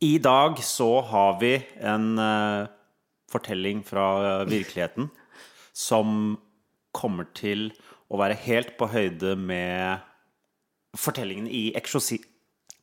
I 0.00 0.18
dag 0.18 0.58
så 0.64 1.00
har 1.00 1.38
vi 1.40 1.54
en 1.80 2.18
uh, 2.18 2.66
fortelling 3.32 3.80
fra 3.84 4.40
eh, 4.40 4.48
virkeligheten 4.48 5.08
som 5.72 6.36
kommer 6.92 7.24
til 7.36 7.70
å 8.12 8.20
være 8.20 8.36
helt 8.44 8.76
på 8.78 8.86
høyde 8.92 9.36
med 9.40 10.04
fortellingen 10.96 11.48
i 11.48 11.72
Exorci... 11.76 12.20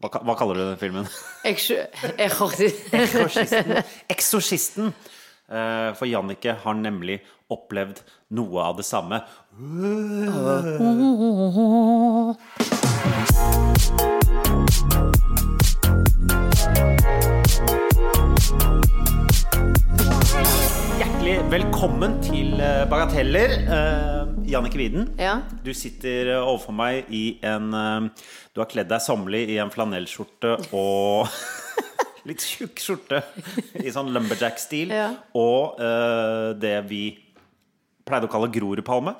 Hva, 0.03 0.09
hva 0.25 0.35
kaller 0.35 0.57
du 0.57 0.63
den 0.65 0.81
filmen? 0.81 1.05
Eksorsisten. 2.19 3.77
Eksorsisten. 4.11 4.91
Eh, 5.47 5.93
For 5.95 6.09
Jannicke 6.09 6.57
har 6.65 6.75
nemlig 6.75 7.21
opplevd 7.53 8.01
noe 8.35 8.67
av 8.67 8.81
det 8.81 8.87
samme. 8.89 9.21
Hjertelig 20.99 21.35
velkommen 21.51 22.17
til 22.23 22.59
eh, 22.59 22.83
Bagateller. 22.89 23.53
Uh, 23.67 24.49
Jannike 24.49 24.77
Widen, 24.77 25.07
Ja. 25.19 25.37
du 25.63 25.71
sitter 25.73 26.33
eh, 26.33 26.41
overfor 26.41 26.75
meg 26.75 27.07
i 27.13 27.39
en 27.47 27.69
uh, 27.73 28.25
Du 28.53 28.59
har 28.61 28.67
kledd 28.71 28.89
deg 28.91 29.01
sommerlig 29.01 29.45
i 29.53 29.57
en 29.63 29.71
flanellskjorte 29.73 30.55
og 30.75 31.29
litt 32.27 32.43
tjukk 32.43 32.81
skjorte 32.83 33.21
i 33.79 33.93
sånn 33.93 34.11
lumberjack-stil. 34.13 34.93
Ja. 34.93 35.09
Og 35.37 35.79
uh, 35.79 36.51
det 36.59 36.75
vi 36.89 37.05
pleide 38.03 38.27
å 38.27 38.33
kalle 38.33 38.51
Grorudpalme. 38.51 39.15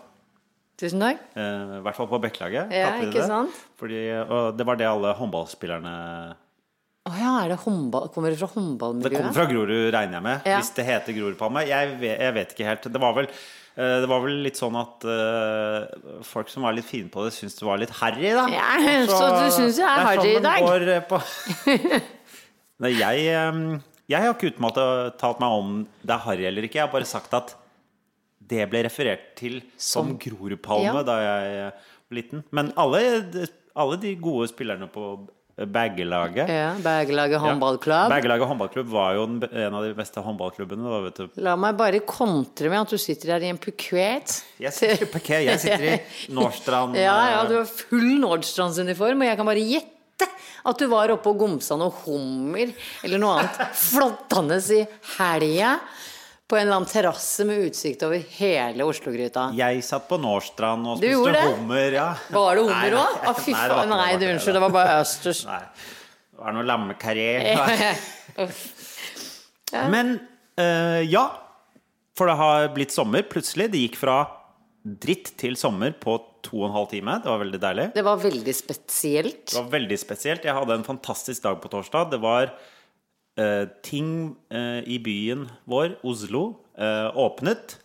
Tusen 0.84 1.00
takk. 1.00 1.20
eh, 1.40 1.78
I 1.80 1.82
hvert 1.86 1.96
fall 1.96 2.10
på 2.12 2.20
Bekkelaget. 2.28 2.73
Ja, 2.76 2.90
ikke 3.00 3.22
det. 3.22 3.28
sant? 3.32 3.60
Fordi, 3.80 4.02
og 4.28 4.58
det 4.60 4.66
var 4.68 4.80
det 4.82 4.90
alle 4.90 5.14
håndballspillerne 5.16 5.94
Å 7.08 7.14
ja, 7.20 7.32
er 7.46 7.50
det 7.54 7.58
håndball 7.64 8.09
Kommer 8.16 8.32
det 8.32 8.40
fra 8.40 8.48
håndballmiljøet? 8.54 9.12
Det 9.12 9.18
kommer 9.22 9.36
fra 9.36 9.46
Grorud, 9.50 9.90
regner 9.96 10.20
jeg 10.20 10.26
med. 10.28 10.46
Ja. 10.48 10.59
Hvis 10.62 10.72
det 10.76 10.86
heter 10.88 11.16
Grorudpalme. 11.18 11.64
Jeg, 11.67 11.94
vet- 12.03 12.20
jeg 12.28 12.36
vet 12.38 12.53
ikke 12.56 12.67
helt. 12.70 12.88
Det 12.95 13.02
var 13.03 13.16
vel 13.17 13.28
eh, 13.31 13.95
det 14.03 14.09
var 14.12 14.22
vel 14.23 14.38
litt 14.45 14.59
sånn 14.59 14.75
at 14.80 15.08
uh, 15.08 16.20
folk 16.28 16.52
som 16.53 16.67
var 16.67 16.75
litt 16.78 16.88
fine 16.88 17.09
på 17.12 17.23
det, 17.25 17.34
syntes 17.36 17.58
det 17.59 17.66
var 17.68 17.80
litt 17.81 17.95
harry, 18.02 18.30
da. 18.36 18.45
Ja, 18.53 18.70
så 19.09 19.31
du 19.40 19.47
synes 19.56 19.80
jeg 19.81 19.88
er 19.88 20.08
harry 20.12 20.30
i 20.30 20.38
sånn 20.38 20.47
dag? 20.47 20.68
går, 20.68 20.88
på. 21.09 21.20
Nei, 22.84 22.94
jeg, 23.00 23.28
jeg 24.12 24.20
har 24.28 24.34
ikke 24.36 24.52
uttalt 24.53 25.40
meg 25.44 25.58
om 25.59 25.75
det 26.03 26.16
er 26.16 26.23
harry 26.28 26.47
eller 26.50 26.68
ikke. 26.68 26.80
Jeg 26.81 26.88
har 26.88 26.94
bare 26.94 27.08
sagt 27.08 27.36
at 27.40 27.56
det 28.49 28.66
ble 28.72 28.83
referert 28.88 29.33
til 29.39 29.61
som 29.77 30.09
Som- 30.13 30.17
Grorudpalme 30.19 30.91
Ja. 30.99 31.03
da 31.08 31.17
jeg 31.22 31.53
eh, 31.58 31.72
var 32.09 32.17
liten. 32.19 32.44
Men 32.52 32.73
alle, 32.77 33.47
alle 33.75 33.97
de 34.02 34.16
gode 34.16 34.50
spillerne 34.52 34.89
på 34.91 35.13
Bagelaget. 35.69 36.50
Ja, 36.50 36.73
Bagelaget 36.81 37.38
håndballklubb. 37.39 38.09
Bergelaget 38.09 38.47
håndballklubb 38.50 38.88
var 38.89 39.13
jo 39.13 39.25
en 39.27 39.75
av 39.77 39.83
de 39.85 39.91
beste 39.94 40.17
håndballklubbene. 40.25 40.81
Da, 40.89 41.02
vet 41.05 41.19
du. 41.22 41.41
La 41.45 41.53
meg 41.55 41.77
bare 41.77 42.00
kontre 42.09 42.72
med 42.73 42.81
at 42.81 42.89
du 42.89 42.97
sitter 42.97 43.35
her 43.35 43.45
i 43.45 43.52
en 43.53 43.59
pukett. 43.61 44.39
Jeg 44.59 44.73
sitter 44.73 45.05
i 45.05 45.09
parkett, 45.13 45.45
jeg 45.45 45.61
sitter 45.61 45.85
i 45.91 46.00
Nordstrand. 46.33 46.97
Ja, 46.97 47.13
ja, 47.35 47.44
eh, 47.44 47.50
du 47.52 47.57
har 47.59 47.69
full 47.69 48.16
Nordstrandsuniform, 48.23 49.22
og 49.22 49.30
jeg 49.30 49.38
kan 49.44 49.52
bare 49.52 49.61
gjette 49.75 50.30
at 50.66 50.80
du 50.80 50.88
var 50.89 51.11
oppe 51.13 51.30
og 51.30 51.38
gomsa 51.44 51.75
noe 51.78 51.94
hummer 52.02 52.72
eller 53.03 53.22
noe 53.22 53.38
annet 53.44 53.78
flottende 53.91 54.57
i 54.73 54.81
helga 55.19 55.75
på 56.54 56.58
en 56.59 56.68
eller 56.68 56.78
annen 56.78 56.90
terrasse 56.90 57.46
med 57.50 57.64
utsikt 57.66 58.04
over 58.06 58.22
hele 58.38 58.86
Oslo-gryta. 58.86 59.48
Jeg 59.58 59.80
satt 59.86 60.04
på 60.06 60.20
Nordstrand 60.22 60.86
og 60.86 61.00
spiste 61.00 61.40
hummer. 61.48 61.96
Ja. 61.96 62.12
Var 62.30 62.59
det 62.59 62.66
hummer 62.68 62.98
òg? 63.00 63.16
Å, 63.26 63.34
fy 63.40 63.56
faen. 63.58 63.90
Nei, 63.90 64.12
du, 64.22 64.28
unnskyld, 64.30 64.59
det. 64.59 64.62
var 64.62 64.76
bare 64.76 65.00
østers. 65.02 65.42
Nei. 65.50 65.64
Det 66.30 66.44
var 66.44 66.54
noe 66.54 66.66
lammekaré. 66.70 67.26
Men 69.96 70.14
eh, 70.62 71.02
ja. 71.09 71.26
For 72.14 72.30
det 72.30 72.38
har 72.38 72.68
blitt 72.76 72.94
sommer 72.94 73.26
plutselig. 73.26 73.72
Det 73.74 73.81
gikk 73.88 73.98
fra 74.04 74.20
dritt 74.84 75.34
til 75.42 75.58
sommer 75.58 75.96
på 75.97 76.19
to 76.46 76.59
og 76.59 76.68
en 76.68 76.78
halv 76.78 76.92
time. 76.92 77.18
Det 77.24 77.34
var 77.34 77.42
veldig 77.42 77.63
deilig. 77.66 77.88
Det 77.97 78.06
var 78.06 78.22
veldig 78.22 78.56
spesielt. 78.59 79.47
Det 79.50 79.58
var 79.58 79.74
veldig 79.74 79.97
spesielt. 80.06 80.46
Jeg 80.46 80.53
hadde 80.53 80.78
en 80.78 80.86
fantastisk 80.86 81.50
dag 81.50 81.58
på 81.66 81.74
torsdag. 81.74 82.13
Det 82.13 82.22
var 82.22 82.53
eh, 83.39 83.66
ting 83.85 84.35
eh, 84.53 84.81
i 84.85 84.99
byen 85.03 85.47
vår, 85.69 85.97
Oslo, 86.03 86.44
eh, 86.77 87.09
åpnet. 87.17 87.77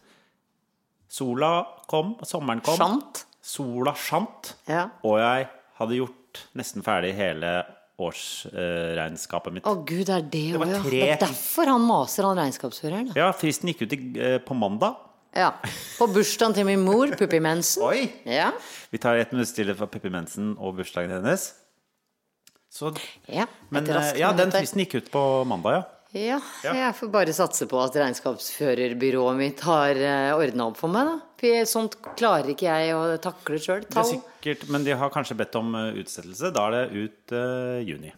Sola 1.08 1.52
kom, 1.88 2.16
sommeren 2.22 2.60
kom. 2.64 2.76
Sjant. 2.76 3.24
Sola 3.40 3.94
sjant. 3.96 4.54
Ja. 4.68 4.88
Og 5.06 5.18
jeg 5.22 5.48
hadde 5.78 6.00
gjort 6.02 6.42
nesten 6.58 6.84
ferdig 6.84 7.14
hele 7.16 7.62
årsregnskapet 7.98 9.56
mitt. 9.56 9.66
Å 9.66 9.74
gud, 9.82 10.04
det 10.06 10.14
er 10.14 10.26
det 10.30 10.44
var 10.54 10.68
òg, 10.68 10.74
ja. 10.76 10.82
tre 10.84 11.00
Det 11.02 11.12
er 11.16 11.22
derfor 11.24 11.72
han 11.72 11.84
maser, 11.86 12.28
han 12.28 12.38
regnskapsføreren. 12.38 13.12
Ja, 13.18 13.30
fristen 13.34 13.72
gikk 13.72 13.86
ut 13.86 13.94
i, 13.96 14.00
eh, 14.22 14.38
på 14.38 14.54
mandag. 14.54 15.00
Ja. 15.34 15.50
På 15.98 16.06
bursdagen 16.10 16.54
til 16.56 16.64
min 16.68 16.80
mor, 16.80 17.10
Puppi 17.18 17.40
Mensen. 17.42 17.82
Oi! 17.84 18.06
Ja. 18.24 18.52
Vi 18.90 18.98
tar 19.02 19.18
et 19.20 19.32
minutt 19.34 19.50
stille 19.50 19.74
for 19.76 19.90
Puppi 19.90 20.10
Mensen 20.10 20.54
og 20.58 20.78
bursdagen 20.78 21.10
hennes. 21.10 21.52
Så, 22.70 22.92
ja. 23.32 23.46
men 23.72 23.88
eh, 23.88 24.10
ja, 24.20 24.32
den 24.36 24.52
fristen 24.52 24.82
gikk 24.84 24.98
ut 25.00 25.12
på 25.14 25.22
mandag, 25.48 25.78
ja. 25.78 25.86
Ja, 26.16 26.36
Ja. 26.64 26.72
jeg 26.72 26.94
får 26.96 27.10
bare 27.12 27.32
satse 27.36 27.66
på 27.68 27.76
at 27.82 27.96
regnskapsførerbyrået 28.00 29.36
mitt 29.36 29.60
har 29.66 29.98
ordna 30.38 30.70
opp 30.70 30.78
for 30.80 30.88
meg, 30.92 31.04
da. 31.10 31.18
For 31.38 31.68
sånt 31.70 31.98
klarer 32.18 32.50
ikke 32.54 32.66
jeg 32.66 32.94
å 32.96 33.02
takle 33.22 33.58
sjøl. 33.62 33.84
Det 33.86 34.00
er 34.00 34.08
sikkert, 34.08 34.64
men 34.72 34.86
de 34.86 34.96
har 34.98 35.12
kanskje 35.14 35.36
bedt 35.38 35.58
om 35.60 35.74
eh, 35.78 36.00
utsettelse. 36.02 36.50
Da 36.54 36.64
er 36.68 36.74
det 36.74 37.04
ut 37.04 37.34
uh, 37.36 37.76
juni. 37.86 38.10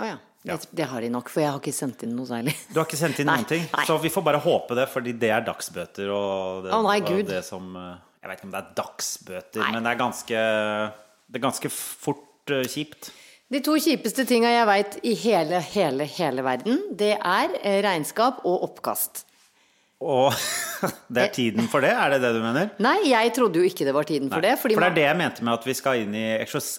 Å 0.00 0.10
ja. 0.10 0.18
Det, 0.40 0.56
det 0.72 0.86
har 0.88 1.04
de 1.04 1.10
nok, 1.12 1.28
for 1.28 1.42
jeg 1.42 1.52
har 1.52 1.58
ikke 1.60 1.74
sendt 1.76 2.02
inn 2.06 2.14
noe 2.16 2.24
særlig. 2.28 2.54
Du 2.72 2.78
har 2.80 2.86
ikke 2.88 2.96
sendt 3.00 3.18
inn 3.20 3.28
Nei, 3.30 3.38
noen 3.42 3.48
ting, 3.48 3.64
nei. 3.68 3.82
så 3.88 3.96
vi 4.00 4.12
får 4.12 4.24
bare 4.24 4.40
håpe 4.40 4.76
det, 4.78 4.86
fordi 4.88 5.12
det 5.20 5.32
er 5.36 5.44
dagsbøter 5.44 6.12
og 6.16 6.62
det, 6.64 6.70
Å, 6.72 6.78
nei, 6.86 6.94
og 7.02 7.10
Gud. 7.10 7.26
det 7.28 7.42
som 7.44 7.74
eh, 7.76 7.90
Jeg 8.22 8.30
vet 8.30 8.38
ikke 8.40 8.48
om 8.48 8.54
det 8.54 8.60
er 8.62 8.70
dagsbøter, 8.80 9.60
Nei. 9.60 9.72
men 9.74 9.84
det 9.84 9.92
er 9.92 10.00
ganske 10.00 10.44
Det 11.28 11.40
er 11.40 11.44
ganske 11.44 11.72
fort 11.76 12.54
uh, 12.56 12.62
kjipt. 12.72 13.10
De 13.50 13.58
to 13.66 13.72
kjipeste 13.82 14.22
tinga 14.30 14.50
jeg 14.52 14.66
veit 14.68 14.92
i 15.10 15.16
hele, 15.18 15.58
hele, 15.72 16.04
hele 16.06 16.42
verden, 16.46 16.76
det 16.94 17.16
er 17.16 17.56
eh, 17.64 17.80
regnskap 17.82 18.44
og 18.46 18.62
oppkast. 18.68 19.24
Og 20.00 20.30
det 21.12 21.24
er 21.24 21.32
tiden 21.34 21.66
for 21.72 21.82
det? 21.82 21.90
Er 21.90 22.14
det 22.14 22.20
det 22.22 22.30
du 22.36 22.38
mener? 22.44 22.70
Nei, 22.78 23.10
jeg 23.10 23.32
trodde 23.36 23.58
jo 23.58 23.66
ikke 23.66 23.88
det 23.88 23.94
var 23.96 24.06
tiden 24.06 24.30
for 24.30 24.44
det. 24.44 24.54
Fordi 24.62 24.78
for 24.78 24.86
det 24.86 24.92
er 24.92 24.98
det 25.00 25.08
jeg 25.08 25.18
mente 25.18 25.48
med 25.48 25.58
at 25.58 25.66
vi 25.66 25.74
skal 25.76 26.04
inn 26.04 26.14
i 26.14 26.24
eksos... 26.38 26.70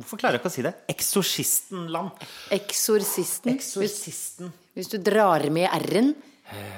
Hvorfor 0.00 0.22
klarer 0.22 0.38
jeg 0.38 0.40
ikke 0.40 0.48
å 0.48 0.54
si 0.54 0.64
det? 0.64 0.72
Eksorsistenland. 0.88 2.24
Eksorsisten. 2.56 3.52
Hvis, 3.52 3.68
Eksorsisten. 3.76 4.52
hvis 4.78 4.88
du 4.88 4.96
drar 5.04 5.44
med 5.52 5.68
r-en, 5.82 6.14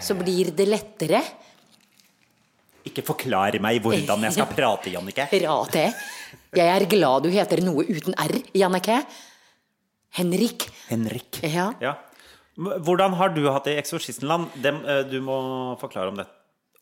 så 0.03 0.19
blir 0.19 0.51
det 0.57 0.67
lettere. 0.67 1.23
Ikke 2.91 3.07
forklar 3.07 3.61
meg 3.63 3.79
hvordan 3.87 4.27
jeg 4.27 4.35
skal 4.41 4.51
prate, 4.59 4.91
Jannicke. 4.97 5.31
Rate. 5.47 5.87
Jeg 6.53 6.69
er 6.69 6.85
glad 6.85 7.25
du 7.25 7.31
heter 7.33 7.63
noe 7.65 7.85
uten 7.89 8.13
r, 8.21 8.35
Jannicke. 8.53 8.99
Henrik. 10.19 10.67
Henrik. 10.91 11.39
Ja. 11.49 11.71
Ja. 11.81 11.95
Hvordan 12.61 13.15
har 13.17 13.33
du 13.33 13.47
hatt 13.49 13.65
det 13.65 13.79
i 13.79 13.81
Eksorsistenland? 13.81 14.51
Dem, 14.61 14.83
eh, 14.85 15.03
Du 15.09 15.21
må 15.25 15.39
forklare 15.81 16.13
om 16.13 16.17
det. 16.21 16.27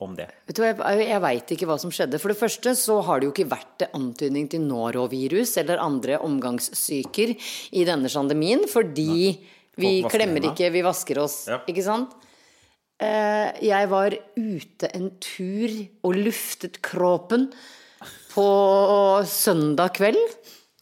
Om 0.01 0.17
det. 0.17 0.27
Vet 0.49 0.57
du, 0.57 0.63
jeg, 0.65 0.77
jeg 1.07 1.21
veit 1.23 1.51
ikke 1.55 1.67
hva 1.69 1.77
som 1.79 1.93
skjedde. 1.93 2.19
For 2.19 2.33
det 2.33 2.39
første 2.41 2.73
så 2.75 2.99
har 3.05 3.21
det 3.21 3.29
jo 3.29 3.35
ikke 3.35 3.51
vært 3.53 3.85
antydning 3.95 4.49
til 4.51 4.65
norovirus 4.65 5.53
eller 5.61 5.79
andre 5.79 6.17
omgangssyker 6.25 7.35
i 7.77 7.85
denne 7.87 8.09
pandemien, 8.11 8.65
fordi 8.67 9.37
vi 9.77 9.93
klemmer 10.09 10.51
ikke, 10.51 10.73
vi 10.73 10.83
vasker 10.83 11.21
oss. 11.23 11.45
Ja. 11.53 11.61
Ikke 11.69 11.85
sant? 11.85 12.17
Eh, 12.99 13.53
Jeg 13.63 13.89
var 13.93 14.17
ute 14.35 14.91
en 14.97 15.11
tur 15.21 15.69
og 16.03 16.17
luftet 16.17 16.81
kroppen 16.83 17.53
på 18.33 18.47
søndag 19.29 19.95
kveld. 19.99 20.21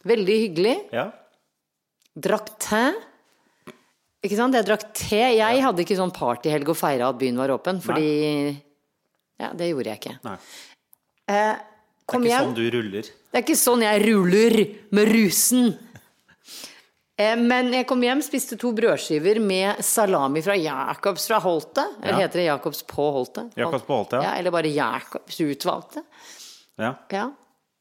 Veldig 0.07 0.37
hyggelig. 0.43 0.75
Ja. 0.95 1.07
Drakk 2.19 2.53
te. 2.61 2.83
Ikke 4.25 4.35
sant? 4.39 4.55
Jeg 4.57 4.67
drakk 4.67 4.87
te. 4.97 5.19
Jeg 5.37 5.61
hadde 5.63 5.83
ikke 5.85 5.97
sånn 5.99 6.13
partyhelg 6.15 6.69
og 6.73 6.77
feira 6.79 7.09
at 7.13 7.19
byen 7.21 7.37
var 7.39 7.53
åpen, 7.55 7.81
fordi 7.83 8.57
Ja, 9.39 9.53
det 9.55 9.69
gjorde 9.71 9.87
jeg 9.93 9.99
ikke. 10.01 10.17
Nei. 10.25 10.33
Eh, 11.31 11.55
Det 12.09 12.15
er 12.15 12.19
ikke 12.19 12.27
hjem. 12.27 12.43
sånn 12.49 12.55
du 12.57 12.65
ruller. 12.73 13.01
Det 13.31 13.37
er 13.37 13.43
ikke 13.45 13.55
sånn 13.55 13.83
jeg 13.85 14.01
ruller 14.03 14.55
med 14.91 15.07
rusen. 15.13 15.69
Eh, 17.19 17.35
men 17.35 17.71
jeg 17.71 17.85
kom 17.87 18.01
hjem, 18.03 18.21
spiste 18.23 18.57
to 18.59 18.71
brødskiver 18.75 19.39
med 19.43 19.79
salami 19.83 20.41
fra 20.43 20.55
Jacobs 20.59 21.27
fra 21.27 21.39
Holte. 21.39 21.85
Eller 22.01 22.19
Ja. 22.19 22.27
heter 22.27 22.39
det 22.39 22.45
Jacobs 22.47 22.81
på 22.83 23.11
Holte? 23.15 23.49
Jacobs 23.55 23.83
på 23.83 23.95
Holte, 23.95 24.13
ja. 24.19 24.23
ja. 24.23 24.33
Eller 24.39 24.51
bare 24.51 24.67
Jacobs 24.73 25.39
utvalgte. 25.39 26.03
Ja. 26.77 26.95
Ja. 27.11 27.31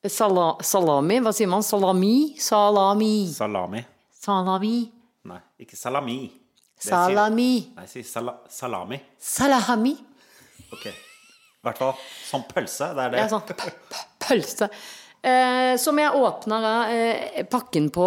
Sala 0.08 0.56
salami, 0.64 1.19
hva 1.25 1.32
sier 1.37 1.49
man? 1.50 1.62
Salami? 1.66 2.34
Salami. 2.40 3.12
Salami. 3.32 3.84
Salami. 4.19 4.76
Nei, 5.28 5.40
ikke 5.64 5.76
salami. 5.76 6.19
Det 6.78 6.84
sier- 6.87 7.08
Salami. 7.08 7.50
Nei, 7.76 7.87
si 7.90 8.02
sala 8.06 8.37
salami. 8.49 9.00
Salami. 9.19 9.96
Ok. 10.72 10.87
I 10.88 11.64
hvert 11.66 11.78
fall 11.81 11.94
som 12.28 12.44
pølse. 12.49 12.93
Det 12.94 13.05
er 13.05 13.10
det. 13.10 13.19
Ja, 13.19 13.28
sånn 13.28 14.02
pølse. 14.22 14.69
Eh, 15.22 15.76
som 15.82 15.99
jeg 15.99 16.14
åpna 16.14 16.58
eh, 16.94 17.43
pakken 17.50 17.88
på 17.90 18.06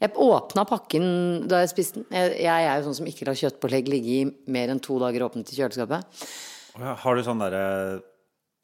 Jeg 0.00 0.14
åpna 0.16 0.62
pakken 0.64 1.48
da 1.50 1.58
jeg 1.60 1.72
spiste 1.74 1.98
den. 1.98 2.06
Jeg, 2.14 2.36
jeg 2.46 2.68
er 2.70 2.78
jo 2.78 2.86
sånn 2.86 2.94
som 3.02 3.08
ikke 3.10 3.26
lar 3.28 3.34
kjøttpålegg 3.36 3.88
ligge 3.90 4.14
i 4.14 4.20
mer 4.48 4.70
enn 4.72 4.78
to 4.80 4.96
dager 5.02 5.26
åpent 5.26 5.50
i 5.52 5.58
kjøleskapet. 5.58 6.06
Har 6.80 7.18
du 7.18 7.22
sånn 7.26 7.42
derre 7.42 7.64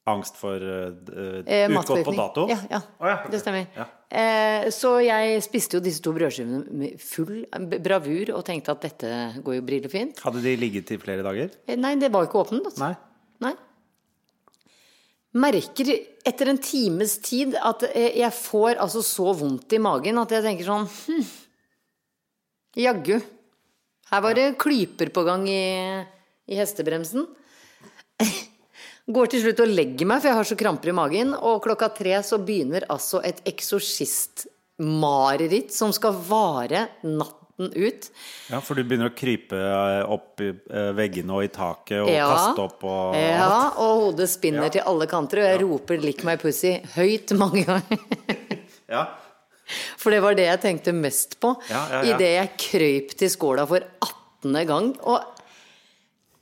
angst 0.07 0.39
for 0.39 0.63
uh, 0.63 1.43
Eh, 1.47 1.67
utgått 1.71 2.05
på 2.07 2.15
dato? 2.17 2.47
Ja, 2.51 2.59
ja. 2.71 2.81
Oh, 3.01 3.09
ja, 3.11 3.17
det 3.31 3.41
stemmer. 3.43 3.67
Eh, 4.07 4.69
så 4.75 4.97
jeg 5.03 5.41
spiste 5.43 5.79
jo 5.79 5.83
disse 5.83 6.03
to 6.05 6.13
brødskivene 6.15 6.63
med 6.71 7.01
full 7.03 7.43
bravur 7.83 8.31
og 8.37 8.45
tenkte 8.47 8.75
at 8.77 8.85
dette 8.87 9.13
går 9.43 9.59
jo 9.59 9.65
brillefint. 9.67 10.23
Hadde 10.23 10.45
de 10.45 10.55
ligget 10.61 10.93
i 10.95 11.01
flere 11.03 11.27
dager? 11.27 11.51
Eh, 11.67 11.79
Nei, 11.81 11.97
det 11.99 12.13
var 12.15 12.25
jo 12.25 12.31
ikke 12.31 12.45
åpent. 12.45 12.69
Altså. 12.71 12.85
Nei. 12.85 12.93
Nei. 13.49 13.55
Merker 15.37 15.91
etter 16.27 16.49
en 16.49 16.61
times 16.63 17.19
tid 17.21 17.59
at 17.61 17.83
jeg 17.93 18.33
får 18.33 18.79
altså 18.81 19.03
så 19.05 19.35
vondt 19.37 19.75
i 19.77 19.83
magen 19.83 20.23
at 20.23 20.33
jeg 20.33 20.47
tenker 20.47 20.71
sånn 20.71 20.87
hm, 20.89 21.27
Jaggu. 22.77 23.19
Her 24.11 24.23
var 24.23 24.37
det 24.39 24.55
klyper 24.61 25.11
på 25.13 25.25
gang 25.27 25.45
i, 25.51 25.67
i 26.47 26.59
hestebremsen. 26.61 27.27
Går 29.07 29.29
til 29.31 29.39
slutt 29.45 29.61
og 29.63 29.71
legger 29.71 30.03
meg, 30.11 30.19
for 30.23 30.29
jeg 30.33 30.39
har 30.41 30.47
så 30.49 30.57
kramper 30.59 30.91
i 30.91 30.95
magen. 30.99 31.29
Og 31.39 31.61
klokka 31.63 31.87
tre 31.95 32.17
så 32.27 32.41
begynner 32.43 32.83
altså 32.91 33.21
et 33.23 33.39
eksorsistmareritt 33.47 35.71
som 35.75 35.93
skal 35.95 36.13
vare 36.27 36.89
natten 37.07 37.71
ut. 37.73 38.09
Ja, 38.51 38.59
for 38.61 38.75
du 38.77 38.83
begynner 38.85 39.09
å 39.13 39.17
krype 39.17 39.57
eh, 39.57 40.03
opp 40.13 40.41
i 40.45 40.49
eh, 40.51 40.91
veggene 40.99 41.33
og 41.39 41.45
i 41.47 41.49
taket 41.55 42.03
og 42.03 42.11
Ja. 42.13 42.27
kaste 42.35 42.61
opp 42.67 42.83
og 42.85 43.15
Ja, 43.17 43.71
og 43.81 43.93
hodet 44.03 44.29
spinner 44.29 44.65
Ja. 44.67 44.71
til 44.75 44.83
alle 44.91 45.07
kanter, 45.09 45.39
og 45.39 45.45
jeg 45.49 45.61
roper 45.63 45.97
'lick 46.03 46.21
my 46.25 46.37
pussy' 46.37 46.83
høyt 46.97 47.33
mange 47.39 47.65
ganger. 47.65 47.99
Ja. 48.89 49.07
For 49.99 50.11
det 50.15 50.21
var 50.23 50.35
det 50.35 50.45
jeg 50.47 50.61
tenkte 50.63 50.93
mest 50.95 51.41
på 51.41 51.57
Ja, 51.71 51.87
ja, 51.91 52.03
ja. 52.05 52.15
idet 52.15 52.31
jeg 52.39 52.51
krøyp 52.57 53.09
til 53.19 53.29
skåla 53.29 53.67
for 53.67 53.81
18. 54.01 54.67
gang. 54.67 54.95
Og 55.03 55.21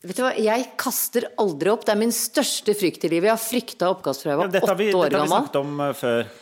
vet 0.04 0.16
du 0.18 0.22
hva, 0.24 0.32
jeg 0.38 0.64
kaster 0.80 1.26
aldri 1.40 1.70
opp. 1.72 1.84
Det 1.86 1.92
er 1.94 2.00
min 2.00 2.12
største 2.14 2.74
frykt 2.76 3.04
i 3.06 3.10
livet. 3.12 3.30
Jeg 3.30 3.34
har 3.36 3.42
frykta 3.42 3.90
oppkast 3.94 4.24
fra 4.24 4.34
jeg 4.34 4.40
var 4.40 4.48
åtte 4.48 4.60
år 4.60 4.74
gammel. 4.74 4.90
dette 5.10 5.18
har 5.18 5.24
vi 5.24 5.32
snakket 5.34 5.60
om 5.60 5.80
eh, 5.86 5.94
før. 5.98 6.32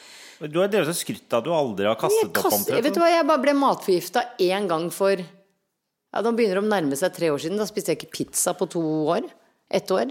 Du 0.43 0.57
har 0.59 0.71
drevet 0.73 0.91
og 0.91 0.99
skrytt 0.99 1.31
av 1.37 1.39
at 1.43 1.47
du 1.47 1.53
aldri 1.55 1.87
har 1.87 1.99
kastet 2.01 2.33
kaster, 2.35 2.49
opp 2.51 2.57
omtrent. 2.59 2.85
vet 2.89 2.97
du 2.97 3.01
hva, 3.05 3.11
jeg 3.13 3.27
bare 3.29 3.43
ble 3.45 3.53
matforgifta 3.61 4.25
én 4.43 4.67
gang 4.71 4.89
for 4.95 5.23
Ja, 5.23 6.21
Nå 6.21 6.33
begynner 6.37 6.59
det 6.59 6.65
å 6.67 6.69
nærme 6.69 6.97
seg 6.99 7.15
tre 7.17 7.31
år 7.33 7.39
siden. 7.41 7.57
Da 7.63 7.65
spiste 7.65 7.95
jeg 7.95 8.03
ikke 8.03 8.11
pizza 8.19 8.53
på 8.59 8.67
to 8.75 8.83
år. 9.15 9.29
Ett 9.73 9.89
år. 9.95 10.11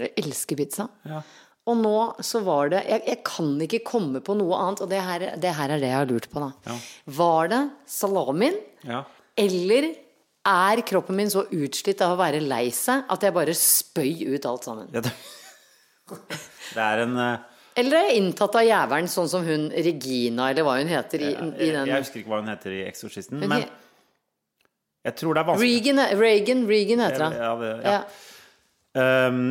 Jeg 0.00 0.14
elsker 0.22 0.56
pizza. 0.56 0.86
Ja. 1.04 1.18
Og 1.66 1.76
nå 1.82 1.96
så 2.24 2.40
var 2.46 2.70
det 2.72 2.84
jeg, 2.86 3.02
jeg 3.10 3.20
kan 3.26 3.50
ikke 3.66 3.82
komme 3.84 4.22
på 4.24 4.36
noe 4.38 4.54
annet, 4.62 4.80
og 4.86 4.88
det 4.94 5.02
her, 5.02 5.24
det 5.42 5.52
her 5.58 5.74
er 5.74 5.82
det 5.82 5.90
jeg 5.90 5.98
har 5.98 6.06
lurt 6.08 6.28
på, 6.30 6.40
da. 6.40 6.52
Ja. 6.70 6.76
Var 7.18 7.48
det 7.52 7.60
salamien, 7.90 8.56
Ja. 8.86 9.02
eller 9.36 9.90
er 10.46 10.82
kroppen 10.86 11.18
min 11.18 11.32
så 11.32 11.44
utslitt 11.50 12.02
av 12.04 12.14
å 12.14 12.20
være 12.20 12.40
lei 12.44 12.68
seg 12.74 13.04
at 13.12 13.26
jeg 13.26 13.34
bare 13.36 13.54
spøy 13.56 14.26
ut 14.34 14.48
alt 14.48 14.68
sammen? 14.68 14.88
Ja, 14.94 15.02
det, 15.04 15.12
det 16.74 16.86
er 16.86 17.04
en 17.04 17.18
uh... 17.18 17.34
Eller 17.76 17.98
er 17.98 18.06
jeg 18.08 18.22
inntatt 18.22 18.54
av 18.56 18.64
jævelen, 18.64 19.08
sånn 19.12 19.28
som 19.28 19.42
hun 19.44 19.66
Regina, 19.74 20.48
eller 20.48 20.64
hva 20.64 20.78
hun 20.78 20.88
heter 20.88 21.20
i, 21.20 21.34
i 21.34 21.66
jeg, 21.66 21.74
den 21.74 21.90
jeg 21.90 22.06
husker 22.06 22.22
ikke 22.22 22.32
hva 22.32 22.40
hun 22.40 22.48
heter 22.48 22.72
i 22.72 22.80
'Eksorsisten', 22.86 23.42
men 23.42 23.66
jeg 25.06 25.14
tror 25.20 25.36
det 25.36 25.42
er 25.42 25.48
vanskelig. 25.50 25.74
Reagan, 25.76 26.00
Reagan, 26.18 26.64
Reagan 26.66 27.02
heter 27.04 27.24
han. 27.26 27.36
Ja, 27.36 27.52
det, 27.60 27.72
ja. 27.84 27.98
Ja. 28.96 29.28
Um, 29.28 29.42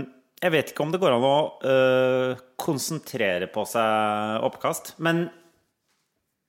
jeg 0.42 0.52
vet 0.52 0.72
ikke 0.74 0.84
om 0.84 0.92
det 0.92 1.00
går 1.00 1.16
an 1.16 1.26
å 1.26 1.38
uh, 1.64 2.42
konsentrere 2.60 3.48
på 3.54 3.64
seg 3.70 4.44
oppkast, 4.46 4.96
men 5.06 5.28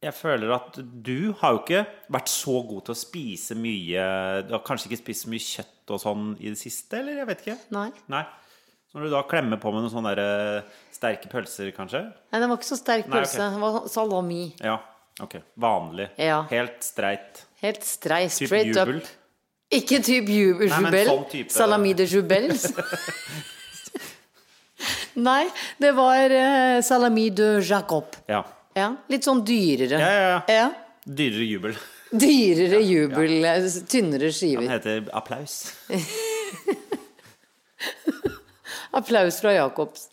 jeg 0.03 0.13
føler 0.15 0.51
at 0.55 0.77
du 1.07 1.33
har 1.41 1.55
jo 1.57 1.61
ikke 1.65 1.85
vært 2.13 2.29
så 2.31 2.57
god 2.69 2.83
til 2.87 2.93
å 2.95 2.99
spise 3.01 3.57
mye 3.59 4.03
Du 4.47 4.53
har 4.55 4.61
kanskje 4.67 4.91
ikke 4.91 4.99
spist 5.01 5.25
så 5.25 5.31
mye 5.33 5.43
kjøtt 5.43 5.93
og 5.97 6.03
sånn 6.03 6.27
i 6.41 6.51
det 6.53 6.59
siste, 6.61 6.99
eller? 7.01 7.17
Jeg 7.23 7.29
vet 7.31 7.45
ikke. 7.47 7.57
Nei. 7.75 7.87
Nei. 8.13 8.25
Så 8.91 8.99
når 8.99 9.09
du 9.09 9.15
da 9.17 9.23
klemmer 9.29 9.59
på 9.63 9.73
med 9.75 9.83
noen 9.85 9.93
sånne 9.93 10.13
der, 10.15 10.23
øh, 10.63 10.83
sterke 10.95 11.31
pølser, 11.33 11.71
kanskje? 11.77 12.03
Nei, 12.33 12.41
det 12.43 12.49
var 12.51 12.59
ikke 12.61 12.69
så 12.69 12.79
sterk 12.79 13.07
Nei, 13.09 13.19
ok. 13.19 13.25
pølse. 13.25 13.49
Det 13.55 13.61
var 13.65 13.89
salami. 13.93 14.43
Ja, 14.63 14.77
ok. 15.25 15.37
Vanlig. 15.65 16.09
Ja. 16.23 16.41
Helt 16.51 16.83
streit. 16.87 17.45
Helt 17.63 17.85
streit. 17.87 18.35
Typ 18.37 18.51
straight 18.51 18.73
jubel. 18.75 19.01
up. 19.01 19.15
Ikke 19.81 19.99
type 20.07 20.31
jubel, 20.31 20.69
Nei, 20.71 20.81
men 20.85 20.93
jubel. 20.93 21.09
sånn 21.11 21.25
type- 21.33 21.51
Salami 21.57 21.95
de 21.99 22.07
jubels. 22.07 22.69
Nei, 25.17 25.47
det 25.81 25.91
var 25.97 26.31
uh, 26.31 26.81
salami 26.85 27.31
de 27.35 27.49
Jacob. 27.65 28.05
Ja. 28.29 28.43
Ja, 28.77 28.91
litt 29.09 29.25
sånn 29.25 29.41
dyrere. 29.47 29.97
Ja, 29.97 30.13
ja, 30.13 30.41
ja. 30.53 30.67
Dyrere 31.07 31.47
jubel. 31.49 31.77
Dyrere 32.13 32.81
jubel, 32.93 33.33
Tynnere 33.89 34.31
tynnere 34.31 34.61
Den 34.61 34.71
heter 34.75 35.07
applaus. 35.17 35.55
Applaus 38.97 39.41
fra 39.41 39.53
Jacobs. 39.53 40.07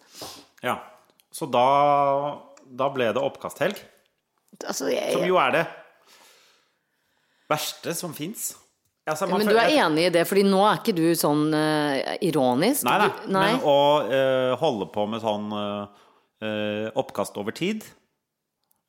Ja. 0.64 0.78
Så 1.32 1.46
da, 1.48 1.68
da 2.68 2.90
ble 2.92 3.08
det 3.16 3.22
oppkasthelg. 3.24 3.80
Altså, 4.68 4.90
jeg, 4.92 5.14
Som 5.16 5.24
jo 5.28 5.38
er 5.40 5.56
det 5.56 5.64
verste 7.52 7.94
som 7.96 8.14
fins. 8.16 8.54
Altså, 9.08 9.28
men 9.28 9.48
du 9.48 9.56
er 9.60 9.74
enig 9.84 10.06
i 10.08 10.12
det, 10.16 10.24
fordi 10.28 10.46
nå 10.48 10.62
er 10.64 10.80
ikke 10.80 10.96
du 10.96 11.10
sånn 11.20 11.50
uh, 11.52 12.16
ironisk. 12.24 12.86
Nei, 12.88 12.98
nei. 13.02 13.10
Du- 13.12 13.32
nei. 13.36 13.48
Men 13.50 13.66
å 13.68 13.80
uh, 14.08 14.54
holde 14.62 14.88
på 14.94 15.04
med 15.12 15.24
sånn 15.24 15.52
uh, 15.52 16.92
oppkast 17.00 17.40
over 17.40 17.56
tid 17.56 17.84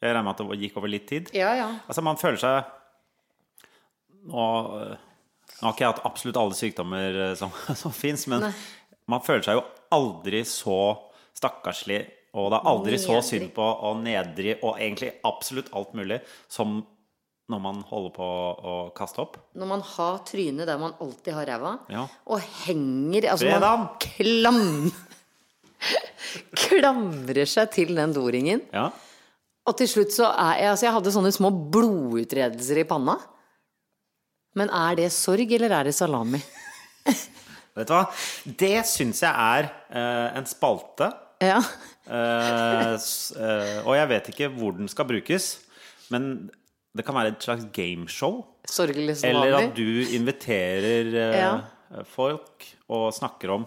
Jeg 0.04 0.12
regner 0.12 0.24
med 0.26 0.34
at 0.36 0.42
det 0.44 0.60
gikk 0.60 0.74
over 0.76 0.90
litt 0.92 1.06
tid. 1.08 1.30
Ja, 1.32 1.54
ja. 1.56 1.68
Altså, 1.88 2.02
man 2.04 2.18
føler 2.20 2.36
seg 2.42 2.72
Nå, 4.24 4.44
eh, 4.80 4.96
nå 5.60 5.66
har 5.66 5.72
ikke 5.74 5.84
jeg 5.84 5.92
hatt 5.94 6.04
absolutt 6.08 6.38
alle 6.40 6.56
sykdommer 6.56 7.18
eh, 7.30 7.34
som, 7.40 7.52
som 7.82 7.92
fins, 7.92 8.26
men 8.32 8.46
Nei. 8.46 8.52
man 9.12 9.24
føler 9.24 9.44
seg 9.44 9.58
jo 9.58 9.64
aldri 9.94 10.40
så 10.48 10.76
stakkarslig, 11.36 11.98
og 12.34 12.48
det 12.52 12.58
er 12.60 12.68
aldri 12.70 12.98
så 13.02 13.18
synd 13.24 13.50
på 13.56 13.64
og 13.64 14.00
nedrig 14.02 14.56
og 14.64 14.78
egentlig 14.80 15.12
absolutt 15.28 15.68
alt 15.76 15.92
mulig 15.98 16.20
som 16.50 16.80
når 17.52 17.60
man 17.60 17.82
holder 17.90 18.12
på 18.16 18.24
å 18.24 18.74
kaste 18.96 19.20
opp. 19.20 19.34
Når 19.60 19.68
man 19.68 19.82
har 19.84 20.22
trynet 20.24 20.64
der 20.70 20.78
man 20.80 20.94
alltid 21.04 21.36
har 21.36 21.44
ræva, 21.52 21.74
Ja. 21.92 22.06
og 22.24 22.40
henger 22.64 23.26
Altså 23.34 23.50
man 23.60 23.84
klam, 24.00 24.62
klamrer 26.64 27.44
seg 27.48 27.70
til 27.76 27.92
den 27.98 28.14
doringen. 28.16 28.64
Ja. 28.72 28.88
Og 29.66 29.76
til 29.80 29.88
slutt 29.88 30.12
så 30.12 30.26
er 30.28 30.58
jeg 30.60 30.70
Altså, 30.74 30.86
jeg 30.86 30.94
hadde 30.98 31.12
sånne 31.14 31.32
små 31.32 31.50
blodutredelser 31.72 32.82
i 32.82 32.86
panna. 32.88 33.14
Men 34.54 34.70
er 34.70 34.94
det 35.00 35.08
sorg, 35.12 35.50
eller 35.56 35.72
er 35.80 35.88
det 35.88 35.94
salami? 35.96 36.38
Vet 37.74 37.88
du 37.88 37.94
hva? 37.96 38.04
Det 38.60 38.76
syns 38.86 39.22
jeg 39.24 39.34
er 39.34 39.66
eh, 39.90 40.36
en 40.38 40.46
spalte. 40.46 41.08
Ja. 41.42 41.56
Eh, 42.06 42.92
s- 43.00 43.32
eh, 43.34 43.80
og 43.82 43.96
jeg 43.98 44.10
vet 44.12 44.28
ikke 44.30 44.50
hvor 44.54 44.76
den 44.76 44.86
skal 44.92 45.08
brukes, 45.08 45.48
men 46.14 46.28
det 46.94 47.02
kan 47.08 47.16
være 47.18 47.32
et 47.34 47.42
slags 47.42 47.66
gameshow. 47.74 48.44
Sorg 48.70 48.94
eller 48.94 49.18
Eller 49.26 49.56
at 49.58 49.74
du 49.76 50.04
inviterer 50.14 51.10
eh, 51.10 51.40
Ja. 51.40 52.04
folk 52.14 52.68
og 52.88 53.10
snakker 53.12 53.50
om 53.58 53.66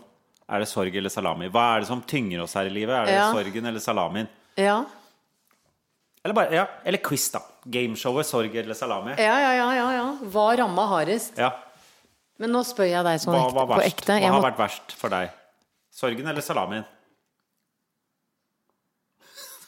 Er 0.50 0.63
det 0.63 0.70
sorg 0.72 0.96
eller 0.96 1.12
salami? 1.12 1.50
Hva 1.51 1.66
er 1.75 1.84
det 1.84 1.89
som 1.92 2.00
tynger 2.08 2.42
oss 2.46 2.54
her 2.56 2.70
i 2.70 2.72
livet? 2.72 2.96
Er 2.96 3.06
det 3.12 3.18
Ja. 3.18 3.27
sorgen 3.36 3.66
eller 3.68 3.84
salamien? 3.84 4.30
Ja. 4.58 4.86
Eller, 6.27 6.36
bare, 6.36 6.51
ja, 6.60 6.65
eller 6.84 7.00
quiz, 7.07 7.29
da. 7.31 7.39
Gameshowet 7.72 8.27
sorg 8.27 8.55
eller 8.60 8.75
salami. 8.75 9.13
ja, 9.15 9.38
ja, 9.39 9.53
ja, 9.55 9.67
ja, 9.77 9.88
ja. 9.96 10.05
Hva 10.34 10.50
ramma 10.60 10.84
hardest? 10.91 11.38
Ja. 11.39 11.53
Men 12.38 12.51
nå 12.53 12.60
spør 12.67 12.86
jeg 12.91 13.05
deg 13.07 13.22
sånn 13.24 13.34
Hva 13.34 13.46
ekte, 13.48 13.55
var 13.55 13.67
på 13.72 13.77
verst? 13.79 13.88
ekte. 13.96 14.12
Hva 14.12 14.19
Jeg, 14.22 14.29
har 14.34 14.41
må, 14.41 14.46
vært 14.46 14.60
verst 14.60 14.96
for 15.00 15.13
deg? 15.15 15.31
Sorgen 15.98 16.27
eller 16.34 16.43
salamien? 16.46 16.84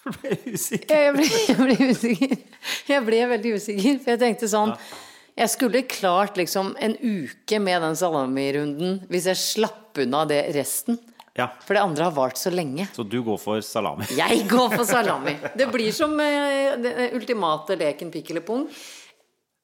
Du 0.04 0.12
ble 0.16 0.36
usikker. 0.56 0.96
jeg, 0.96 1.14
ble, 1.16 1.26
jeg 1.28 1.58
ble 1.60 1.90
usikker. 1.92 2.36
Jeg 2.90 3.04
ble 3.06 3.20
veldig 3.34 3.52
usikker, 3.60 3.98
for 4.04 4.14
jeg 4.16 4.22
tenkte 4.24 4.48
sånn 4.50 4.72
Jeg 5.38 5.52
skulle 5.54 5.82
klart 5.92 6.40
liksom 6.40 6.72
en 6.82 6.96
uke 7.02 7.60
med 7.64 7.84
den 7.84 7.98
salamirunden 8.00 9.00
hvis 9.12 9.28
jeg 9.30 9.40
slapp 9.42 10.00
unna 10.04 10.24
det 10.30 10.42
resten. 10.56 10.98
Ja, 11.40 11.48
For 11.64 11.78
det 11.78 11.82
andre 11.86 12.04
har 12.10 12.12
vart 12.16 12.38
så 12.42 12.52
lenge. 12.52 12.90
så 12.94 13.06
du 13.08 13.22
går 13.24 13.40
for 13.40 13.62
salami. 13.64 14.06
Jeg 14.20 14.44
går 14.52 14.74
for 14.76 14.84
salami. 14.90 15.38
Det 15.56 15.70
blir 15.72 15.92
som 15.96 16.14
eh, 16.20 16.76
den 16.84 17.16
ultimate 17.16 17.78
leken 17.80 18.12
pikk 18.12 18.34
eller 18.36 18.44
pung. 18.46 18.66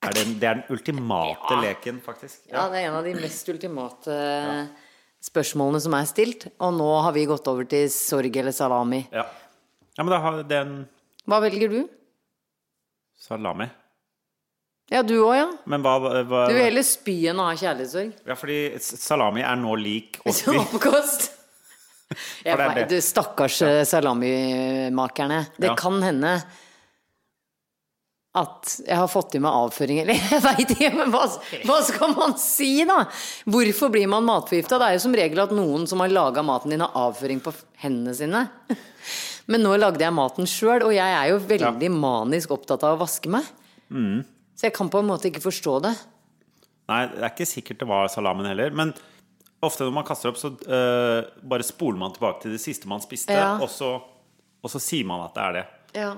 Er 0.05 0.13
det, 0.15 0.24
det 0.39 0.48
er 0.50 0.60
den 0.62 0.75
ultimate 0.75 1.51
Ja. 1.55 1.62
leken, 1.65 2.00
faktisk. 2.05 2.44
Ja, 2.51 2.67
det 2.72 2.82
er 2.84 2.89
en 2.91 2.98
av 3.00 3.03
de 3.08 3.13
mest 3.17 3.48
ultimate 3.50 4.17
spørsmålene 5.25 5.82
som 5.82 5.96
er 5.98 6.05
stilt. 6.10 6.48
Og 6.62 6.75
nå 6.77 6.89
har 7.01 7.15
vi 7.15 7.24
gått 7.29 7.48
over 7.50 7.65
til 7.70 7.88
sorg 7.94 8.36
eller 8.38 8.53
salami. 8.53 9.03
Ja, 9.12 9.25
ja 9.98 10.03
men 10.05 10.13
da 10.13 10.20
har 10.22 10.44
den 10.46 10.75
Hva 11.25 11.39
velger 11.41 11.72
du? 11.74 11.79
salami. 13.25 13.65
Ja, 14.94 15.01
du 15.01 15.15
òg, 15.17 15.34
ja. 15.34 15.46
Men 15.65 15.82
hva, 15.82 15.96
hva 15.98 16.44
Du 16.46 16.53
vil 16.53 16.67
heller 16.67 16.86
spy 16.86 17.15
enn 17.32 17.39
å 17.41 17.48
ha 17.50 17.55
kjærlighetssorg. 17.58 18.12
Ja, 18.29 18.36
fordi 18.38 18.58
salami 18.86 19.41
er 19.41 19.58
nå 19.58 19.74
lik 19.82 20.20
å 20.22 20.34
Som 20.38 20.60
oppkost. 20.62 21.32
Jeg 22.45 22.57
det 22.75 22.86
du, 22.91 23.00
stakkars 23.01 23.60
salamimakerne. 23.89 25.43
Det 25.57 25.72
Ja. 25.72 25.75
kan 25.79 26.01
hende 26.03 26.38
at 28.36 28.72
jeg 28.84 28.98
har 29.00 29.07
fått 29.07 29.36
i 29.38 29.39
meg 29.39 29.53
avføring, 29.55 30.01
eller 30.03 30.17
jeg 30.34 30.41
veit 30.43 30.72
ikke, 30.75 30.89
men 30.98 31.12
hva, 31.13 31.22
hva 31.63 31.77
skal 31.88 32.12
man 32.17 32.34
si, 32.41 32.84
da? 32.88 33.05
Hvorfor 33.48 33.93
blir 33.93 34.10
man 34.12 34.25
matforgifta? 34.27 34.79
Det 34.81 34.89
er 34.89 34.98
jo 34.98 35.03
som 35.05 35.15
regel 35.15 35.39
at 35.45 35.53
noen 35.55 35.86
som 35.88 36.03
har 36.03 36.12
laga 36.12 36.43
maten 36.43 36.74
din, 36.75 36.84
har 36.84 36.91
avføring 37.07 37.39
på 37.45 37.53
hendene 37.86 38.15
sine. 38.17 38.43
Men 39.48 39.62
nå 39.62 39.75
lagde 39.77 40.01
jeg 40.01 40.13
maten 40.17 40.48
sjøl, 40.50 40.81
og 40.88 40.93
jeg 40.95 41.05
er 41.05 41.27
jo 41.29 41.38
veldig 41.45 41.89
manisk 41.93 42.50
opptatt 42.55 42.81
av 42.84 42.95
å 42.95 43.01
vaske 43.03 43.29
meg. 43.29 43.45
Så 44.57 44.65
jeg 44.65 44.74
kan 44.74 44.89
på 44.89 45.03
en 45.03 45.05
måte 45.12 45.29
ikke 45.29 45.43
forstå 45.43 45.74
det. 45.86 45.91
Nei, 46.89 47.01
det 47.12 47.22
er 47.22 47.29
ikke 47.29 47.45
sikkert 47.50 47.84
det 47.84 47.88
var 47.91 48.10
salamen 48.10 48.48
heller. 48.50 48.74
Men 48.74 48.95
ofte 49.63 49.85
når 49.88 49.93
man 49.95 50.05
kaster 50.07 50.29
opp, 50.29 50.38
så 50.38 50.51
uh, 50.51 51.24
bare 51.47 51.63
spoler 51.63 51.97
man 52.00 52.13
tilbake 52.13 52.41
til 52.43 52.51
det 52.55 52.62
siste 52.62 52.88
man 52.91 53.01
spiste, 53.01 53.33
Ja. 53.33 53.55
og, 53.62 53.69
så, 53.71 53.95
og 54.62 54.69
så 54.71 54.79
sier 54.83 55.05
man 55.07 55.24
at 55.25 55.33
det 55.38 55.43
er 55.43 55.53
det. 55.59 55.65
Ja. 55.95 56.12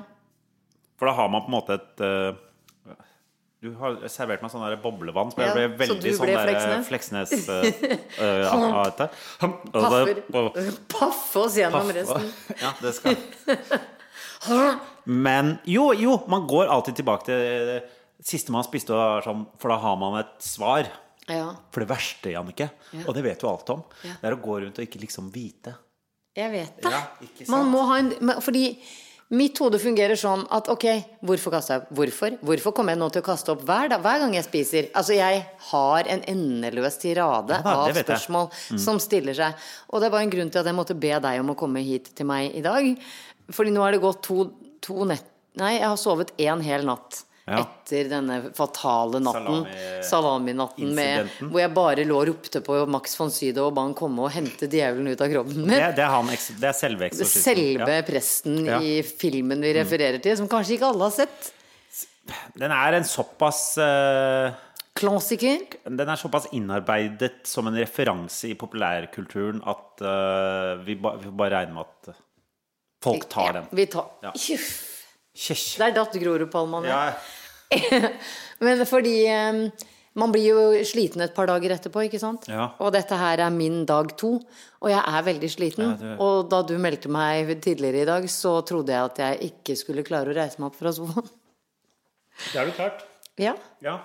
For 0.97 1.05
da 1.07 1.13
har 1.13 1.29
man 1.29 1.41
på 1.45 1.51
en 1.51 1.57
måte 1.59 1.77
et 1.77 2.01
uh, 2.01 2.43
Du 3.61 3.71
har 3.79 3.95
servert 4.09 4.41
meg 4.45 4.51
sånn 4.53 4.61
der 4.65 4.75
boblevann, 4.81 5.31
så 5.33 5.41
jeg 5.41 5.53
ble 5.55 5.87
så 5.87 5.95
veldig 5.95 6.11
sånn 6.17 6.27
ble 6.27 6.33
der 6.37 6.83
Fleksnes? 6.85 6.87
Fleksnes 6.87 7.31
øh, 8.21 8.43
av 8.53 8.83
dette. 8.91 9.07
Paffer. 9.73 10.21
Paffe 10.93 11.41
oss 11.41 11.57
gjennom 11.57 11.81
Paffer. 11.81 11.97
resten. 11.97 12.27
Ja, 12.63 12.73
det 12.81 12.93
skal 12.97 13.17
Men 15.05 15.55
jo, 15.65 15.89
jo, 15.97 16.19
man 16.29 16.45
går 16.47 16.69
alltid 16.69 16.99
tilbake 17.01 17.25
til 17.25 17.41
det 17.71 17.79
siste 18.27 18.53
man 18.53 18.65
spiste, 18.65 18.93
sånn, 19.25 19.45
for 19.61 19.73
da 19.73 19.77
har 19.81 19.97
man 20.01 20.19
et 20.21 20.33
svar. 20.43 20.87
Ja, 21.27 21.49
For 21.73 21.83
det 21.83 21.89
verste, 21.91 22.31
Jannicke, 22.31 22.69
og 23.03 23.11
det 23.15 23.25
vet 23.25 23.41
du 23.41 23.49
alt 23.49 23.69
om, 23.73 23.83
Ja. 24.03 24.13
det 24.21 24.29
er 24.29 24.37
å 24.37 24.41
gå 24.41 24.61
rundt 24.63 24.79
og 24.79 24.85
ikke 24.85 25.01
liksom 25.01 25.31
vite. 25.33 25.75
jeg 26.37 26.51
vet 26.51 26.81
det. 26.81 26.91
Ja. 26.91 27.03
Man 27.49 27.71
må 27.71 27.81
ha 27.87 27.97
en 27.97 28.11
Fordi 28.41 28.77
mitt 29.29 29.57
hode 29.59 29.79
fungerer 29.79 30.15
sånn 30.15 30.45
at 30.55 30.69
ok, 30.71 30.85
hvorfor 31.25 31.51
kaste 31.51 31.73
jeg 31.73 31.81
opp? 31.81 31.89
Hvorfor? 31.97 32.37
Hvorfor 32.39 32.73
kommer 32.77 32.93
jeg 32.93 32.99
nå 33.01 33.09
til 33.11 33.21
å 33.21 33.25
kaste 33.25 33.51
opp 33.51 33.65
hver, 33.67 33.89
dag, 33.89 33.99
hver 33.99 34.19
gang 34.23 34.35
jeg 34.37 34.45
spiser? 34.45 34.87
Altså, 34.95 35.17
jeg 35.17 35.41
har 35.71 36.07
en 36.07 36.23
endeløs 36.31 36.99
tirade 37.01 37.57
Ja 37.57 37.65
da, 37.65 37.73
av 37.83 37.97
spørsmål 37.97 38.47
mm. 38.53 38.79
som 38.79 39.01
stiller 39.03 39.35
seg. 39.35 39.67
Og 39.91 40.01
det 40.01 40.11
var 40.13 40.23
en 40.23 40.31
grunn 40.31 40.53
til 40.53 40.61
at 40.61 40.69
jeg 40.69 40.77
måtte 40.77 40.95
be 40.95 41.11
deg 41.19 41.41
om 41.41 41.51
å 41.51 41.57
komme 41.59 41.83
hit 41.83 42.13
til 42.15 42.29
meg 42.29 42.55
i 42.55 42.63
dag. 42.63 42.87
Fordi 43.51 43.73
nå 43.75 43.83
har 43.83 43.91
det 43.91 44.03
gått 44.03 44.23
to, 44.29 44.47
to 44.79 45.03
nett... 45.09 45.27
Nei, 45.57 45.73
jeg 45.79 45.89
har 45.89 45.97
sovet 45.97 46.31
én 46.37 46.61
hel 46.61 46.85
natt. 46.85 47.23
Ja. 47.47 47.61
Etter 47.63 48.09
denne 48.11 48.37
fatale 48.55 49.21
natten. 49.23 49.45
Salami- 49.63 50.03
Salaminatten 50.03 50.89
med. 50.97 51.29
Hvor 51.39 51.61
jeg 51.61 51.71
bare 51.77 52.03
lå 52.03 52.17
og 52.19 52.27
ropte 52.27 52.59
på 52.65 52.79
Max 52.91 53.13
von 53.15 53.31
Sydow 53.31 53.69
og 53.69 53.75
ba 53.77 53.85
han 53.87 53.93
komme 53.95 54.25
og 54.25 54.33
hente 54.35 54.67
djevelen 54.67 55.07
ut 55.13 55.21
av 55.23 55.31
kroppen 55.31 55.61
min. 55.61 55.71
Det, 55.71 55.93
det, 55.95 56.03
er, 56.03 56.11
han, 56.11 56.27
det 56.27 56.67
er 56.67 56.75
selve 56.75 57.07
eksorsisten. 57.07 57.45
Selve 57.47 57.99
presten 58.09 58.57
Ja. 58.67 58.81
Mm. 58.81 58.87
i 58.89 58.95
filmen 59.07 59.63
vi 59.63 59.71
refererer 59.79 60.19
til, 60.23 60.35
som 60.41 60.49
kanskje 60.51 60.75
ikke 60.75 60.89
alle 60.91 61.07
har 61.07 61.15
sett. 61.21 61.53
Den 62.59 62.73
er 62.75 62.97
en 62.99 63.07
såpass 63.07 63.77
uh... 63.79 64.51
Klassiker. 64.97 65.61
Den 65.85 66.09
er 66.09 66.17
såpass 66.19 66.49
innarbeidet 66.57 67.45
som 67.47 67.67
en 67.69 67.77
referanse 67.79 68.49
i 68.51 68.55
populærkulturen 68.59 69.61
at 69.63 70.01
uh, 70.03 70.83
vi, 70.83 70.95
ba, 70.99 71.15
vi 71.21 71.31
bare 71.31 71.61
regner 71.61 71.77
med 71.77 71.85
at 71.87 72.17
folk 73.05 73.27
tar 73.31 73.53
den. 73.61 73.67
Vi 73.77 73.85
tar 73.93 74.09
Ja. 74.25 74.33
Kjøsj. 75.37 75.67
Der 75.83 75.93
datt 75.95 76.15
Groruddpalmen 76.17 76.87
ned. 76.87 76.91
Ja, 76.91 77.13
Men 78.63 78.81
fordi 78.89 79.15
um, 79.29 79.59
man 80.17 80.31
blir 80.33 80.47
jo 80.49 80.61
sliten 80.87 81.21
et 81.21 81.35
par 81.35 81.49
dager 81.49 81.75
etterpå, 81.75 82.01
ikke 82.07 82.19
sant? 82.21 82.47
Ja. 82.49 82.71
Og 82.81 82.93
dette 82.95 83.17
her 83.19 83.43
er 83.45 83.53
min 83.53 83.83
dag 83.89 84.15
to, 84.17 84.31
og 84.81 84.89
jeg 84.89 85.01
er 85.01 85.25
veldig 85.27 85.49
sliten. 85.53 85.91
Ja, 85.91 86.13
er... 86.15 86.21
Og 86.23 86.47
da 86.49 86.63
du 86.65 86.73
meldte 86.81 87.11
meg 87.13 87.51
tidligere 87.61 88.01
i 88.01 88.07
dag, 88.09 88.25
så 88.33 88.55
trodde 88.65 88.95
jeg 88.95 89.11
at 89.11 89.21
jeg 89.21 89.51
ikke 89.51 89.75
skulle 89.77 90.05
klare 90.07 90.33
å 90.33 90.37
reise 90.37 90.57
meg 90.61 90.71
opp 90.71 90.79
fra 90.79 90.95
sofaen. 90.95 91.29
det 92.47 92.57
har 92.57 92.71
du 92.71 92.73
klart. 92.79 93.05
Ja, 93.37 93.53
Ja. 93.85 93.99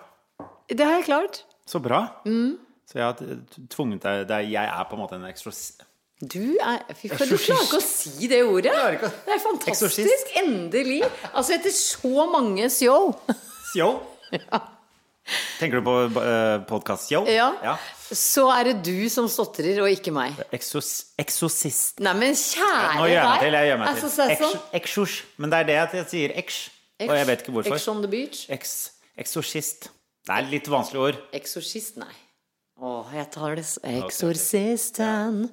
det 0.68 0.84
har 0.84 0.98
jeg 1.00 1.08
klart. 1.08 1.42
Så 1.64 1.80
bra. 1.80 2.02
Mm. 2.26 2.58
Så 2.90 2.98
jeg 2.98 3.06
har 3.08 3.40
tvunget 3.72 4.02
deg 4.04 4.30
er, 4.36 4.44
Jeg 4.50 4.68
er 4.68 4.84
på 4.90 4.98
en 4.98 5.04
måte 5.06 5.16
en 5.16 5.24
ekstros... 5.30 5.78
Du 6.22 6.54
er 6.62 6.84
Fy 6.94 7.08
faen, 7.10 7.32
du 7.32 7.34
klarer 7.34 7.64
ikke 7.66 7.78
å 7.80 7.82
si 7.82 8.28
det 8.30 8.44
ordet! 8.46 8.70
Det 9.02 9.32
er 9.34 9.40
fantastisk! 9.42 10.28
Endelig! 10.38 11.00
Altså, 11.32 11.56
etter 11.56 11.74
så 11.74 12.26
mange 12.30 12.68
show. 12.70 13.08
Yo. 13.74 13.88
Tenker 15.58 15.80
du 15.80 15.86
på 15.86 15.96
uh, 16.14 16.62
podkast 16.68 17.10
Yo? 17.10 17.24
Ja. 17.26 17.74
Så 18.06 18.46
er 18.54 18.70
det 18.70 18.76
du 18.86 19.08
som 19.10 19.26
stotrer, 19.30 19.80
og 19.82 19.90
ikke 19.90 20.14
meg. 20.14 20.38
Eksosist 20.54 21.18
eksorsist. 21.22 21.98
Nei, 22.06 22.14
men 22.18 22.38
kjære 22.38 22.96
Nå 23.00 23.10
gjør 23.10 23.16
jeg 23.16 23.26
meg 23.26 23.42
til. 23.42 23.58
Jeg 23.58 23.70
gjør 23.72 23.82
meg 23.82 23.90
Altså, 23.90 24.10
til. 24.14 24.34
sånn. 24.44 24.58
Eksjors. 24.78 25.20
Men 25.42 25.54
det 25.54 25.60
er 25.62 25.70
det 25.72 25.78
at 25.82 25.96
jeg 25.98 26.10
sier 26.14 26.38
eks. 26.42 26.64
Og 27.02 27.16
jeg 27.18 27.30
vet 27.32 27.42
ikke 27.42 27.56
hvorfor. 27.56 27.78
Ex 27.80 27.88
on 27.90 28.02
the 28.04 28.10
beach. 28.14 28.44
Eksorsist. 29.18 29.90
Det 30.22 30.36
er 30.38 30.52
litt 30.54 30.70
vanskelig 30.70 31.02
ord. 31.08 31.24
Eksorsist, 31.34 31.98
nei. 31.98 32.12
Å, 32.78 33.00
jeg 33.14 33.26
tar 33.34 33.58
det 33.58 33.66
Eksorsisten. 33.96 35.48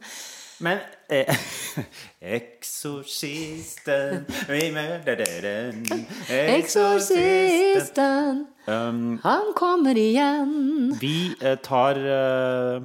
Men 0.60 0.80
eh, 1.08 1.30
Eksorsisten 2.38 4.25
vi 4.50 4.66
møter 4.75 5.16
den 5.44 5.86
Eksorsisten. 6.30 8.42
Um, 8.68 9.20
Han 9.24 9.54
kommer 9.58 9.96
igjen. 9.98 10.92
vi 11.00 11.32
eh, 11.42 11.56
tar 11.63 11.96
eh, 11.96 12.82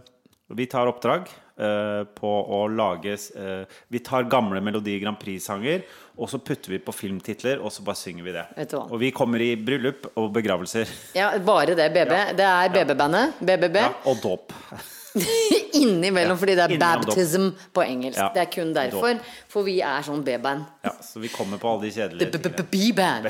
Vi 0.54 0.66
tar 0.71 0.87
oppdrag 0.93 1.26
eh, 1.59 2.04
på 2.14 2.31
å 2.31 2.62
lage 2.71 3.16
eh, 3.19 3.66
Vi 3.90 3.99
tar 4.07 4.23
gamle 4.31 4.62
Melodi 4.64 4.95
Grand 5.02 5.19
Prix-sanger, 5.21 5.83
og 6.16 6.31
så 6.31 6.38
putter 6.38 6.71
vi 6.76 6.78
på 6.78 6.93
filmtitler, 6.95 7.59
og 7.59 7.73
så 7.75 7.83
bare 7.85 7.99
synger 7.99 8.25
vi 8.28 8.33
det. 8.38 8.47
Vet 8.57 8.71
du 8.71 8.76
hva? 8.78 8.87
Og 8.95 9.00
vi 9.02 9.11
kommer 9.12 9.43
i 9.43 9.50
bryllup 9.59 10.07
og 10.14 10.31
begravelser. 10.37 10.87
Ja, 11.19 11.33
bare 11.43 11.75
det, 11.75 11.90
BB. 11.97 12.14
Det 12.38 12.47
er 12.49 12.71
BB-bandet. 12.78 13.35
BBB. 13.43 13.76
Ja, 13.83 13.90
og 14.07 14.23
dåp. 14.23 14.54
Innimellom, 15.85 16.38
fordi 16.38 16.54
det 16.59 16.64
er 16.64 16.73
baptism 16.80 17.14
baptism 17.14 17.73
på 17.75 17.83
engelsk. 17.85 18.18
Ja, 18.18 18.30
Det 18.35 18.42
er 18.42 18.50
kun 18.50 18.73
derfor. 18.75 19.21
For 19.50 19.66
vi 19.66 19.76
er 19.85 20.06
sånn 20.06 20.25
B-band. 20.26 20.64
Ja, 20.87 20.94
så 21.02 21.23
vi 21.23 21.30
kommer 21.33 21.61
på 21.62 21.71
alle 21.71 21.87
de 21.87 21.92
kjedelige 21.94 22.38
tingene. 22.38 22.66
B-band. 22.73 23.28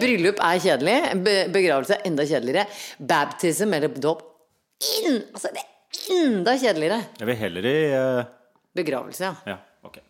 Bryllup 0.00 0.40
er 0.40 0.62
kjedelig. 0.64 0.96
Begravelse 1.54 1.98
er 1.98 2.08
enda 2.08 2.26
kjedeligere. 2.28 2.66
Baptism 2.98 3.76
eller 3.76 3.92
dåp 3.92 4.24
inn, 5.00 5.20
altså 5.32 5.52
det 5.54 5.62
er 5.62 6.16
enda 6.24 6.56
kjedeligere. 6.60 7.02
Jeg 7.20 7.30
vil 7.30 7.38
heller 7.44 7.68
i 7.70 7.76
uh... 7.92 8.32
Begravelse, 8.74 9.28
ja. 9.28 9.54
Ja, 9.54 9.60
okay. 9.86 10.02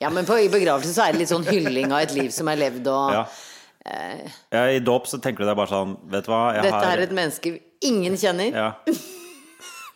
Ja, 0.00 0.08
men 0.12 0.28
på, 0.28 0.38
i 0.40 0.48
begravelse 0.52 0.94
så 0.94 1.04
er 1.04 1.12
det 1.14 1.24
litt 1.24 1.32
sånn 1.32 1.44
hylling 1.46 1.92
av 1.92 2.06
et 2.06 2.14
liv 2.16 2.30
som 2.34 2.48
er 2.52 2.62
levd, 2.66 2.88
og 2.92 3.18
Ja. 3.18 3.26
Ja, 4.50 4.64
I 4.66 4.80
dåp 4.82 5.04
så 5.06 5.20
tenker 5.22 5.44
du 5.44 5.46
deg 5.46 5.54
bare 5.54 5.70
sånn 5.70 5.92
Vet 6.10 6.26
du 6.26 6.32
hva, 6.32 6.40
dette 6.58 6.74
har 6.74 6.96
er 6.98 7.04
et 7.04 7.12
menneske 7.14 7.52
ingen 7.86 8.16
kjenner. 8.18 8.50
Ja. 8.50 8.96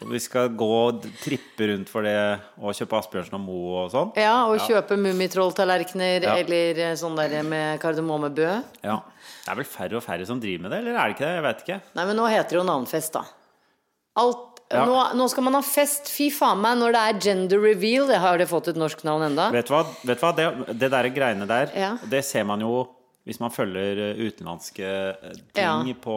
Vi 0.01 0.19
skal 0.23 0.49
gå 0.57 0.67
og 0.89 1.03
trippe 1.21 1.67
rundt 1.69 1.91
for 1.93 2.03
det 2.07 2.15
og 2.61 2.73
kjøpe 2.75 2.97
Asbjørnsen 3.03 3.35
og 3.37 3.43
Moe 3.45 3.83
og 3.85 3.91
sånn. 3.93 4.13
Ja, 4.17 4.47
og 4.49 4.57
kjøpe 4.65 4.97
mummitrolltallerkener 4.97 6.23
Ja. 6.25 6.37
eller 6.41 6.79
eh, 6.87 6.95
sånn 6.97 7.17
der 7.17 7.43
med 7.45 7.81
kardemommebø. 7.83 8.49
Ja. 8.83 9.01
Det 9.45 9.53
er 9.53 9.59
vel 9.61 9.65
færre 9.69 9.97
og 10.01 10.03
færre 10.05 10.25
som 10.27 10.41
driver 10.41 10.63
med 10.63 10.71
det, 10.73 10.79
eller 10.81 10.97
er 10.97 11.09
det 11.11 11.17
ikke 11.17 11.27
det? 11.27 11.35
Jeg 11.37 11.45
vet 11.49 11.61
ikke. 11.67 11.81
Nei, 11.99 12.05
men 12.07 12.17
nå 12.17 12.29
heter 12.33 12.49
det 12.57 12.61
jo 12.61 12.65
navnfest, 12.71 13.13
da. 13.13 13.25
Alt 14.17 14.47
Ja. 14.71 14.85
nå, 14.87 14.95
nå 15.19 15.29
skal 15.29 15.43
man 15.43 15.55
ha 15.55 15.61
fest, 15.67 16.09
fy 16.09 16.29
faen 16.31 16.61
meg, 16.63 16.79
når 16.79 16.93
det 16.95 17.01
er 17.03 17.21
gender 17.21 17.59
reveal. 17.61 18.07
Det 18.07 18.19
har 18.23 18.39
det 18.39 18.47
fått 18.49 18.69
et 18.69 18.77
norsk 18.77 19.03
navn 19.05 19.23
enda? 19.27 19.51
Vet 19.51 19.67
du 19.67 19.75
hva, 19.75 19.85
vet 20.07 20.21
du 20.21 20.25
hva? 20.27 20.33
Det, 20.37 20.79
det 20.79 20.91
der 20.93 21.09
greiene 21.11 21.47
der, 21.51 21.73
Ja. 21.75 21.97
det 22.09 22.25
ser 22.25 22.45
man 22.45 22.61
jo 22.61 22.87
hvis 23.29 23.39
man 23.43 23.53
følger 23.53 23.99
eh, 24.01 24.21
utenlandske 24.27 24.87
eh, 24.89 25.35
ting 25.55 25.61
Ja. 25.91 25.95
på 26.03 26.15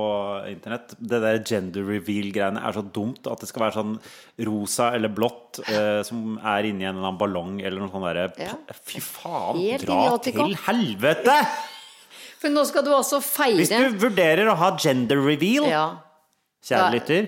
internett. 0.50 0.94
Det 1.00 1.20
der 1.22 1.42
gender 1.44 1.84
reveal-greiene 1.86 2.62
er 2.64 2.72
så 2.78 2.82
dumt 2.96 3.28
at 3.30 3.44
det 3.44 3.50
skal 3.52 3.66
være 3.66 3.76
sånn 3.76 3.98
rosa 4.48 4.88
eller 4.96 5.12
blått 5.14 5.60
eh, 5.68 6.00
som 6.08 6.38
er 6.40 6.70
inni 6.70 6.86
en 6.88 6.96
eller 6.96 7.10
annen 7.10 7.20
ballong 7.20 7.60
eller 7.62 7.84
noe 7.84 7.92
sånt 7.92 8.08
derre 8.08 8.30
Ja. 8.40 8.56
Fy 8.82 9.02
faen, 9.04 9.60
Helt 9.60 9.86
dra 9.86 10.00
idiotico. 10.08 10.48
til 10.48 10.58
helvete! 10.68 11.38
For 12.44 12.52
nå 12.52 12.64
skal 12.68 12.84
du 12.84 12.92
også 12.92 13.22
feire 13.24 13.60
Hvis 13.62 13.70
du 13.72 14.00
vurderer 14.02 14.50
å 14.52 14.56
ha 14.60 14.72
gender 14.80 15.20
reveal, 15.24 15.68
Ja, 15.72 15.86
kjære 16.66 16.90
lytter, 16.98 17.28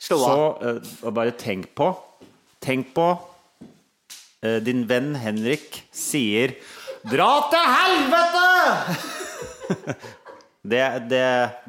så 0.00 0.16
eh, 0.62 1.10
bare 1.14 1.34
tenk 1.38 1.74
på 1.78 1.90
Tenk 2.64 2.94
på 2.96 3.04
eh, 4.44 4.58
din 4.64 4.82
venn 4.90 5.14
Henrik 5.20 5.82
sier 5.96 6.54
Dra 7.08 7.28
til 7.48 7.64
helvete! 7.74 8.48
det, 10.72 10.82
det, 11.08 11.22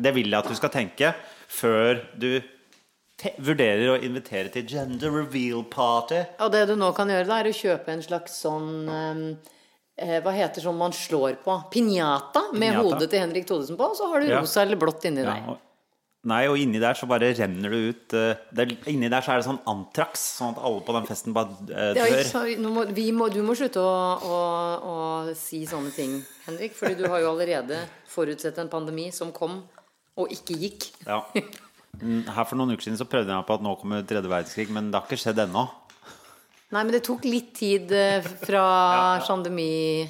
det 0.04 0.12
vil 0.16 0.28
jeg 0.32 0.40
at 0.42 0.50
du 0.52 0.58
skal 0.58 0.74
tenke 0.74 1.14
før 1.52 2.02
du 2.20 2.42
te 3.22 3.32
vurderer 3.44 3.94
å 3.94 3.98
invitere 4.04 4.50
til 4.52 4.66
gender 4.68 5.14
reveal 5.22 5.64
party. 5.72 6.24
Og 6.42 6.52
det 6.56 6.66
du 6.72 6.76
nå 6.80 6.90
kan 6.98 7.12
gjøre, 7.12 7.28
da, 7.30 7.40
er 7.44 7.52
å 7.52 7.56
kjøpe 7.56 7.94
en 7.94 8.04
slags 8.04 8.40
sånn 8.44 8.70
eh, 8.90 9.20
eh, 10.02 10.18
Hva 10.26 10.34
heter 10.36 10.64
sånn 10.66 10.80
man 10.80 10.96
slår 10.96 11.38
på? 11.46 11.56
Piñata 11.74 12.48
med 12.52 12.74
Piñata. 12.74 12.82
hodet 12.82 13.12
til 13.14 13.22
Henrik 13.24 13.46
Thodesen 13.50 13.78
på, 13.80 13.92
og 13.94 14.00
så 14.00 14.10
har 14.12 14.20
du 14.26 14.32
Ja. 14.32 14.40
rosa 14.42 14.64
eller 14.66 14.80
blått 14.82 15.06
inni 15.08 15.24
Ja, 15.24 15.36
deg. 15.38 15.60
Nei, 16.30 16.44
og 16.46 16.54
inni 16.62 16.78
der 16.78 16.94
så 16.94 17.08
bare 17.10 17.32
renner 17.34 17.72
det 17.74 17.78
ut 17.82 18.14
eh, 18.14 18.36
det, 18.54 18.66
er- 18.68 18.90
Inni 18.92 19.08
der 19.10 19.24
så 19.26 19.32
er 19.34 19.40
det 19.42 19.46
sånn 19.48 19.58
antrax, 19.66 20.22
sånn 20.38 20.52
at 20.54 20.60
alle 20.62 20.84
på 20.86 20.94
den 20.94 21.08
festen 21.10 21.34
bare 21.34 21.56
Ja, 21.98 22.06
dør. 22.06 22.22
så, 22.30 22.44
må, 22.62 22.84
vi 22.94 23.08
må, 23.12 23.26
du 23.34 23.40
må 23.42 23.56
slutte 23.58 23.82
å, 23.82 23.96
å, 24.22 24.36
å 24.86 25.34
si 25.34 25.64
sånne 25.66 25.90
ting, 25.96 26.20
Henrik. 26.46 26.76
Fordi 26.78 27.00
du 27.00 27.08
har 27.10 27.24
jo 27.24 27.32
allerede 27.34 27.80
forutsett 28.12 28.60
en 28.62 28.70
pandemi 28.70 29.08
som 29.16 29.32
kom 29.34 29.64
og 30.22 30.30
ikke 30.36 30.60
gikk. 30.62 30.92
Ja. 31.08 31.24
Mm, 32.02 32.22
Her 32.30 32.46
for 32.46 32.56
noen 32.60 32.76
uker 32.76 32.86
siden 32.86 33.00
så 33.02 33.10
prøvde 33.10 33.34
jeg 33.34 33.42
meg 33.42 33.48
på 33.50 33.58
at 33.58 33.66
nå 33.66 33.74
kommer 33.82 34.06
tredje 34.06 34.30
verdenskrig, 34.30 34.70
men 34.78 34.92
det 34.94 35.00
har 35.02 35.10
ikke 35.10 35.24
skjedd 35.24 35.42
ennå. 35.48 35.66
Nei, 36.72 36.84
men 36.86 36.94
det 36.94 37.02
tok 37.10 37.26
litt 37.26 37.50
tid 37.58 37.90
eh, 37.98 38.22
fra 38.46 38.62
pandemi 39.28 40.06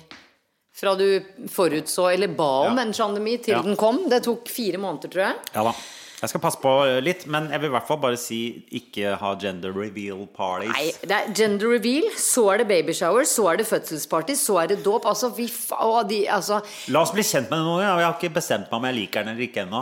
Fra 0.76 0.94
du 1.00 1.08
forutså, 1.52 2.10
eller 2.12 2.32
ba 2.36 2.52
om 2.68 2.76
Ja. 2.78 2.84
en 2.84 2.92
pandemi, 3.00 3.38
til 3.44 3.56
Ja. 3.56 3.62
den 3.64 3.76
kom. 3.80 4.04
Det 4.10 4.24
tok 4.28 4.48
fire 4.52 4.78
måneder, 4.82 5.08
tror 5.12 5.24
jeg. 5.30 5.36
Ja 5.56 5.64
da. 5.72 5.74
Jeg 6.22 6.30
skal 6.30 6.42
passe 6.44 6.60
på 6.62 6.72
litt, 7.02 7.24
men 7.34 7.48
jeg 7.50 7.64
vil 7.64 7.72
i 7.72 7.74
hvert 7.74 7.88
fall 7.88 7.98
bare 8.04 8.18
si 8.22 8.42
ikke 8.78 9.16
ha 9.18 9.32
gender 9.42 9.74
reveal 9.74 10.20
parties. 10.30 10.70
Nei, 10.70 10.92
det 11.10 11.16
er 11.18 11.32
gender 11.34 11.72
reveal, 11.74 12.12
så 12.22 12.44
er 12.54 12.62
det 12.62 12.68
babyshower, 12.70 13.26
så 13.26 13.48
er 13.50 13.58
det 13.58 13.66
fødselsparty, 13.66 14.36
så 14.38 14.60
er 14.62 14.70
det 14.70 14.84
dåp. 14.86 15.08
Altså, 15.10 15.32
vi 15.34 15.48
fa... 15.50 16.04
de, 16.06 16.20
altså, 16.30 16.60
La 16.94 17.02
oss 17.02 17.14
bli 17.16 17.26
kjent 17.26 17.50
med 17.50 17.64
noen. 17.66 17.82
Ja. 17.82 17.96
Jeg 17.98 18.06
har 18.06 18.20
ikke 18.20 18.36
bestemt 18.38 18.70
meg 18.70 18.78
om 18.78 18.86
jeg 18.92 19.00
liker 19.00 19.26
den 19.26 19.34
eller 19.34 19.48
ikke 19.48 19.66
ennå. 19.66 19.82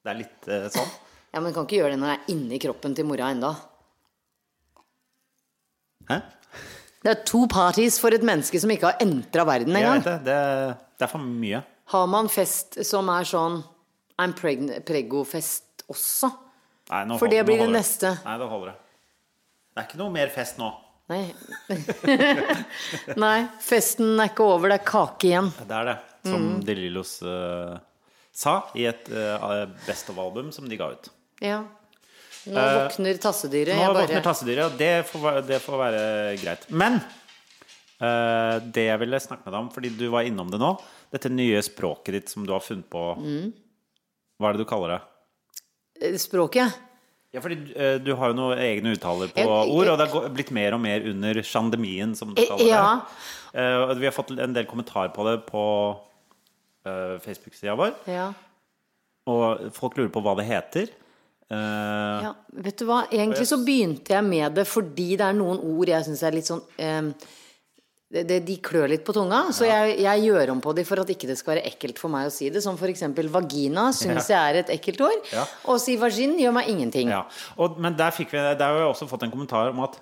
Det 0.00 0.14
er 0.14 0.18
litt 0.22 0.48
uh, 0.48 0.66
sånn. 0.72 0.90
ja, 1.36 1.44
men 1.44 1.52
kan 1.52 1.68
ikke 1.68 1.82
gjøre 1.82 1.92
det 1.92 2.00
når 2.00 2.14
jeg 2.14 2.22
er 2.22 2.34
inni 2.38 2.64
kroppen 2.64 2.96
til 2.96 3.10
mora 3.12 3.28
enda. 3.36 3.52
Hæ? 6.08 6.20
Det 7.04 7.12
er 7.12 7.24
to 7.28 7.44
parties 7.50 8.00
for 8.00 8.16
et 8.16 8.24
menneske 8.24 8.56
som 8.62 8.72
ikke 8.72 8.88
har 8.88 9.04
entra 9.04 9.44
verden 9.44 9.76
engang. 9.76 10.00
det. 10.00 10.18
det. 10.24 10.42
Det 10.96 11.04
er 11.04 11.12
for 11.12 11.20
mye. 11.20 11.60
Har 11.92 12.08
man 12.08 12.32
fest 12.32 12.80
som 12.88 13.12
er 13.12 13.28
sånn 13.28 13.60
I'm 14.18 14.32
pregn- 14.34 14.80
prego-fest 14.86 15.84
også? 15.92 16.30
Nei, 16.90 17.04
nå 17.10 17.18
For 17.20 17.28
det 17.28 17.42
blir 17.46 17.58
det 17.64 17.70
neste. 17.74 18.14
Nei, 18.24 18.36
da 18.40 18.46
holder 18.48 18.72
det. 18.72 18.76
Det 19.74 19.82
er 19.82 19.88
ikke 19.90 19.98
noe 20.00 20.12
mer 20.14 20.30
fest 20.32 20.56
nå. 20.60 20.70
Nei. 21.10 21.24
Nei, 23.24 23.36
festen 23.62 24.14
er 24.20 24.30
ikke 24.32 24.46
over, 24.46 24.72
det 24.72 24.78
er 24.80 24.86
kake 24.88 25.28
igjen. 25.30 25.50
Det 25.66 25.76
er 25.80 25.90
det. 25.92 25.96
Som 26.26 26.46
Mm. 26.46 26.64
De 26.66 26.74
Lillos 26.74 27.10
uh, 27.22 27.76
sa 28.34 28.56
i 28.74 28.86
et 28.88 29.06
uh, 29.14 29.66
Best 29.86 30.08
of-album 30.10 30.48
som 30.52 30.66
de 30.68 30.76
ga 30.80 30.88
ut. 30.96 31.06
Ja. 31.44 31.60
Nå 32.46 32.64
våkner 32.78 33.18
tassedyret. 33.22 33.74
Eh, 33.74 33.78
Nå 33.78 33.84
Jeg 33.84 33.94
våkner 33.94 34.16
bare 34.16 34.24
tassedyret, 34.26 34.64
og 34.72 34.78
det 34.80 34.90
får, 35.06 35.20
være- 35.22 35.44
det 35.46 35.60
får 35.62 35.78
være 35.84 36.02
greit. 36.42 36.66
Men 36.70 36.98
uh, 36.98 38.58
det 38.74 38.88
jeg 38.88 38.98
ville 39.04 39.20
snakke 39.22 39.46
med 39.46 39.52
deg 39.54 39.60
om, 39.60 39.70
fordi 39.74 39.92
du 39.98 40.08
var 40.14 40.26
innom 40.26 40.50
det 40.50 40.58
nå 40.62 40.72
Dette 41.14 41.30
nye 41.30 41.62
språket 41.62 42.12
ditt 42.18 42.28
som 42.32 42.42
du 42.46 42.52
har 42.56 42.60
funnet 42.64 42.88
på 42.90 43.04
Mm. 43.22 43.52
Hva 44.40 44.50
er 44.50 44.56
det 44.56 44.64
du 44.64 44.68
kaller 44.68 44.96
det? 44.96 46.18
Språket. 46.20 46.74
Ja, 47.34 47.40
fordi 47.40 47.56
eh, 47.76 47.96
du 48.00 48.12
har 48.16 48.30
jo 48.32 48.36
noen 48.38 48.58
egne 48.60 48.92
uttaler 48.96 49.28
på 49.32 49.40
Jeg- 49.42 49.48
jeg- 49.48 49.70
ord, 49.76 49.88
og 49.92 49.98
det 49.98 50.08
har 50.12 50.28
blitt 50.36 50.50
mer 50.52 50.74
og 50.74 50.80
mer 50.80 51.00
under 51.10 51.34
sjandemien, 51.42 52.14
som 52.16 52.34
du 52.34 52.42
Eh, 52.42 52.48
kaller 52.48 52.66
ja. 52.68 53.00
det. 53.52 53.56
Uh, 53.56 53.94
vi 53.96 54.04
har 54.06 54.12
fått 54.12 54.30
en 54.38 54.52
del 54.52 54.64
kommentarer 54.66 55.12
på 55.14 55.24
det 55.24 55.46
på 55.46 55.62
uh, 56.86 57.18
Facebook-sida 57.18 57.74
vår, 57.76 57.94
Ja. 58.06 58.32
og 59.26 59.72
folk 59.74 59.96
lurer 59.96 60.12
på 60.12 60.22
hva 60.22 60.36
det 60.36 60.46
heter. 60.46 60.88
Eh, 61.50 62.22
ja. 62.22 62.34
Vet 62.52 62.76
du 62.78 62.84
hva, 62.86 63.04
egentlig 63.10 63.46
så 63.46 63.56
begynte 63.64 64.08
jeg 64.16 64.24
med 64.24 64.54
det 64.54 64.66
fordi 64.66 65.16
det 65.16 65.20
er 65.28 65.32
noen 65.32 65.60
ord 65.62 65.86
jeg 65.88 66.04
syns 66.04 66.22
er 66.26 66.32
litt 66.32 66.44
sånn 66.48 66.62
eh, 66.78 67.12
det, 68.16 68.24
det, 68.28 68.38
De 68.48 68.56
klør 68.64 68.88
litt 68.90 69.04
på 69.06 69.14
tunga, 69.16 69.42
så 69.54 69.66
jeg, 69.68 69.96
jeg 70.04 70.24
gjør 70.26 70.54
om 70.54 70.62
på 70.64 70.72
de 70.76 70.84
for 70.88 71.02
at 71.02 71.12
ikke 71.12 71.28
det 71.28 71.36
skal 71.38 71.54
være 71.54 71.66
ekkelt 71.68 72.00
for 72.00 72.12
meg 72.12 72.30
å 72.30 72.32
si 72.32 72.48
det. 72.52 72.62
Som 72.64 72.78
eksempel 72.88 73.28
vagina 73.32 73.88
syns 73.96 74.30
jeg 74.32 74.38
er 74.40 74.60
et 74.62 74.72
ekkelt 74.76 75.02
ord. 75.08 75.30
Ja. 75.34 75.44
Å 75.68 75.76
si 75.82 75.96
vagin 76.00 76.36
gjør 76.40 76.54
meg 76.56 76.70
ingenting. 76.72 77.12
Ja, 77.12 77.24
og, 77.60 77.80
men 77.82 77.96
der, 77.98 78.14
fikk 78.16 78.32
vi, 78.34 78.42
der 78.42 78.64
har 78.64 78.78
vi 78.78 78.86
også 78.88 79.08
fått 79.10 79.26
en 79.26 79.34
kommentar 79.34 79.72
om 79.74 79.82
at 79.84 79.98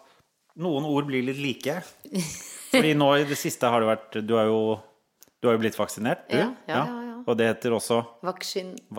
noen 0.63 0.87
ord 0.87 1.09
blir 1.11 1.25
litt 1.27 1.41
like. 1.43 1.81
Fordi 2.75 2.93
nå 2.99 3.11
i 3.21 3.27
det 3.29 3.39
siste 3.39 3.71
har 3.71 3.83
det 3.83 3.91
vært 3.91 4.17
Du 4.27 4.35
har 4.35 4.49
jo, 4.51 4.77
du 5.39 5.49
har 5.49 5.55
jo 5.57 5.63
blitt 5.63 5.79
vaksinert, 5.79 6.27
du. 6.31 6.39
Ja, 6.39 6.51
ja, 6.71 6.79
ja, 6.83 7.03
ja. 7.09 7.19
Og 7.25 7.39
det 7.39 7.47
heter 7.49 7.73
også 7.77 8.03
Vaksin 8.27 8.75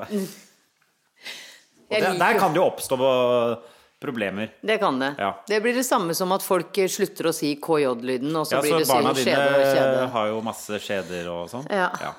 der, 1.91 2.15
der 2.17 2.39
kan 2.39 2.55
det 2.55 2.57
jo 2.57 2.65
oppstå 2.65 2.97
eh, 2.97 3.74
problemer. 4.01 4.51
Det 4.61 4.77
kan 4.81 4.99
det. 4.99 5.13
Ja. 5.17 5.31
Det 5.47 5.61
blir 5.63 5.73
det 5.73 5.83
samme 5.87 6.13
som 6.15 6.31
at 6.35 6.43
folk 6.43 6.75
slutter 6.91 7.29
å 7.29 7.33
si 7.33 7.53
KJ-lyden, 7.55 8.35
og 8.35 8.45
så 8.47 8.57
Ja, 8.57 8.61
blir 8.61 8.71
så 8.75 8.79
det 8.83 8.87
barna 8.91 9.13
sykt 9.15 9.25
dine 9.25 9.47
og 9.47 9.63
kjede. 9.75 10.07
har 10.17 10.27
jo 10.27 10.41
masse 10.45 10.79
skjeder 10.83 11.29
og 11.31 11.49
sånn. 11.49 11.65
Ja. 11.71 11.89
ja. 12.01 12.13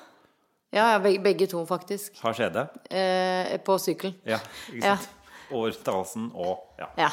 Ja, 0.75 0.87
begge, 0.99 1.21
begge 1.23 1.47
to, 1.47 1.61
faktisk. 1.65 2.17
Har 2.21 2.33
skjede. 2.35 2.65
Eh, 2.91 3.53
på 3.63 3.77
sykkel. 3.79 4.13
Ja, 4.27 4.39
ikke 4.73 4.97
sant. 4.97 5.85
Halsen 5.87 6.25
og 6.35 6.59
ja. 6.79 6.89
Ja. 6.99 7.09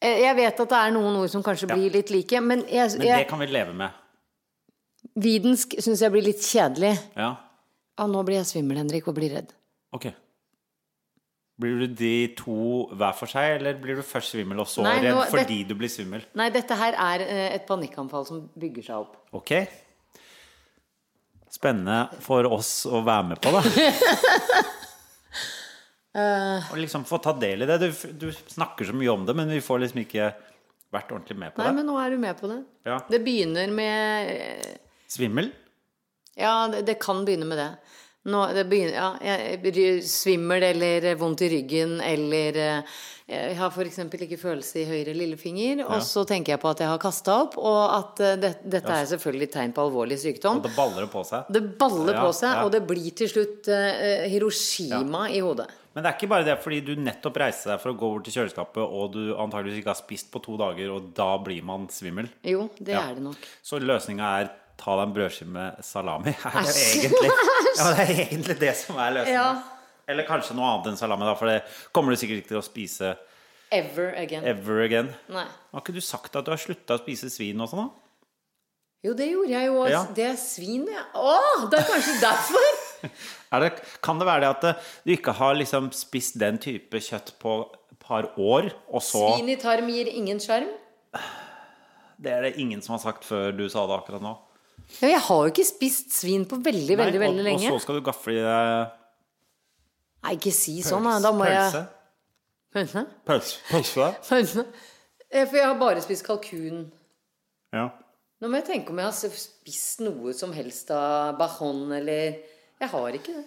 Eh, 0.00 0.18
Jeg 0.26 0.36
vet 0.36 0.60
at 0.60 0.68
det 0.68 0.76
er 0.82 0.90
noen 0.92 1.16
ord 1.22 1.30
som 1.32 1.42
kanskje 1.42 1.70
blir 1.72 1.90
litt 1.94 2.10
like, 2.12 2.40
men, 2.44 2.66
jeg, 2.68 2.98
Men 2.98 3.18
det 3.22 3.28
kan 3.30 3.40
vi 3.40 3.46
leve 3.48 3.72
med. 3.72 3.90
Widensk 5.16 5.76
syns 5.80 6.02
jeg 6.04 6.12
blir 6.12 6.22
litt 6.26 6.42
kjedelig. 6.44 6.96
Ja, 7.16 7.36
Ah, 7.96 8.08
nå 8.10 8.24
blir 8.26 8.40
jeg 8.40 8.46
svimmel, 8.48 8.76
Henrik, 8.82 9.06
og 9.06 9.14
blir 9.14 9.30
redd. 9.36 9.52
ok. 9.94 10.08
Blir 11.60 11.84
du 11.84 11.92
de 11.94 12.12
to 12.34 12.54
hver 12.98 13.12
for 13.14 13.30
seg, 13.30 13.60
eller 13.60 13.76
blir 13.78 14.00
du 14.00 14.02
først 14.02 14.32
svimmel 14.34 14.58
og 14.58 14.66
så 14.66 14.82
Nei, 14.82 14.96
redd 15.04 15.14
nå- 15.14 15.26
fordi 15.30 15.60
du 15.68 15.74
blir 15.78 15.90
svimmel? 15.92 16.24
Nei, 16.34 16.48
dette 16.50 16.74
her 16.80 16.96
er 16.98 17.22
eh, 17.22 17.54
et 17.54 17.66
panikkanfall 17.68 18.26
som 18.26 18.40
bygger 18.58 18.82
seg 18.88 19.04
opp. 19.04 19.14
Ok. 19.38 19.52
Spennende 21.54 22.08
for 22.24 22.48
oss 22.50 22.72
å 22.90 23.04
være 23.06 23.28
med 23.30 23.38
på, 23.44 23.52
da. 23.54 23.62
Og 26.14 26.76
liksom 26.78 27.02
få 27.06 27.18
ta 27.22 27.32
del 27.38 27.62
i 27.64 27.66
det. 27.66 27.78
Du, 27.82 27.88
du 28.26 28.28
snakker 28.34 28.86
så 28.86 28.94
mye 28.94 29.10
om 29.14 29.24
det, 29.26 29.34
men 29.34 29.50
vi 29.50 29.60
får 29.64 29.80
liksom 29.82 30.02
ikke 30.04 30.28
vært 30.94 31.10
ordentlig 31.10 31.36
med 31.40 31.54
på 31.54 31.62
Nei, 31.62 31.70
det. 31.70 31.76
men 31.80 31.88
nå 31.90 31.96
er 31.98 32.12
du 32.14 32.18
med 32.22 32.38
på 32.38 32.50
det. 32.50 32.60
Ja. 32.86 33.00
Det 33.10 33.18
begynner 33.24 33.72
med 33.74 34.30
eh, 34.30 34.76
Svimmel? 35.10 35.48
Ja, 36.38 36.52
det, 36.70 36.84
det 36.86 36.98
kan 37.02 37.24
begynne 37.26 37.46
med 37.50 37.58
det. 37.58 37.70
Nå, 38.24 38.40
det 38.56 38.62
begynner, 38.70 38.94
ja, 38.96 39.08
jeg 39.20 39.98
svimmel 40.08 40.64
eller 40.70 41.10
vondt 41.20 41.42
i 41.44 41.50
ryggen 41.52 41.98
eller 42.00 42.56
eh, 42.56 42.94
Jeg 43.28 43.56
har 43.58 43.72
f.eks. 43.72 43.98
ikke 44.04 44.38
følelse 44.40 44.80
i 44.80 44.84
høyre 44.88 45.12
lillefinger, 45.16 45.82
og 45.84 46.00
så 46.04 46.24
tenker 46.28 46.54
jeg 46.54 46.60
på 46.62 46.70
at 46.72 46.80
jeg 46.80 46.88
har 46.88 47.00
kasta 47.00 47.36
opp, 47.44 47.58
og 47.60 47.82
at 47.98 48.20
eh, 48.24 48.34
det, 48.40 48.50
dette 48.64 48.96
er 48.96 49.10
selvfølgelig 49.12 49.50
tegn 49.52 49.72
på 49.76 49.84
alvorlig 49.84 50.18
sykdom. 50.20 50.60
Og 50.60 50.66
det 50.66 50.72
baller 50.76 51.08
på 51.12 51.24
seg. 51.28 51.52
Det 51.52 51.62
baller 51.80 52.16
Ja, 52.16 52.24
på 52.24 52.32
seg, 52.36 52.50
ja. 52.52 52.64
og 52.64 52.72
det 52.72 52.82
blir 52.88 53.10
til 53.16 53.28
slutt 53.32 53.68
uh, 53.72 54.24
Hiroshima 54.32 55.26
i 55.32 55.40
hodet. 55.44 55.68
Men 55.94 56.02
det 56.02 56.10
er 56.10 56.16
ikke 56.18 56.32
bare 56.32 56.46
det 56.48 56.56
fordi 56.64 56.80
du 56.82 56.94
nettopp 56.98 57.36
reiste 57.38 57.70
deg 57.70 57.78
for 57.80 57.92
å 57.92 57.96
gå 57.98 58.08
over 58.08 58.24
til 58.26 58.34
kjøleskapet, 58.40 58.82
og 58.82 59.12
du 59.14 59.22
antageligvis 59.38 59.80
ikke 59.84 59.92
har 59.92 60.00
spist 60.00 60.32
på 60.32 60.40
to 60.42 60.56
dager, 60.58 60.90
og 60.96 61.12
da 61.16 61.30
blir 61.44 61.64
man 61.64 61.86
svimmel. 61.92 62.28
Jo, 62.42 62.66
det 62.80 62.96
Ja. 62.96 63.04
er 63.10 63.14
det 63.20 63.22
nok. 63.28 63.48
Så 63.62 63.78
løsninga 63.78 64.32
er 64.40 64.50
ta 64.80 64.96
deg 64.98 65.06
en 65.08 65.14
brødskive 65.16 65.52
med 65.54 65.84
salami. 65.86 66.34
Er 66.50 66.66
det, 66.66 66.74
egentlig, 66.94 67.30
ja, 67.78 67.90
det 67.90 68.04
er 68.04 68.12
egentlig 68.26 68.58
det 68.60 68.74
som 68.80 68.98
er 69.00 69.16
løsningen. 69.18 69.38
Ja. 69.38 70.00
Eller 70.10 70.26
kanskje 70.28 70.56
noe 70.58 70.68
annet 70.72 70.90
enn 70.92 70.98
salami, 71.00 71.24
da, 71.24 71.34
for 71.38 71.48
det 71.48 71.60
kommer 71.96 72.12
du 72.12 72.20
sikkert 72.20 72.42
ikke 72.42 72.52
til 72.54 72.60
å 72.60 72.66
spise 72.66 73.14
Ever 73.72 74.12
again. 74.20 74.44
ever 74.46 74.82
again. 74.84 75.08
Har 75.32 75.80
ikke 75.80 75.94
du 75.96 76.02
sagt 76.04 76.36
at 76.36 76.46
du 76.46 76.52
har 76.52 76.60
slutta 76.60 76.98
å 76.98 77.00
spise 77.00 77.30
svin 77.32 77.62
og 77.64 77.70
sånn, 77.72 77.86
da? 77.86 78.00
Jo, 79.04 79.12
det 79.16 79.26
gjorde 79.28 79.52
jeg 79.52 79.68
jo. 79.68 79.80
Ja. 79.92 80.02
Det 80.16 80.24
er 80.30 80.36
svin, 80.40 80.84
ja. 80.88 81.02
Å, 81.12 81.32
det 81.72 81.80
er 81.80 81.88
kanskje 81.90 82.18
derfor! 82.22 82.68
Er 83.54 83.60
det, 83.60 83.68
kan 84.02 84.16
det 84.18 84.24
være 84.26 84.40
det 84.42 84.48
at 84.48 84.62
eh, 84.66 84.86
du 85.04 85.10
ikke 85.12 85.34
har 85.36 85.52
liksom 85.54 85.90
spist 85.94 86.38
den 86.40 86.56
type 86.58 86.98
kjøtt 87.04 87.34
på 87.38 87.58
et 87.92 87.98
par 88.02 88.30
år, 88.40 88.70
og 88.88 89.04
så 89.04 89.20
Svin 89.36 89.50
i 89.52 89.58
tarm 89.60 89.90
gir 89.92 90.08
ingen 90.10 90.40
sjarm. 90.42 90.70
Det 92.16 92.32
er 92.32 92.46
det 92.48 92.54
ingen 92.62 92.80
som 92.82 92.96
har 92.96 93.02
sagt 93.04 93.28
før 93.28 93.52
du 93.54 93.66
sa 93.68 93.84
det 93.86 93.98
akkurat 93.98 94.24
nå. 94.24 94.32
Ja, 95.00 95.08
jeg 95.10 95.20
har 95.26 95.40
jo 95.46 95.50
ikke 95.52 95.64
spist 95.66 96.12
svin 96.14 96.44
på 96.48 96.58
veldig, 96.62 96.96
veldig, 97.00 97.18
Nei, 97.18 97.24
veldig 97.26 97.42
og, 97.42 97.46
lenge. 97.48 97.70
Og 97.72 97.78
så 97.80 97.84
skal 97.86 97.98
du 97.98 98.04
gafle 98.06 98.34
i 98.36 98.42
deg 98.44 99.00
Nei, 100.24 100.34
ikke 100.38 100.52
si 100.56 100.78
sånn, 100.86 101.04
da. 101.04 101.18
Da 101.20 101.32
må 101.36 101.44
pølse. 101.44 101.80
jeg 101.82 101.90
Pølse? 102.74 103.02
Pølse? 103.28 103.58
Pølse? 103.70 104.06
Pølse? 104.28 104.64
For 105.34 105.58
jeg 105.58 105.66
har 105.66 105.76
bare 105.78 106.00
spist 106.02 106.24
kalkun. 106.26 106.84
Ja. 107.74 107.88
Nå 108.40 108.48
må 108.50 108.58
jeg 108.60 108.66
tenke 108.68 108.90
om 108.94 108.98
jeg 109.02 109.06
har 109.10 109.14
spist 109.40 110.00
noe 110.04 110.32
som 110.36 110.52
helst 110.56 110.90
av 110.94 111.36
bajon 111.38 111.92
eller 111.98 112.38
Jeg 112.80 112.90
har 112.92 113.18
ikke 113.18 113.34
det. 113.34 113.44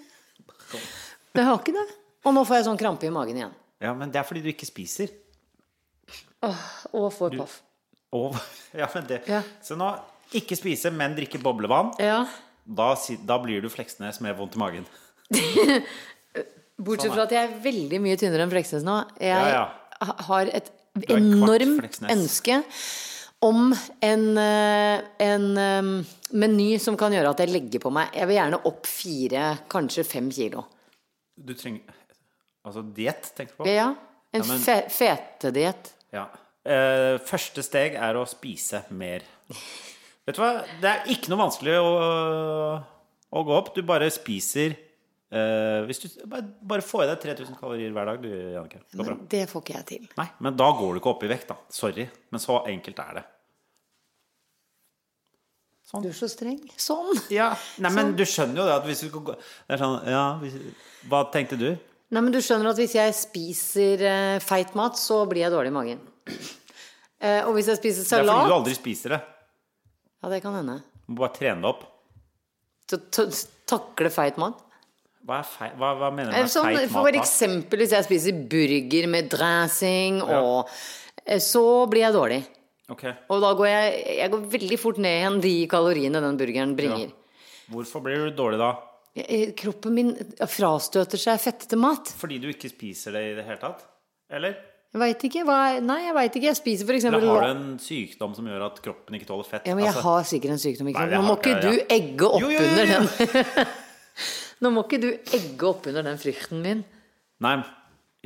Jeg 1.38 1.46
har 1.48 1.58
ikke 1.60 1.74
det. 1.76 1.86
Og 2.28 2.36
nå 2.36 2.44
får 2.48 2.60
jeg 2.60 2.68
sånn 2.68 2.80
krampe 2.82 3.08
i 3.08 3.14
magen 3.14 3.40
igjen. 3.40 3.56
ja, 3.84 3.94
men 3.96 4.12
det 4.12 4.20
er 4.22 4.28
fordi 4.28 4.42
du 4.46 4.50
ikke 4.52 4.68
spiser. 4.68 5.12
Åh, 6.46 6.64
Og 6.94 7.10
får 7.14 7.36
paff. 7.40 7.58
Og, 8.16 8.36
ja, 8.82 8.88
men 8.94 9.08
det. 9.10 9.22
Ja. 9.28 9.42
Så 9.64 9.76
nå 9.80 9.90
ikke 10.36 10.56
spise, 10.60 10.92
men 10.92 11.16
drikke 11.16 11.40
boblevann. 11.44 11.94
Ja. 12.00 12.26
Da, 12.68 12.96
da 13.26 13.38
blir 13.40 13.62
du 13.64 13.70
Fleksnes 13.72 14.20
med 14.22 14.36
vondt 14.38 14.56
i 14.56 14.60
magen. 14.60 14.86
Bortsett 16.78 17.14
fra 17.16 17.24
at 17.26 17.32
jeg 17.34 17.48
er 17.48 17.54
veldig 17.64 18.00
mye 18.04 18.18
tynnere 18.20 18.46
enn 18.46 18.52
Fleksnes 18.54 18.84
nå. 18.86 19.00
Jeg 19.22 19.32
Ja, 19.34 19.48
ja. 19.50 20.16
har 20.28 20.50
et 20.54 20.68
enormt 21.10 22.02
ønske 22.12 22.60
om 23.46 23.72
en, 24.02 24.26
eh, 24.42 25.02
en 25.22 25.48
eh, 25.62 25.90
meny 26.34 26.68
som 26.82 26.98
kan 26.98 27.14
gjøre 27.14 27.30
at 27.36 27.40
jeg 27.44 27.52
legger 27.54 27.80
på 27.84 27.92
meg 27.94 28.10
Jeg 28.18 28.26
vil 28.28 28.36
gjerne 28.40 28.60
opp 28.66 28.86
fire, 28.90 29.44
kanskje 29.70 30.06
fem 30.06 30.30
kilo. 30.34 30.66
Du 31.38 31.54
trenger 31.54 31.94
Altså 32.68 32.82
diett, 32.94 33.30
tenker 33.38 33.54
du 33.56 33.62
på? 33.64 33.68
Ja. 33.70 33.92
En 34.34 34.42
Ja, 34.42 34.48
men- 34.50 34.60
fe 34.60 34.82
fetediett. 34.92 35.94
Ja. 36.12 36.26
Eh, 36.66 37.18
første 37.24 37.64
steg 37.64 37.94
er 37.96 38.14
å 38.20 38.26
spise 38.28 38.84
mer. 38.92 39.22
Vet 40.28 40.36
du 40.36 40.44
hva? 40.44 40.52
Det 40.82 40.90
er 40.92 41.06
ikke 41.14 41.32
noe 41.32 41.40
vanskelig 41.46 41.78
å, 41.80 41.88
å 43.32 43.44
gå 43.48 43.56
opp. 43.56 43.72
Du 43.78 43.80
bare 43.88 44.10
spiser 44.12 44.74
eh, 44.76 45.86
hvis 45.88 46.02
du, 46.04 46.08
bare, 46.28 46.44
bare 46.68 46.84
få 46.84 47.06
i 47.06 47.08
deg 47.08 47.22
3000 47.24 47.56
kalorier 47.62 47.96
hver 47.96 48.12
dag, 48.12 48.20
du, 48.26 48.28
Jannicke. 48.58 48.82
Det 48.84 49.00
går 49.00 49.08
bra. 49.08 49.16
Men 49.16 49.32
det 49.32 49.42
får 49.48 49.64
ikke 49.64 49.78
jeg 49.78 49.88
til. 49.94 50.12
Nei, 50.20 50.28
men 50.44 50.60
da 50.60 50.68
går 50.76 50.92
du 50.92 51.00
ikke 51.00 51.14
opp 51.14 51.24
i 51.24 51.32
vekt, 51.32 51.48
da. 51.54 51.58
Sorry. 51.72 52.10
Men 52.36 52.44
så 52.44 52.60
enkelt 52.68 53.00
er 53.06 53.20
det. 53.22 53.24
Du 55.88 56.10
er 56.10 56.18
så 56.18 56.28
streng. 56.28 56.60
Sånn. 56.76 57.16
Ja, 57.32 57.54
Nei, 57.80 57.94
men 57.96 58.12
du 58.20 58.26
skjønner 58.28 58.60
jo 58.60 58.68
det 58.68 58.74
at 58.76 58.88
hvis 58.90 59.06
du 59.06 59.14
gå 59.16 59.22
Det 59.32 59.78
er 59.78 59.80
sånn, 59.80 60.02
ja 60.12 60.26
hvis, 60.42 60.58
Hva 61.08 61.22
tenkte 61.32 61.56
du? 61.56 61.70
Nei, 62.12 62.20
men 62.20 62.34
du 62.36 62.42
skjønner 62.44 62.74
at 62.74 62.82
hvis 62.82 62.98
jeg 62.98 63.16
spiser 63.16 64.04
eh, 64.04 64.36
feit 64.44 64.76
mat, 64.76 65.00
så 65.00 65.22
blir 65.32 65.46
jeg 65.46 65.56
dårlig 65.56 65.72
i 65.72 65.76
magen. 65.78 66.04
Eh, 67.24 67.48
og 67.48 67.56
hvis 67.56 67.72
jeg 67.72 67.80
spiser 67.80 68.04
Det 68.04 68.20
er 68.20 68.28
fordi 68.28 68.52
du 68.52 68.56
aldri 68.60 68.76
spiser 68.76 69.16
det. 69.16 69.24
Ja, 70.24 70.30
det 70.34 70.42
kan 70.44 70.56
hende. 70.58 70.80
Må 71.08 71.22
bare 71.24 71.36
trene 71.36 71.62
deg 71.62 71.70
opp. 71.70 71.84
Så 72.88 73.00
takle 73.68 74.10
feit 74.14 74.38
mat. 74.42 74.60
Hva, 75.28 75.42
er 75.42 75.48
fei, 75.48 75.68
hva, 75.76 75.90
hva 76.00 76.10
mener 76.16 76.32
du 76.32 76.38
Eh, 76.38 76.46
med 76.46 76.52
Sånn, 76.54 76.70
feit 76.70 76.90
for 76.92 77.04
mat? 77.04 77.14
da? 77.18 77.20
eksempel 77.20 77.82
hvis 77.84 77.92
jeg 77.98 78.06
spiser 78.08 78.38
burger 78.54 79.08
med 79.12 79.28
dressing, 79.34 80.22
og 80.24 80.70
eh, 81.26 81.42
så 81.44 81.64
blir 81.92 82.06
jeg 82.06 82.16
dårlig. 82.16 82.40
Ok, 82.88 83.04
Og 83.28 83.42
da 83.44 83.50
går 83.60 83.68
jeg, 83.68 83.96
jeg 84.22 84.32
går 84.32 84.46
veldig 84.54 84.78
fort 84.80 84.98
ned 85.04 85.18
igjen 85.20 85.42
de 85.44 85.54
kaloriene 85.68 86.22
den 86.24 86.38
burgeren 86.40 86.76
bringer. 86.78 87.10
Hvorfor 87.68 88.00
blir 88.06 88.30
du 88.30 88.38
dårlig 88.38 88.62
da? 88.62 88.70
Eh, 89.20 89.52
Kroppen 89.60 89.94
min 89.98 90.14
frastøter 90.48 91.20
seg 91.20 91.42
fettete 91.44 91.76
mat. 91.76 92.14
Fordi 92.16 92.40
du 92.40 92.48
ikke 92.54 92.72
spiser 92.72 93.12
det 93.18 93.24
i 93.26 93.36
det 93.36 93.44
hele 93.50 93.60
tatt? 93.60 93.84
Eller? 94.32 94.56
Jeg 94.96 95.02
veit 95.02 95.24
ikke. 95.28 95.44
Hva 95.48 95.58
nei, 95.84 95.98
jeg 96.06 96.16
veit 96.16 96.38
ikke. 96.40 96.48
Jeg 96.48 96.58
spiser 96.60 96.88
for 96.88 96.98
Eller 96.98 97.26
har 97.28 97.44
du 97.44 97.50
en 97.52 97.66
sykdom 97.82 98.36
som 98.38 98.48
gjør 98.48 98.68
at 98.70 98.80
kroppen 98.84 99.18
ikke 99.18 99.28
tåler 99.30 99.48
fett? 99.48 99.68
Ja, 99.68 99.76
men 99.76 99.84
jeg 99.84 99.94
Altså, 99.94 100.06
har 100.08 100.30
sikkert 100.30 100.56
en 100.56 100.62
sykdom. 100.64 100.92
Ikke 100.92 101.04
Nei? 101.04 101.18
Nå 101.18 101.26
må 101.26 101.36
ikke 101.38 101.56
ikke 101.56 101.66
du 101.66 101.74
ja. 101.76 101.88
egge 101.98 102.30
opp 102.30 102.42
Jo, 102.42 102.52
jo, 102.54 102.62
jo, 102.62 102.70
under 102.72 102.94
den. 102.94 103.74
Nå 104.64 104.72
må 104.74 104.86
ikke 104.88 105.02
du 105.04 105.10
egge 105.12 105.68
opp 105.70 105.90
under 105.92 106.08
den 106.08 106.22
frykten 106.22 106.64
min. 106.64 106.86
Nei, 107.46 107.58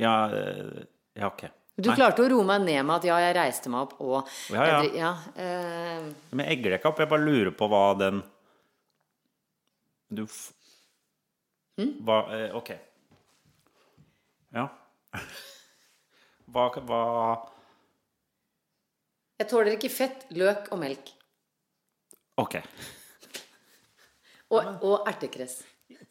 ja, 0.00 0.14
øh, 0.32 0.86
ja 1.18 1.28
ok. 1.28 1.44
Du 1.82 1.88
Nei, 1.88 1.96
klarte 1.98 2.24
å 2.24 2.28
roe 2.30 2.44
meg 2.46 2.64
ned 2.64 2.84
med 2.84 2.94
at 2.98 3.06
ja, 3.08 3.18
jeg 3.26 3.36
reiste 3.36 3.72
meg 3.72 3.86
opp 3.88 4.00
og 4.04 4.32
Ja, 4.52 4.64
ja. 4.68 4.80
Jeg, 4.84 4.92
ja 5.00 5.12
eh, 5.40 6.10
Men 6.30 6.44
jeg 6.44 6.58
egger 6.58 6.74
deg 6.74 6.80
ikke 6.80 6.92
opp. 6.92 7.00
Jeg 7.02 7.10
bare 7.10 7.26
lurer 7.26 7.52
på 7.56 7.68
hva 7.72 7.84
den 8.00 8.20
Du. 10.12 10.26
Hm? 11.80 11.94
Hva 12.04 12.18
eh, 12.36 12.48
Ok. 12.60 12.74
Ja. 14.52 14.68
Hva, 16.50 16.68
hva 16.82 17.02
jeg 19.42 19.48
tåler 19.50 19.74
ikke 19.74 19.90
fett, 19.90 20.20
løk 20.38 20.68
og 20.70 20.78
melk. 20.78 21.08
Ok. 22.38 22.60
Og, 24.52 24.68
og 24.84 25.08
ertekress. 25.10 25.62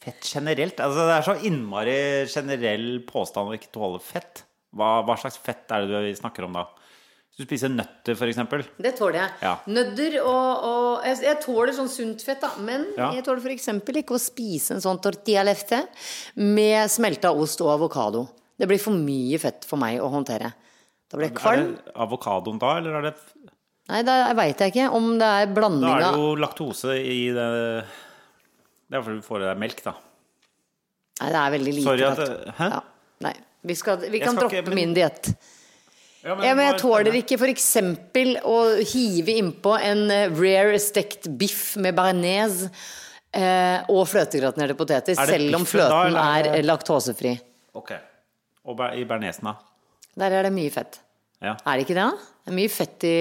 Fett 0.01 0.25
generelt? 0.27 0.81
Altså, 0.83 1.05
det 1.07 1.15
er 1.15 1.25
så 1.25 1.35
innmari 1.47 1.95
generell 2.29 2.89
påstand 3.07 3.51
å 3.51 3.55
ikke 3.55 3.71
tåle 3.73 4.01
fett. 4.03 4.43
Hva, 4.75 4.97
hva 5.07 5.15
slags 5.19 5.39
fett 5.41 5.71
er 5.71 5.87
det 5.87 6.01
du 6.09 6.11
snakker 6.19 6.47
om 6.47 6.57
da? 6.59 6.65
Hvis 7.31 7.39
du 7.39 7.45
spiser 7.47 7.71
nøtter, 7.71 8.19
eksempel. 8.27 8.65
Det 8.83 8.91
tåler 8.97 9.21
jeg. 9.21 9.33
Ja. 9.45 9.53
Nødder 9.71 10.17
og, 10.25 10.65
og 10.67 11.07
jeg, 11.07 11.21
jeg 11.29 11.39
tåler 11.45 11.71
sånn 11.77 11.89
sunt 11.93 12.25
fett, 12.27 12.41
da. 12.43 12.51
Men 12.59 12.83
Ja. 12.97 13.13
jeg 13.15 13.23
tåler 13.29 13.39
f.eks. 13.45 13.69
ikke 14.03 14.17
å 14.17 14.21
spise 14.21 14.75
en 14.75 14.83
sånn 14.83 14.99
tortilla 14.99 15.45
lefte 15.47 15.85
med 16.35 16.91
smelta 16.91 17.31
ost 17.31 17.63
og 17.63 17.71
avokado. 17.77 18.25
Det 18.61 18.67
blir 18.69 18.77
for 18.81 18.93
mye 18.93 19.39
fett 19.41 19.65
for 19.65 19.81
meg 19.81 19.97
å 20.03 20.09
håndtere. 20.13 20.51
Da 21.09 21.17
blir 21.17 21.31
jeg 21.31 21.41
Er 21.41 21.63
det 21.65 21.93
avokadoen 22.05 22.59
da, 22.61 22.75
eller 22.77 22.99
er 22.99 23.07
det 23.09 23.15
Nei, 23.91 24.01
da 24.07 24.13
veit 24.37 24.61
jeg 24.61 24.71
ikke 24.71 24.85
om 24.95 25.07
det 25.19 25.27
er 25.27 25.49
Da 25.51 25.63
er 25.65 26.03
det 26.05 26.11
jo 26.13 26.27
laktose 26.39 26.93
i 26.95 27.17
det 27.35 27.47
Det 28.87 28.99
er 28.99 29.01
fordi 29.03 29.17
du 29.19 29.25
får 29.25 29.41
i 29.41 29.47
deg 29.49 29.57
melk, 29.63 29.81
da. 29.83 29.93
Nei, 31.21 31.29
det 31.33 31.39
er 31.41 31.55
veldig 31.57 31.73
lite 31.73 31.87
Sorry 31.87 32.05
at 32.07 32.21
det- 32.21 32.53
Hæ? 32.59 32.69
Ja. 32.69 32.79
Nei. 33.21 33.33
Vi, 33.63 33.75
skal, 33.75 33.97
vi 33.97 34.19
kan 34.19 34.35
droppe 34.37 34.55
ikke- 34.61 34.67
men- 34.69 34.75
min 34.75 34.93
diett. 34.93 35.33
Ja, 36.23 36.35
Ja, 36.43 36.53
men 36.55 36.71
jeg 36.71 36.79
tåler 36.79 37.11
ikke 37.17 37.37
f.eks. 37.37 37.75
å 38.45 38.57
hive 38.85 39.33
innpå 39.41 39.75
en 39.81 40.11
eh, 40.11 40.29
rare 40.29 40.77
stekt 40.79 41.27
biff 41.37 41.75
med 41.77 41.95
bearnés 41.95 42.69
eh, 43.33 43.83
og 43.89 44.07
fløtegratinerte 44.07 44.77
poteter, 44.77 45.17
Er 45.17 45.25
selv 45.25 45.55
om 45.55 45.65
fløten 45.65 46.13
da, 46.13 46.37
er 46.37 46.61
laktosefri. 46.63 47.39
Ok. 47.73 47.91
Og 48.65 48.81
i 48.93 49.05
bearnésen, 49.09 49.47
da? 49.49 49.55
Der 50.21 50.35
er 50.37 50.45
det 50.47 50.53
mye 50.53 50.71
fett. 50.73 50.99
Ja. 51.41 51.55
Er 51.65 51.79
det 51.79 51.87
ikke 51.87 51.97
det? 51.97 52.09
Det 52.45 52.51
er 52.51 52.57
mye 52.57 52.69
fett 52.69 53.05
i 53.07 53.15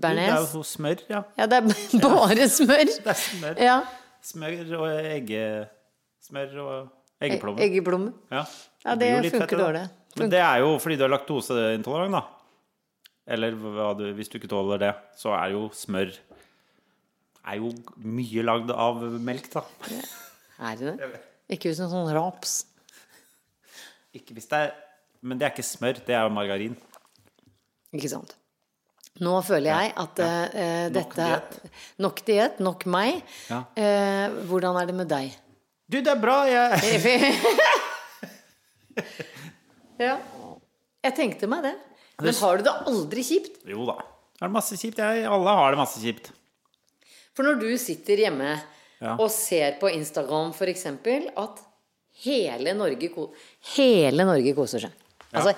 Det 0.00 0.12
er 0.14 0.30
jo 0.54 0.62
smør, 0.64 1.02
ja. 1.10 1.22
Ja, 1.36 1.46
det 1.50 1.58
er 1.58 1.66
bare 2.04 2.48
smør. 2.48 2.84
Det 3.04 3.12
er 3.12 3.20
smør. 3.20 3.60
Ja. 3.60 3.78
Smør 4.24 4.74
og 4.80 4.88
egge... 5.10 5.44
Smør 6.24 6.56
og 6.62 6.74
eggeplomme. 7.24 7.60
Eggeplomme. 7.64 8.12
Ja, 8.32 8.44
Ja, 8.84 8.94
det, 8.96 9.08
det 9.24 9.32
funker 9.34 9.46
fett, 9.48 9.58
dårlig. 9.60 9.80
dårlig. 9.84 10.20
Men 10.20 10.30
det 10.32 10.38
er 10.40 10.60
jo 10.62 10.70
fordi 10.80 10.96
du 10.96 11.04
er 11.04 11.12
laktoseintolerant, 11.12 12.16
da. 12.16 12.22
Eller 13.30 13.54
du, 13.96 14.04
hvis 14.16 14.28
du 14.32 14.38
ikke 14.38 14.48
tåler 14.50 14.80
det, 14.80 14.92
så 15.20 15.34
er 15.36 15.52
jo 15.52 15.66
smør 15.76 16.14
er 17.50 17.56
jo 17.60 17.70
mye 18.04 18.44
lagd 18.44 18.70
av 18.72 19.00
melk, 19.24 19.48
da. 19.52 19.62
Er 20.60 20.76
det 20.80 20.96
det? 21.00 21.20
Ikke 21.56 21.72
uten 21.72 21.88
sånn 21.90 22.10
raps. 22.14 22.60
Ikke 24.16 24.34
hvis 24.36 24.48
det 24.50 24.58
er 24.66 24.70
Men 25.22 25.38
det 25.38 25.46
er 25.46 25.52
ikke 25.52 25.66
smør, 25.66 25.98
det 26.06 26.14
er 26.16 26.22
jo 26.24 26.32
margarin. 26.32 26.76
Ikke 27.92 28.08
sant. 28.08 28.36
Nå 29.20 29.34
føler 29.44 29.68
jeg 29.68 29.92
at 30.00 30.20
eh, 30.24 30.86
Nok 30.94 31.14
dette. 31.18 31.70
Nok 32.00 32.22
diett, 32.24 32.60
nok 32.64 32.86
meg. 32.88 33.18
Ja. 33.50 33.58
Uh, 33.76 34.38
hvordan 34.48 34.78
er 34.80 34.88
det 34.88 34.94
med 34.96 35.10
deg? 35.10 35.34
Du, 35.90 35.98
det 36.00 36.08
er 36.14 36.22
bra! 36.22 36.38
Jeg 36.48 36.80
ja. 40.06 40.16
Jeg 41.04 41.16
tenkte 41.16 41.48
meg 41.50 41.64
det. 41.68 41.74
Men 42.20 42.36
har 42.36 42.60
du 42.60 42.66
det 42.66 42.74
aldri 42.90 43.24
kjipt? 43.24 43.62
Jo 43.68 43.86
da. 43.88 43.98
Det 44.36 44.46
er 44.46 44.52
masse 44.52 44.76
kjipt. 44.80 45.00
Jeg, 45.00 45.24
alle 45.28 45.56
har 45.56 45.74
det 45.74 45.80
masse 45.80 46.00
kjipt. 46.00 46.30
For 47.36 47.46
når 47.46 47.60
du 47.60 47.70
sitter 47.80 48.24
hjemme 48.26 48.54
Ja. 49.00 49.14
og 49.16 49.30
ser 49.32 49.78
på 49.80 49.88
Instagram 49.88 50.50
f.eks. 50.52 50.86
at 50.92 51.60
hele 52.24 52.74
Norge, 52.76 53.10
hele 53.76 54.26
Norge 54.28 54.54
koser 54.56 54.86
seg. 54.86 54.92
Altså 55.32 55.54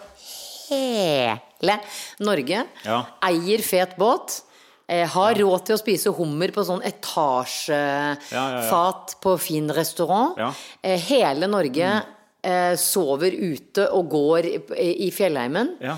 hele 0.73 1.77
Norge 2.25 2.65
Ja. 2.85 3.03
eier 3.29 3.63
fet 3.65 3.97
båt. 4.01 4.43
Eh, 4.89 5.07
har 5.09 5.35
råd 5.39 5.65
til 5.65 5.77
å 5.77 5.81
spise 5.81 6.11
hummer 6.13 6.51
på 6.53 6.65
sånn 6.67 6.83
etasjefat 6.85 8.33
Ja, 8.33 8.49
ja, 8.59 8.65
ja. 8.69 8.97
på 9.23 9.37
fin 9.41 9.69
restaurant. 9.73 10.35
Ja. 10.37 10.51
Eh, 10.83 10.99
hele 11.09 11.47
Norge 11.49 12.03
eh, 12.43 12.75
sover 12.77 13.33
ute 13.33 13.87
og 13.95 14.09
går 14.11 14.49
i, 14.51 14.59
i 15.07 15.11
fjellheimen. 15.15 15.77
Ja. 15.81 15.97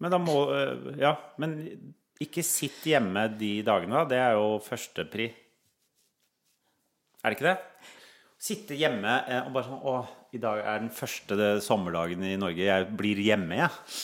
Men 0.00 0.10
da 0.10 0.18
må 0.18 0.48
øh, 0.50 0.96
Ja, 0.98 1.14
men 1.38 1.58
ikke 2.22 2.42
sitt 2.46 2.80
hjemme 2.86 3.28
de 3.38 3.60
dagene, 3.66 3.92
da. 4.00 4.04
Det 4.08 4.18
er 4.18 4.32
jo 4.38 4.58
førstepri. 4.64 5.28
Er 7.22 7.30
det 7.30 7.36
ikke 7.38 7.50
det? 7.52 7.58
Sitte 8.42 8.74
hjemme 8.74 9.20
eh, 9.30 9.44
og 9.46 9.52
bare 9.54 9.68
sånn 9.68 9.84
Å, 9.86 9.92
i 10.34 10.40
dag 10.42 10.62
er 10.64 10.80
den 10.82 10.90
første 10.94 11.36
sommerdagen 11.62 12.24
i 12.26 12.32
Norge. 12.40 12.64
Jeg 12.66 12.88
blir 12.98 13.20
hjemme, 13.22 13.60
jeg. 13.60 14.00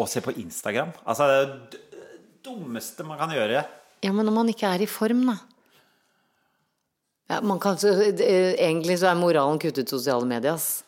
Og 0.00 0.08
se 0.08 0.22
på 0.24 0.32
Instagram. 0.40 0.94
Altså, 1.04 1.26
det 1.28 1.36
er 1.42 1.52
det 1.74 1.82
dummeste 2.46 3.04
man 3.04 3.18
kan 3.20 3.32
gjøre. 3.34 3.64
Ja, 4.04 4.12
men 4.14 4.28
når 4.28 4.34
man 4.36 4.52
ikke 4.52 4.70
er 4.76 4.84
i 4.84 4.88
form, 4.88 5.24
da. 5.28 5.36
Ja, 7.32 7.40
man 7.42 7.58
kan, 7.60 7.74
så, 7.80 7.90
eh, 7.98 8.54
egentlig 8.54 9.00
så 9.00 9.08
er 9.10 9.18
moralen 9.18 9.58
kuttet 9.60 9.90
sosiale 9.90 10.24
medier. 10.30 10.54
ass. 10.54 10.84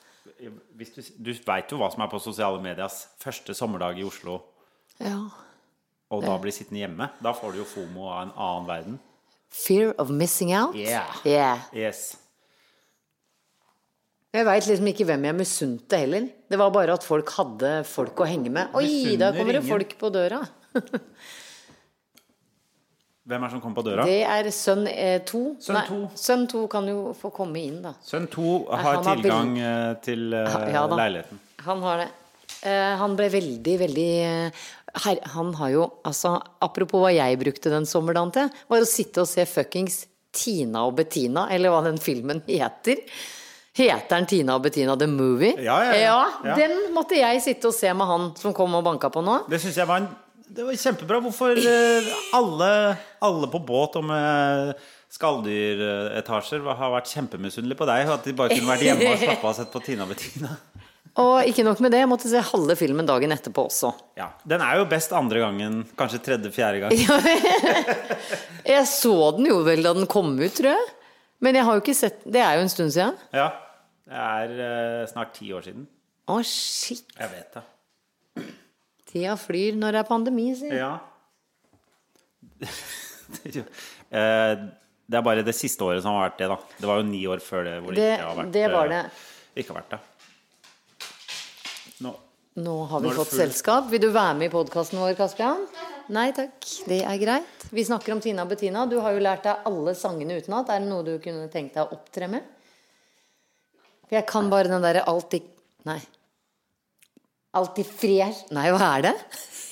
Hvis 0.78 0.92
du 0.94 1.02
du 1.18 1.32
veit 1.44 1.72
jo 1.74 1.80
hva 1.80 1.88
som 1.90 2.04
er 2.04 2.08
på 2.12 2.20
sosiale 2.22 2.60
medias 2.62 3.08
første 3.18 3.56
sommerdag 3.58 3.98
i 3.98 4.04
Oslo, 4.06 4.40
Ja. 5.02 5.16
og 6.10 6.22
da 6.22 6.38
blir 6.38 6.52
sittende 6.54 6.84
hjemme. 6.86 7.10
Da 7.20 7.32
får 7.34 7.52
du 7.52 7.58
jo 7.58 7.64
fomo 7.64 8.06
av 8.08 8.22
en 8.22 8.32
annen 8.36 8.66
verden. 8.68 8.98
Fear 9.50 9.94
of 9.98 10.10
missing 10.10 10.52
out? 10.54 10.76
Yeah. 10.76 11.10
Yeah. 11.24 11.58
Yes. 11.74 12.16
Jeg 14.38 14.46
veit 14.46 14.68
liksom 14.68 14.88
ikke 14.92 15.04
hvem 15.08 15.24
jeg 15.26 15.34
misunte 15.34 15.98
heller. 15.98 16.28
Det 16.46 16.58
var 16.60 16.70
bare 16.74 16.94
at 16.94 17.02
folk 17.06 17.32
hadde 17.34 17.72
folk 17.88 18.20
å 18.22 18.28
henge 18.28 18.52
med. 18.54 18.70
Oi, 18.78 19.16
da 19.18 19.32
kommer 19.34 19.58
det 19.58 19.64
folk 19.66 19.96
på 19.98 20.10
døra. 20.14 20.44
Hvem 23.28 23.42
er 23.42 23.50
det 23.50 23.52
som 23.52 23.60
kom 23.60 23.74
på 23.76 23.82
døra? 23.84 24.04
Det 24.08 24.22
er 24.24 24.46
sønn 24.56 24.86
eh, 24.88 25.18
to. 25.28 25.40
Sønn 25.60 25.76
Nei, 25.76 25.82
to. 25.90 25.98
sønn 26.16 26.46
to 26.48 26.62
kan 26.72 26.86
jo 26.88 27.10
få 27.18 27.28
komme 27.34 27.60
inn, 27.60 27.82
da. 27.84 27.92
Sønn 28.00 28.24
to 28.32 28.62
har 28.70 28.86
har 28.86 29.02
tilgang 29.04 29.50
eh, 29.58 29.90
til 30.04 30.32
eh, 30.32 30.56
Ja 30.72 30.86
leiligheten. 30.88 31.42
Han 31.66 31.82
har 31.84 32.04
det. 32.04 32.08
Eh, 32.62 32.94
han 33.02 33.18
ble 33.18 33.26
veldig, 33.34 33.74
veldig 33.82 34.06
eh, 34.24 34.62
her, 35.04 35.20
Han 35.34 35.52
har 35.58 35.74
jo 35.74 35.82
altså 36.08 36.38
Apropos 36.64 37.04
hva 37.04 37.10
jeg 37.12 37.36
brukte 37.42 37.70
den 37.74 37.84
sommerdagen 37.86 38.32
til, 38.38 38.54
var 38.72 38.86
å 38.86 38.88
sitte 38.88 39.26
og 39.26 39.28
se 39.28 39.44
fuckings 39.50 40.06
Tina 40.32 40.86
og 40.88 40.96
Bettina, 40.96 41.50
eller 41.52 41.74
hva 41.74 41.82
den 41.84 42.00
filmen 42.00 42.40
heter. 42.48 43.02
Heter 43.78 44.10
den 44.16 44.26
Tina 44.26 44.56
og 44.58 44.64
Bettina 44.64 44.96
The 44.98 45.06
Movie? 45.10 45.54
Ja, 45.62 45.76
ja, 45.86 45.98
ja. 46.02 46.16
Ja. 46.50 46.54
Den 46.58 46.88
måtte 46.96 47.14
jeg 47.18 47.42
sitte 47.44 47.70
og 47.70 47.76
se 47.76 47.92
med 47.94 48.08
han 48.10 48.30
som 48.38 48.54
kom 48.56 48.74
og 48.74 48.82
banka 48.86 49.10
på 49.14 49.22
nå. 49.22 49.44
Det 49.50 49.60
syns 49.62 49.78
jeg 49.78 49.86
var 49.88 50.02
en 50.02 50.08
Det 50.48 50.64
var 50.64 50.78
kjempebra. 50.80 51.20
Hvorfor 51.22 51.58
eh, 51.60 52.08
alle, 52.34 52.70
alle 53.22 53.50
på 53.52 53.60
båt 53.68 53.98
og 54.00 54.06
med 54.08 54.72
skalldyretasjer 55.12 56.64
har 56.78 56.92
vært 56.92 57.12
kjempemisunnelige 57.12 57.78
på 57.78 57.86
deg. 57.88 58.10
At 58.16 58.26
de 58.26 58.34
bare 58.36 58.56
kunne 58.56 58.72
vært 58.72 58.86
hjemme 58.86 59.12
og 59.12 59.22
slappa 59.22 59.46
av 59.46 59.52
og 59.52 59.58
sett 59.60 59.72
på 59.74 59.82
Tina 59.84 60.06
og 60.06 60.12
Bettina. 60.14 60.56
Og 61.18 61.48
ikke 61.50 61.64
nok 61.66 61.80
med 61.82 61.90
det, 61.94 62.02
jeg 62.04 62.10
måtte 62.10 62.30
se 62.30 62.40
halve 62.52 62.76
filmen 62.78 63.06
dagen 63.08 63.32
etterpå 63.34 63.64
også. 63.66 63.90
Ja, 64.20 64.28
Den 64.46 64.62
er 64.62 64.78
jo 64.78 64.84
best 64.90 65.10
andre 65.16 65.40
gangen, 65.42 65.80
kanskje 65.98 66.20
tredje-fjerde 66.22 66.84
gang. 66.84 66.92
Jeg 68.68 68.84
så 68.90 69.14
den 69.38 69.48
jo 69.50 69.62
vel 69.66 69.82
da 69.82 69.94
den 69.96 70.06
kom 70.10 70.34
ut, 70.38 70.52
tror 70.54 70.70
jeg. 70.74 70.84
Men 71.42 71.58
jeg 71.58 71.66
har 71.66 71.76
jo 71.78 71.82
ikke 71.84 71.94
sett 71.94 72.22
Det 72.26 72.40
er 72.42 72.56
jo 72.58 72.64
en 72.66 72.70
stund 72.72 72.94
siden. 72.94 73.18
Ja. 73.34 73.48
Det 74.08 74.16
er 74.24 74.52
eh, 74.64 75.06
snart 75.10 75.34
ti 75.36 75.50
år 75.52 75.66
siden. 75.68 75.84
Å, 76.32 76.38
shit. 76.44 77.08
Jeg 77.18 77.30
vet 77.34 77.58
det. 77.58 77.64
Tida 79.08 79.34
flyr 79.40 79.76
når 79.80 79.96
det 79.96 80.00
er 80.02 80.08
pandemi, 80.08 80.48
si. 80.56 80.70
Ja. 80.72 80.94
Eh, 84.08 84.52
det 85.04 85.18
er 85.18 85.24
bare 85.24 85.42
det 85.44 85.52
siste 85.52 85.84
året 85.84 86.00
som 86.00 86.14
har 86.16 86.30
vært 86.30 86.38
det, 86.40 86.46
da. 86.48 86.56
Det 86.80 86.88
var 86.88 87.02
jo 87.02 87.04
ni 87.10 87.18
år 87.28 87.42
før 87.44 87.66
det 87.66 87.74
hvor 87.84 87.92
det, 87.92 88.00
Det, 88.00 88.14
ikke 88.16 88.24
har 88.30 88.38
vært 88.38 88.52
det 88.54 88.62
var 88.72 88.88
det. 88.88 89.00
eh, 89.04 89.60
Ikke 89.60 89.74
har 89.74 89.78
vært 89.82 89.90
det. 89.92 89.98
Nå. 92.06 92.12
Nå 92.64 92.76
har 92.88 93.02
vi 93.04 93.10
det 93.10 93.16
fått 93.18 93.34
selskap. 93.36 93.90
Vil 93.92 94.00
du 94.06 94.08
være 94.14 94.32
med 94.40 94.48
i 94.48 94.52
podkasten 94.54 94.96
vår, 95.02 95.12
Kaspian? 95.18 95.60
Nei 96.16 96.30
takk. 96.32 96.56
Det 96.88 97.02
er 97.04 97.20
greit. 97.20 97.66
Vi 97.68 97.84
snakker 97.84 98.16
om 98.16 98.22
Tina 98.24 98.46
og 98.46 98.54
Bettina. 98.54 98.86
Du 98.88 98.96
har 99.04 99.12
jo 99.12 99.20
lært 99.20 99.44
deg 99.44 99.68
alle 99.68 99.92
sangene 99.98 100.40
utenat. 100.40 100.72
Er 100.72 100.80
det 100.80 100.88
noe 100.88 101.04
du 101.04 101.18
kunne 101.20 101.50
tenkt 101.52 101.76
deg 101.76 101.84
å 101.84 101.98
opptre 101.98 102.30
med? 102.32 102.48
For 104.08 104.16
jeg 104.16 104.26
kan 104.26 104.48
bare 104.52 104.70
den 104.72 104.82
derre 104.84 105.04
alltid 105.08 105.44
Nei. 105.88 106.00
Alltid 107.58 107.86
fresh 107.88 108.48
Nei, 108.54 108.66
hva 108.74 108.90
er 108.98 109.06
det? 109.08 109.14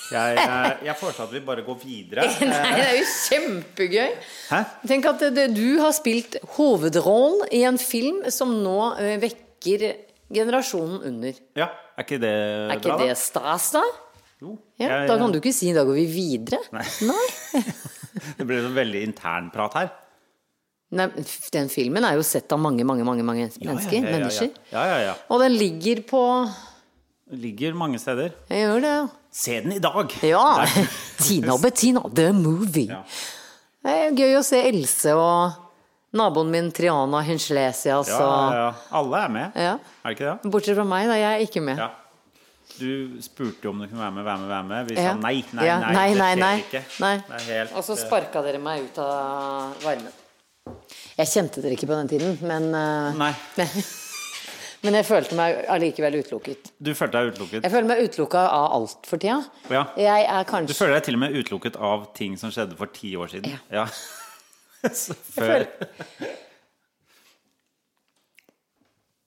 Jeg, 0.06 0.36
jeg, 0.38 0.74
jeg 0.86 0.94
foreslår 1.00 1.26
at 1.26 1.32
vi 1.34 1.40
bare 1.42 1.62
går 1.66 1.78
videre. 1.82 2.24
Nei, 2.46 2.68
det 2.78 2.84
er 2.84 2.92
jo 3.00 3.06
kjempegøy. 3.10 4.12
Hæ? 4.52 4.60
Tenk 4.86 5.08
at 5.10 5.24
det, 5.34 5.48
du 5.56 5.80
har 5.82 5.90
spilt 5.96 6.36
hovedrollen 6.54 7.48
i 7.50 7.64
en 7.66 7.78
film 7.82 8.20
som 8.30 8.52
nå 8.62 8.76
ø, 9.02 9.08
vekker 9.24 9.82
generasjonen 10.30 11.02
under. 11.10 11.40
Ja, 11.58 11.66
er 11.98 12.06
ikke 12.06 12.20
det 12.22 12.30
bra, 12.30 12.68
da? 12.70 12.76
Er 12.76 12.78
ikke 12.84 12.98
det 13.02 13.18
stas, 13.18 13.66
da? 13.74 13.82
Jo. 14.44 14.54
Ja, 14.78 14.92
Jeg- 14.92 15.08
Da 15.10 15.18
kan 15.18 15.32
du 15.34 15.40
ikke 15.40 15.52
si 15.58 15.72
'da 15.74 15.82
går 15.88 15.98
vi 15.98 16.06
videre'. 16.12 16.62
Nei. 16.70 16.86
Nei. 17.10 17.62
Det 18.38 18.46
blir 18.46 18.62
en 18.64 18.74
veldig 18.78 19.02
internprat 19.10 19.74
her. 19.74 19.90
Nei, 20.94 21.08
den 21.52 21.68
filmen 21.68 22.04
er 22.06 22.14
jo 22.14 22.22
sett 22.22 22.52
av 22.54 22.60
mange, 22.62 22.84
mange 22.86 23.02
mange, 23.04 23.24
mange 23.26 23.48
mennesker. 23.58 23.64
ja, 23.66 23.74
ja, 23.74 24.06
ja, 24.06 24.12
Mennesker. 24.18 24.50
Ja, 24.70 24.84
ja, 24.86 24.98
ja. 25.08 25.14
Og 25.34 25.40
den 25.42 25.56
ligger 25.58 26.02
på 26.06 26.20
ligger 27.32 27.74
mange 27.74 27.98
steder. 27.98 28.30
Jeg 28.48 28.62
gjør 28.68 28.80
det, 28.84 28.92
ja. 28.94 29.06
Se 29.36 29.56
den 29.64 29.72
i 29.74 29.80
dag! 29.82 30.12
Ja! 30.22 30.44
Tina 31.26 31.56
og 31.56 31.60
Bettina, 31.64 32.04
the 32.14 32.28
movie. 32.32 32.86
Ja. 32.86 33.00
Det 33.82 33.94
er 34.06 34.14
gøy 34.16 34.36
å 34.38 34.44
se 34.46 34.60
Else 34.68 35.12
og 35.18 35.62
naboen 36.16 36.48
min 36.54 36.70
Triana 36.74 37.20
Hinslesias 37.26 38.08
Ja, 38.08 38.16
ja, 38.16 38.26
og 38.30 38.54
ja. 38.56 38.68
Alle 39.00 39.20
er 39.26 39.28
med. 39.34 39.58
ja. 39.58 39.74
Er 40.04 40.08
det 40.08 40.14
ikke 40.16 40.28
det? 40.30 40.50
Bortsett 40.54 40.78
fra 40.78 40.84
meg, 40.88 41.08
da. 41.10 41.16
Jeg 41.18 41.32
er 41.40 41.44
ikke 41.50 41.62
med. 41.66 41.82
Ja. 41.82 41.90
Du 42.76 43.18
spurte 43.24 43.70
om 43.70 43.78
du 43.82 43.86
kunne 43.88 44.02
være 44.06 44.14
med, 44.16 44.24
være 44.26 44.38
med, 44.38 44.48
være 44.54 44.68
med. 44.70 44.86
Vi 44.90 44.94
Ja. 45.02 45.10
sa 45.10 45.18
nei, 45.18 45.34
nei, 45.52 45.66
Ja, 45.66 45.76
nei. 45.80 45.92
nei, 45.94 46.06
det 46.14 46.22
skjer 46.22 46.38
nei. 46.40 46.54
ikke. 46.62 46.84
Nei. 47.02 47.12
Det 47.26 47.36
er 47.40 47.44
helt 47.52 47.74
Og 47.76 47.84
så 47.90 47.92
eh, 47.98 48.02
sparka 48.06 48.42
dere 48.46 48.58
meg 48.62 48.86
ut 48.86 48.98
av 49.02 49.82
varmen. 49.84 50.14
Jeg 51.16 51.30
kjente 51.32 51.62
dere 51.64 51.72
ikke 51.76 51.88
på 51.88 51.96
den 51.96 52.08
tiden, 52.10 52.34
men 52.46 52.68
eh, 52.76 53.14
Nei. 53.16 53.32
Men 54.84 54.94
jeg 55.00 55.06
følte 55.08 55.34
meg 55.34 55.62
allikevel 55.72 56.18
utelukket. 56.20 56.68
Du 56.78 56.92
følte 56.94 57.18
deg 57.18 57.32
utelukket? 57.32 57.64
Jeg 57.64 57.72
føler 57.72 57.88
meg 57.88 58.02
utelukka 58.04 58.42
av 58.52 58.66
alt 58.76 59.06
for 59.08 59.18
tida. 59.18 59.38
Ja. 59.72 59.80
Jeg 59.98 60.26
er 60.28 60.44
Du 60.68 60.74
føler 60.76 60.98
deg 60.98 61.06
til 61.08 61.16
og 61.16 61.22
med 61.24 61.34
utelukket 61.40 61.78
av 61.80 62.04
ting 62.14 62.36
som 62.38 62.52
skjedde 62.54 62.76
for 62.78 62.92
ti 62.94 63.14
år 63.18 63.32
siden? 63.32 63.56
Ja. 63.72 63.86
Så 64.94 65.16
før 65.16 65.64
føler- 65.64 66.34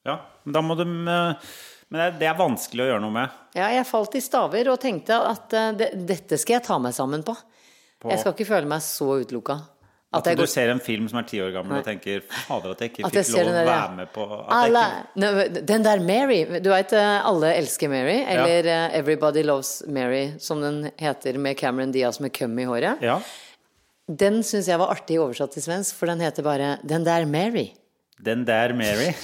Ja, 0.07 0.15
men 0.45 0.53
da 0.55 0.61
må 0.63 0.77
du 0.79 0.85
Men 0.85 1.35
det- 1.89 2.19
det 2.21 2.27
er 2.29 2.37
vanskelig 2.37 2.83
å 2.85 2.89
gjøre 2.93 3.01
noe 3.01 3.11
med. 3.17 3.29
Ja, 3.57 3.67
jeg 3.73 3.87
falt 3.89 4.13
i 4.15 4.21
staver 4.21 4.69
og 4.69 4.79
tenkte 4.79 5.17
at 5.25 5.53
eh, 5.57 5.71
det, 5.73 5.87
dette 6.05 6.37
skal 6.37 6.59
jeg 6.59 6.63
ta 6.67 6.77
meg 6.77 6.93
sammen 6.93 7.23
på. 7.25 7.33
På- 7.99 8.11
Jeg 8.13 8.19
skal 8.21 8.33
ikke 8.37 8.45
føle 8.45 8.67
meg 8.69 8.79
så 8.85 9.07
utelukka. 9.25 9.57
At, 10.09 10.25
At 10.25 10.37
du 10.37 10.41
går 10.41 10.47
ser 10.49 10.71
en 10.73 10.79
film 10.81 11.05
som 11.05 11.19
er 11.19 11.25
ti 11.29 11.37
år 11.37 11.51
gammel 11.53 11.75
Nei. 11.75 11.79
og 11.83 11.85
tenker 11.85 12.23
Fader, 12.25 12.71
at 12.73 12.79
jeg 12.81 12.89
ikke 12.89 13.03
At 13.05 13.13
fikk 13.13 13.27
jeg 13.29 13.45
lov 13.45 13.51
å 13.51 13.57
være 13.59 13.73
ja. 13.75 13.89
med 13.93 14.07
på 14.15 14.23
alle, 14.57 14.81
ikke, 15.13 15.61
Den 15.69 15.83
der 15.85 16.01
Mary 16.01 16.39
Du 16.65 16.71
veit 16.71 16.95
Alle 16.97 17.51
elsker 17.59 17.91
Mary, 17.91 18.15
eller 18.25 18.65
eh, 18.73 18.97
Everybody 18.97 19.43
Loves 19.45 19.83
Mary, 19.85 20.31
som 20.41 20.63
den 20.65 20.87
heter 20.97 21.37
med 21.37 21.59
Cameron 21.61 21.93
Diaz 21.93 22.17
med 22.19 22.33
køm 22.33 22.57
i 22.57 22.65
håret. 22.65 23.05
Ja. 23.05 23.19
Den 24.09 24.41
syns 24.41 24.65
jeg 24.71 24.81
var 24.81 24.89
artig 24.95 25.19
oversatt 25.21 25.53
til 25.53 25.61
svensk, 25.67 25.93
for 25.99 26.09
den 26.09 26.25
heter 26.25 26.41
bare 26.47 26.71
Den 26.81 27.05
der 27.05 27.29
Mary. 27.29 27.67
Den 28.17 28.47
der 28.49 28.73
Mary. 28.73 29.13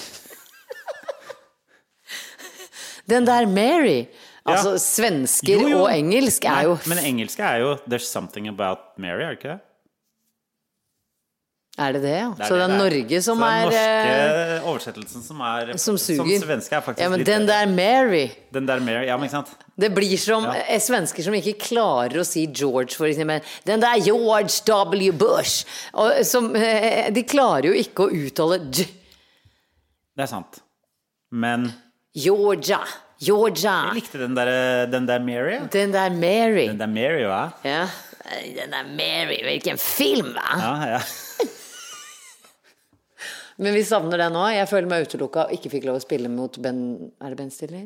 Den 3.09 3.25
der 3.25 3.45
Mary! 3.49 4.05
Altså, 4.45 4.71
Ja. 4.71 4.77
svensker 4.77 5.53
Jo, 5.61 5.67
jo. 5.69 5.77
og 5.83 5.91
engelsk 5.97 6.45
er 6.45 6.49
Nei, 6.53 6.63
jo 6.63 6.77
Men 6.89 6.97
engelsk 7.01 7.39
er 7.39 7.55
jo 7.63 7.75
'There's 7.75 8.05
something 8.05 8.47
about 8.47 8.77
Mary', 8.97 9.23
er 9.23 9.29
det 9.33 9.37
ikke 9.39 9.49
det? 9.49 9.59
Er 11.75 11.91
det 11.91 12.05
det, 12.05 12.11
ja? 12.15 12.27
Det 12.31 12.47
Så 12.47 12.55
det 12.55 12.63
er 12.63 12.71
det 12.71 12.77
Norge 12.79 13.17
som 13.21 13.41
Så 13.41 13.47
er 13.51 13.65
den 13.65 13.73
eh, 13.75 14.05
norske 14.07 14.69
oversettelsen 14.71 15.23
som 15.25 15.41
er 15.43 15.71
Som 15.75 15.97
suger. 15.99 16.21
Som 16.23 16.45
svenske 16.47 16.77
er 16.77 16.83
faktisk 16.85 17.03
Ja, 17.03 17.09
men 17.11 17.19
litt 17.19 17.27
den 17.27 17.47
der 17.49 17.65
Mary 17.67 18.29
Den 18.55 18.69
der 18.69 18.79
Mary, 18.79 19.09
ja, 19.09 19.17
men 19.19 19.27
ikke 19.27 19.41
sant? 19.41 19.51
Det 19.75 19.89
blir 19.91 20.15
som 20.21 20.47
ja. 20.47 20.79
svensker 20.79 21.25
som 21.25 21.35
ikke 21.35 21.57
klarer 21.59 22.21
å 22.21 22.23
si 22.23 22.45
George, 22.47 22.95
for 22.95 23.09
eksempel. 23.09 23.43
Den 23.67 23.83
der 23.83 23.99
George 23.99 24.61
W. 24.63 25.11
Bush. 25.11 25.65
Og, 25.91 26.21
som, 26.23 26.47
eh, 26.55 27.09
de 27.11 27.25
klarer 27.27 27.67
jo 27.67 27.73
ikke 27.75 28.07
å 28.07 28.21
uttale 28.23 28.61
J. 28.69 28.85
Det 30.15 30.23
er 30.23 30.31
sant. 30.31 30.61
Men 31.35 31.67
Georgia. 32.15 32.79
Georgia. 33.19 33.75
jeg 33.89 33.99
likte 33.99 34.23
den 34.23 34.39
der, 34.39 34.85
den 34.87 35.11
der 35.11 35.19
Mary. 35.19 35.59
Den 35.75 35.91
der 35.91 36.07
Mary. 36.15 36.69
Den 36.71 36.79
der 36.79 36.87
Mary, 36.95 37.27
hva? 37.27 37.43
Ja. 37.67 37.83
Den 38.55 38.71
der 38.71 38.87
Mary, 38.95 39.41
hvilken 39.43 39.75
film, 39.81 40.31
hva? 40.39 40.63
Ja, 40.63 40.73
ja. 40.95 41.03
Men 43.57 43.73
vi 43.73 43.83
savner 43.87 44.17
det 44.19 44.31
nå. 44.35 44.41
Jeg 44.51 44.67
føler 44.67 44.89
meg 44.91 45.05
utelukka 45.07 45.45
og 45.47 45.53
ikke 45.55 45.69
fikk 45.71 45.85
lov 45.87 45.99
å 46.01 46.03
spille 46.03 46.27
mot 46.31 46.57
Ben 46.59 46.81
Er 47.23 47.31
det 47.31 47.37
Ben 47.39 47.51
Stiller? 47.53 47.85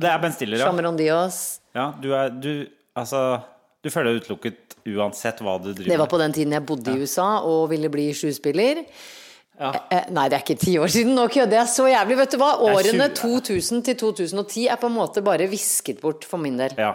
Det 0.00 0.08
er 0.10 0.18
Ben 0.22 0.32
Stiller, 0.34 0.58
ja. 0.58 0.66
Cameron 0.66 0.96
Diaz. 0.98 1.60
ja 1.76 1.92
du 2.02 2.08
er 2.16 2.30
Du, 2.30 2.66
altså 2.98 3.40
Du 3.84 3.90
føler 3.90 4.14
deg 4.16 4.24
utelukket 4.24 4.76
uansett 4.90 5.38
hva 5.44 5.58
du 5.62 5.70
driver 5.72 5.92
Det 5.92 5.98
var 6.00 6.08
på 6.10 6.18
den 6.18 6.32
tiden 6.32 6.52
jeg 6.56 6.64
bodde 6.66 6.90
i 6.94 7.02
USA 7.04 7.28
og 7.46 7.68
ville 7.70 7.88
bli 7.92 8.08
sjuspiller. 8.16 8.80
Ja. 9.60 9.74
Eh, 9.92 10.06
Nei, 10.10 10.24
det 10.32 10.38
er 10.38 10.42
ikke 10.42 10.56
ti 10.58 10.74
år 10.80 10.88
siden. 10.88 11.12
Nå 11.14 11.26
kødder 11.28 11.58
jeg 11.60 11.68
så 11.68 11.84
jævlig. 11.90 12.16
Vet 12.16 12.32
du 12.32 12.38
hva? 12.40 12.54
Årene 12.64 13.10
2000 13.12 13.82
til 13.84 13.96
2010 14.00 14.66
er 14.72 14.80
på 14.80 14.88
en 14.88 14.94
måte 14.96 15.20
bare 15.22 15.46
visket 15.52 16.00
bort 16.00 16.24
for 16.24 16.40
min 16.40 16.56
del. 16.56 16.72
Ja. 16.80 16.94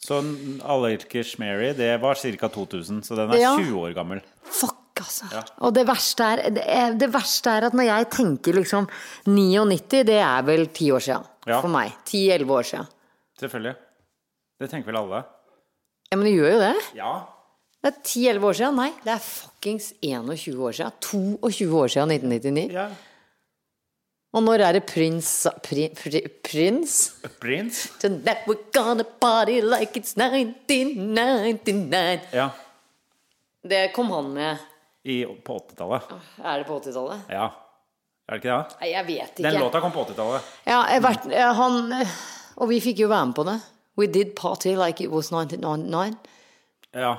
Så 0.00 0.18
Allerkers 0.66 1.36
Mary, 1.38 1.70
det 1.76 1.92
var 2.02 2.18
ca. 2.18 2.48
2000, 2.48 3.02
så 3.06 3.14
den 3.18 3.30
er 3.30 3.38
Ja. 3.38 3.52
20 3.56 3.78
år 3.78 3.94
gammel. 3.94 4.22
Fuck, 4.42 4.79
altså. 5.02 5.24
Ja. 5.34 5.42
Og 5.66 5.74
det 5.76 5.84
verste, 5.88 6.28
er, 6.28 6.36
det, 6.56 6.64
er, 6.64 6.94
det 7.00 7.08
verste 7.14 7.48
er 7.56 7.62
at 7.68 7.74
når 7.76 7.86
jeg 7.88 8.02
tenker 8.14 8.52
liksom 8.60 8.84
99, 9.26 10.04
det 10.08 10.18
er 10.20 10.40
vel 10.46 10.62
ti 10.76 10.86
år 10.94 11.02
siden. 11.08 11.24
Ja. 11.48 11.58
For 11.58 11.68
meg. 11.72 11.88
10-11 12.06 12.56
år 12.56 12.64
siden. 12.70 12.86
Selvfølgelig. 13.40 13.74
Det 14.60 14.66
tenker 14.70 14.86
vel 14.92 15.00
alle. 15.00 15.20
Ja, 16.10 16.14
men 16.16 16.24
det 16.28 16.34
gjør 16.36 16.50
jo 16.52 16.60
det. 16.64 16.76
Ja. 16.98 17.12
Det 17.80 17.86
er 17.92 17.96
10-11 18.04 18.48
år 18.50 18.54
siden. 18.60 18.74
Nei, 18.76 18.90
det 19.04 19.12
er 19.14 19.22
fuckings 19.24 19.86
21 20.04 20.66
år 20.68 20.72
siden. 20.80 20.92
22 21.10 21.70
år 21.80 21.88
siden 21.94 22.08
1999. 22.18 22.74
ja. 22.76 22.86
Og 24.30 24.44
når 24.46 24.62
er 24.62 24.72
det 24.78 24.84
prins 24.86 25.26
Prins 25.66 25.98
pri, 25.98 26.20
Prins? 27.40 27.74
Tonight 28.02 28.46
we're 28.46 28.62
gonna 28.72 29.04
party 29.04 29.60
like 29.60 29.98
it's 29.98 30.16
1999. 30.16 32.20
Ja. 32.32 32.50
Det 33.62 33.92
kom 33.92 34.10
han 34.10 34.32
med. 34.32 34.56
I, 35.04 35.24
på 35.24 35.56
80-tallet. 35.58 36.10
Er 36.44 36.58
det 36.60 36.66
på 36.68 36.76
80-tallet? 36.80 37.30
Ja. 37.32 37.46
Er 38.28 38.36
det 38.36 38.42
ikke 38.42 38.52
det? 38.56 38.80
Nei, 38.82 38.90
jeg 38.92 39.06
vet 39.06 39.30
ikke. 39.40 39.46
Den 39.46 39.60
låta 39.62 39.80
kom 39.80 39.94
på 39.94 40.04
80-tallet. 40.04 40.50
Ja, 40.68 40.82
vært, 41.02 41.24
han 41.56 41.80
Og 42.60 42.68
vi 42.70 42.80
fikk 42.84 43.00
jo 43.04 43.08
være 43.10 43.30
med 43.30 43.38
på 43.38 43.46
det. 43.48 43.56
We 43.98 44.06
did 44.06 44.34
party 44.38 44.76
like 44.76 45.02
it 45.02 45.10
was 45.10 45.32
1999. 45.32 46.14
Ja. 46.94 47.14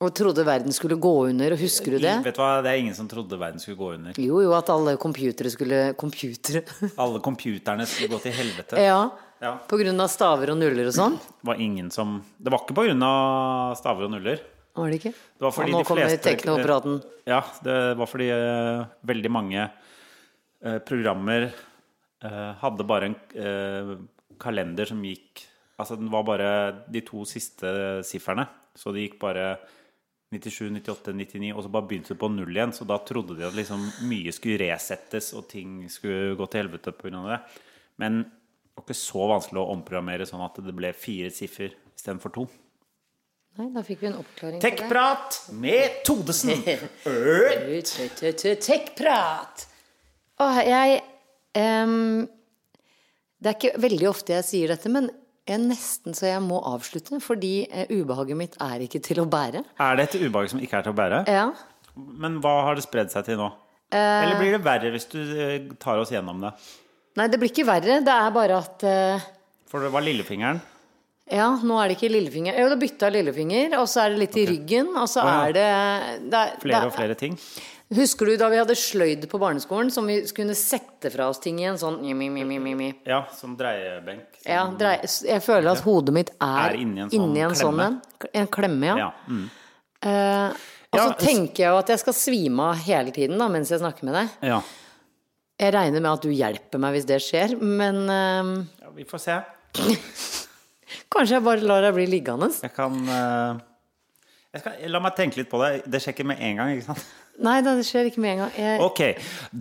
Og 0.00 0.14
trodde 0.16 0.44
verden 0.48 0.72
skulle 0.72 0.96
gå 0.96 1.12
under, 1.28 1.52
og 1.52 1.60
husker 1.60 1.92
du 1.92 1.98
det? 2.00 2.12
Vet 2.24 2.36
du 2.36 2.40
hva, 2.40 2.62
Det 2.64 2.70
er 2.72 2.78
ingen 2.80 2.94
som 2.96 3.08
trodde 3.08 3.36
verden 3.38 3.60
skulle 3.60 3.76
gå 3.76 3.90
under. 3.98 4.16
Jo, 4.16 4.38
jo, 4.42 4.52
at 4.56 4.70
alle 4.72 4.94
computere 5.00 5.50
skulle 5.52 5.80
Computere? 6.00 6.62
Alle 7.04 7.20
computerne 7.20 7.84
skulle 7.86 8.14
gå 8.16 8.22
til 8.26 8.32
helvete. 8.42 8.80
ja. 8.82 9.02
Ja. 9.40 9.54
På 9.64 9.78
grunn 9.80 9.96
av 10.04 10.10
staver 10.12 10.50
og 10.52 10.58
nuller 10.60 10.90
og 10.90 10.92
sånn? 10.92 11.14
Det 11.16 11.46
var 11.48 11.60
ingen 11.64 11.86
som 11.88 12.18
Det 12.36 12.50
var 12.52 12.60
ikke 12.60 12.74
på 12.76 12.82
grunn 12.84 13.00
av 13.06 13.70
staver 13.78 14.04
og 14.04 14.10
nuller. 14.12 14.42
Var 14.76 14.92
det 14.92 15.00
ikke? 15.00 15.12
Det 15.12 15.44
var 15.46 15.54
fordi 15.54 15.72
og 15.72 15.74
nå 15.74 15.82
de 15.82 15.88
kommer 15.88 16.06
fleste- 16.06 16.28
teknopraten. 16.28 17.00
Ja, 17.28 17.40
det 17.66 17.78
var 17.98 18.10
fordi 18.10 18.28
uh, 18.30 18.84
veldig 19.10 19.32
mange 19.32 19.66
uh, 19.66 20.78
programmer 20.86 21.48
uh, 21.50 22.52
hadde 22.62 22.86
bare 22.86 23.10
en 23.10 23.16
eh, 23.34 23.94
kalender 24.40 24.88
som 24.88 25.02
gikk 25.04 25.46
Altså 25.80 25.96
den 25.96 26.10
var 26.12 26.26
bare 26.28 26.48
de 26.92 27.00
to 27.00 27.22
siste 27.24 27.70
sifrene. 28.04 28.44
Så 28.76 28.92
det 28.92 29.06
gikk 29.06 29.14
bare 29.22 29.54
97, 30.28 30.66
98, 30.76 31.14
99, 31.16 31.54
og 31.54 31.64
så 31.64 31.70
bare 31.72 31.86
begynte 31.88 32.12
det 32.12 32.20
på 32.20 32.28
null 32.28 32.52
igjen. 32.52 32.74
Så 32.76 32.84
da 32.84 32.98
trodde 33.00 33.38
de 33.38 33.46
at 33.48 33.56
liksom 33.56 33.86
mye 34.10 34.34
skulle 34.36 34.60
resettes, 34.60 35.32
og 35.32 35.48
ting 35.48 35.86
skulle 35.88 36.36
gå 36.36 36.48
til 36.52 36.66
helvete 36.66 36.92
pga. 36.92 37.22
det. 37.30 37.38
Men 37.96 38.20
det 38.22 38.76
var 38.76 38.84
ikke 38.84 38.98
så 39.00 39.30
vanskelig 39.32 39.62
å 39.62 39.72
omprogrammere 39.72 40.28
sånn 40.28 40.44
at 40.44 40.60
det 40.60 40.76
ble 40.76 40.92
fire 40.92 41.32
siffer 41.32 41.72
istedenfor 41.96 42.36
to. 42.36 42.46
Nei, 43.58 43.66
da 43.74 43.82
fikk 43.84 44.04
vi 44.04 44.10
en 44.10 44.18
oppklaring. 44.20 44.60
Tekkprat 44.62 45.40
med 45.58 46.02
Todesen! 46.06 46.62
Tekkprat! 48.68 49.66
Åh, 50.40 50.60
jeg 50.64 51.00
um, 51.58 52.28
Det 53.40 53.50
er 53.50 53.58
ikke 53.58 53.80
veldig 53.82 54.06
ofte 54.08 54.36
jeg 54.38 54.46
sier 54.46 54.72
dette, 54.72 54.92
men 54.92 55.10
jeg 55.50 55.60
nesten 55.64 56.14
så 56.14 56.28
jeg 56.28 56.44
må 56.44 56.60
avslutte. 56.70 57.18
Fordi 57.24 57.54
eh, 57.66 57.90
ubehaget 57.90 58.38
mitt 58.38 58.54
er 58.62 58.86
ikke 58.86 59.02
til 59.04 59.24
å 59.24 59.26
bære. 59.30 59.64
Er 59.82 59.98
det 59.98 60.08
et 60.08 60.20
ubehag 60.22 60.52
som 60.52 60.62
ikke 60.62 60.78
er 60.78 60.86
til 60.86 60.94
å 60.94 61.00
bære? 61.00 61.24
Ja. 61.28 61.48
Men 61.96 62.38
hva 62.44 62.54
har 62.68 62.78
det 62.78 62.86
spredd 62.86 63.10
seg 63.12 63.26
til 63.26 63.40
nå? 63.40 63.50
Eller 63.90 64.36
blir 64.38 64.54
det 64.54 64.62
verre 64.62 64.92
hvis 64.94 65.08
du 65.10 65.18
eh, 65.18 65.56
tar 65.82 65.98
oss 65.98 66.12
gjennom 66.14 66.38
det? 66.44 66.52
Nei, 67.18 67.26
det 67.26 67.40
blir 67.42 67.50
ikke 67.50 67.66
verre. 67.66 67.98
Det 68.06 68.14
er 68.14 68.34
bare 68.34 68.60
at 68.62 68.84
uh, 68.86 69.30
For 69.68 69.82
det 69.82 69.90
var 69.90 70.06
lillefingeren. 70.06 70.60
Ja, 71.30 71.48
nå 71.62 71.76
er 71.78 71.88
det 71.92 71.96
ikke 71.98 72.10
lillefinger. 72.10 72.56
Jo, 72.58 72.68
det 72.72 72.78
bytta 72.80 73.10
lillefinger, 73.14 73.76
og 73.78 73.86
så 73.90 74.04
er 74.04 74.14
det 74.14 74.18
litt 74.24 74.36
i 74.40 74.46
ryggen, 74.50 74.88
og 74.98 75.06
så 75.10 75.22
ja. 75.22 75.34
er 75.46 75.52
det, 75.54 75.66
det, 76.30 76.40
er- 76.40 76.56
Flere 76.62 76.86
og 76.88 76.94
flere 76.96 77.14
ting. 77.18 77.36
Husker 77.90 78.26
du 78.30 78.36
da 78.38 78.46
vi 78.52 78.58
hadde 78.60 78.74
sløyd 78.78 79.24
på 79.30 79.38
barneskolen, 79.42 79.88
som 79.90 80.06
vi 80.06 80.20
kunne 80.34 80.54
sette 80.54 81.10
fra 81.10 81.24
oss 81.32 81.40
ting 81.42 81.56
i 81.58 81.64
en 81.66 81.78
sånn 81.78 81.96
mi, 82.04 82.12
mi, 82.14 82.28
mi, 82.30 82.44
mi, 82.46 82.58
mi, 82.62 82.74
mi. 82.78 82.90
Ja, 83.06 83.24
som 83.34 83.56
dreiebenk. 83.58 84.28
Som- 84.42 84.50
Ja, 84.52 84.64
dreie, 84.78 85.08
jeg 85.26 85.42
føler 85.42 85.72
at 85.72 85.80
hodet 85.82 86.14
mitt 86.14 86.30
er, 86.40 86.70
Er 86.70 86.76
inni 86.78 87.00
en 87.02 87.10
sånn 87.10 87.24
inni 87.30 87.40
en 87.42 87.50
sånn 87.58 87.74
klemme. 87.74 87.88
en. 88.22 88.28
En 88.42 88.46
klemme, 88.46 88.86
ja. 88.86 88.96
Ja. 88.96 89.10
Mm. 89.26 89.50
Eh, 90.02 90.50
og 90.92 90.98
Ja, 91.00 91.08
så 91.08 91.18
tenker 91.18 91.64
jeg 91.64 91.70
jo 91.70 91.78
at 91.78 91.88
jeg 91.88 91.98
skal 91.98 92.12
svime 92.14 92.60
av 92.70 92.76
hele 92.86 93.10
tiden 93.10 93.38
da, 93.38 93.48
mens 93.48 93.68
jeg 93.70 93.80
snakker 93.82 94.04
med 94.04 94.14
deg. 94.14 94.28
ja. 94.42 94.60
Jeg 95.60 95.74
regner 95.74 96.00
med 96.00 96.10
at 96.12 96.22
du 96.22 96.30
hjelper 96.30 96.78
meg 96.80 96.94
hvis 96.94 97.04
det 97.10 97.18
skjer, 97.20 97.60
men 97.60 97.98
eh, 98.08 98.66
ja. 98.80 98.88
Vi 98.96 99.04
får 99.04 99.20
se. 99.20 99.40
kanskje 101.14 101.38
jeg 101.38 101.44
bare 101.46 101.66
lar 101.66 101.82
deg 101.86 101.96
bli 101.96 102.06
liggende. 102.18 102.50
Jeg 102.62 102.72
kan 102.76 103.00
eh, 103.08 103.58
jeg 104.50 104.62
skal, 104.64 104.78
La 104.90 105.00
meg 105.02 105.14
tenke 105.18 105.38
litt 105.38 105.50
på 105.50 105.60
det. 105.62 105.70
Det 105.90 106.00
skjer 106.02 106.16
ikke 106.16 106.26
med 106.32 106.40
en 106.42 106.56
gang, 106.58 106.72
ikke 106.74 106.88
sant? 106.88 107.04
Nei 107.40 107.60
det 107.64 107.72
skjer 107.88 108.10
ikke 108.10 108.20
med 108.20 108.32
en 108.34 108.40
gang. 108.42 108.50
Jeg, 108.58 108.80
Ok. 108.84 109.00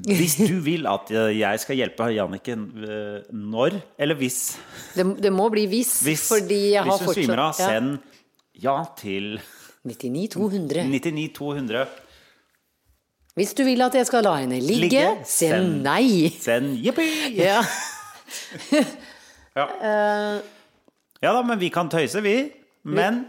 Hvis 0.10 0.36
du 0.42 0.58
vil 0.66 0.88
at 0.90 1.12
jeg 1.14 1.62
skal 1.64 1.80
hjelpe 1.80 2.10
Jannicke 2.16 2.58
eh, 2.58 3.30
når, 3.32 3.78
eller 4.02 4.20
hvis 4.20 4.40
det, 4.98 5.06
det 5.24 5.32
må 5.32 5.48
bli 5.54 5.68
hvis, 5.72 5.94
Hvis, 6.08 6.26
fordi 6.34 6.60
jeg 6.74 6.84
har 6.84 6.90
hvis 6.90 7.06
fortsatt 7.06 7.22
svimer 7.24 7.44
av, 7.46 7.56
send 7.56 7.98
ja 8.60 8.76
til 9.00 9.40
99 9.88 10.28
200. 10.36 10.84
99 10.92 11.28
200. 11.38 11.86
Hvis 13.40 13.54
du 13.56 13.64
vil 13.64 13.80
at 13.86 13.96
jeg 13.96 14.10
skal 14.10 14.26
la 14.26 14.34
henne 14.42 14.58
ligge, 14.60 14.90
Ligge, 14.90 15.06
send 15.24 15.54
send. 15.54 15.84
nei. 15.86 16.32
Send 16.42 16.80
jippi! 16.84 17.10
Ja. 17.40 17.62
Ja. 19.58 19.66
ja 21.24 21.34
da, 21.36 21.44
men 21.44 21.60
vi 21.60 21.70
kan 21.74 21.90
tøyse, 21.92 22.22
vi. 22.24 22.38
Men 22.88 23.26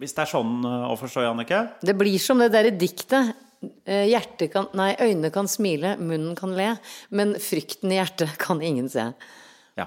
hvis 0.00 0.14
det 0.16 0.24
er 0.24 0.30
sånn 0.32 0.56
eh, 0.66 0.88
å 0.90 0.96
forstå, 0.98 1.22
Jannicke 1.26 1.60
Det 1.84 1.94
blir 1.98 2.18
som 2.22 2.40
det 2.42 2.50
derre 2.54 2.72
diktet. 2.74 3.36
Eh, 3.86 4.08
Hjertet 4.10 4.50
kan 4.50 4.66
Nei, 4.74 4.90
øynene 4.98 5.30
kan 5.30 5.46
smile, 5.50 5.94
munnen 6.00 6.34
kan 6.38 6.50
le, 6.56 6.72
men 7.14 7.36
frykten 7.38 7.92
i 7.94 8.00
hjertet 8.00 8.34
kan 8.42 8.62
ingen 8.64 8.88
se. 8.90 9.04
Ja. 9.78 9.86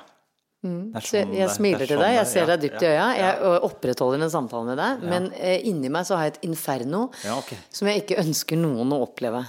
Det 0.63 1.02
er 1.02 1.04
Så 1.04 1.17
jeg, 1.19 1.28
sånn 1.28 1.36
jeg 1.41 1.50
smiler 1.58 1.82
det 1.84 1.84
er 1.84 1.89
til 1.91 1.98
sånn 1.98 2.06
deg, 2.06 2.15
jeg 2.15 2.30
ser 2.32 2.45
ja, 2.45 2.48
deg 2.54 2.63
dypt 2.63 2.86
i 2.86 2.88
øya. 2.93 3.08
Jeg 3.19 3.34
ja. 3.43 3.58
opprettholder 3.67 4.24
en 4.24 4.32
samtale 4.34 4.69
med 4.71 4.80
deg, 4.80 5.04
men 5.12 5.28
eh, 5.36 5.60
inni 5.67 5.91
meg 5.93 6.08
så 6.08 6.15
har 6.17 6.30
jeg 6.30 6.38
et 6.38 6.48
inferno 6.48 7.10
Ja, 7.26 7.36
ok. 7.41 7.52
som 7.76 7.91
jeg 7.91 8.06
ikke 8.06 8.21
ønsker 8.24 8.62
noen 8.63 8.95
å 8.95 9.02
oppleve. 9.10 9.43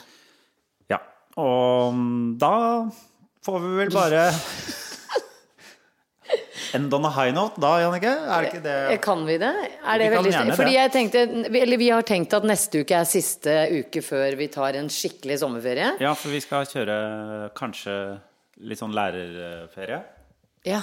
Ja. 0.90 0.98
Og 1.38 1.94
mm, 1.94 2.34
da 2.42 2.52
får 3.46 3.62
vi 3.62 3.72
vel 3.84 3.94
bare 3.94 4.26
End 6.74 6.92
on 6.94 7.04
a 7.04 7.10
high 7.10 7.30
note 7.34 7.60
da, 7.60 7.72
Jannicke? 7.82 8.10
Er 8.10 8.42
det 8.42 8.50
ikke 8.52 8.62
det? 8.64 8.76
Eh, 8.92 8.98
Kan 9.04 9.24
vi 9.26 9.36
det? 9.38 9.52
Er 9.84 9.98
det 9.98 10.10
Vi 10.10 10.16
veldig 10.16 10.32
gjerne 10.32 10.56
Fordi 10.56 10.74
jeg 10.76 10.92
tenkte 10.92 11.24
Eller 11.62 11.76
vi 11.78 11.88
har 11.90 12.02
tenkt 12.02 12.32
at 12.34 12.42
neste 12.48 12.80
uke 12.82 12.96
er 12.98 13.04
siste 13.04 13.56
uke 13.80 14.02
før 14.02 14.36
vi 14.36 14.48
tar 14.48 14.74
en 14.80 14.88
skikkelig 14.88 15.38
sommerferie. 15.42 15.92
Ja, 16.00 16.14
for 16.14 16.30
vi 16.34 16.40
skal 16.40 16.66
kjøre 16.66 16.96
kanskje 17.58 17.96
litt 18.66 18.78
sånn 18.80 18.94
lærerferie. 18.96 20.00
Ja. 20.64 20.80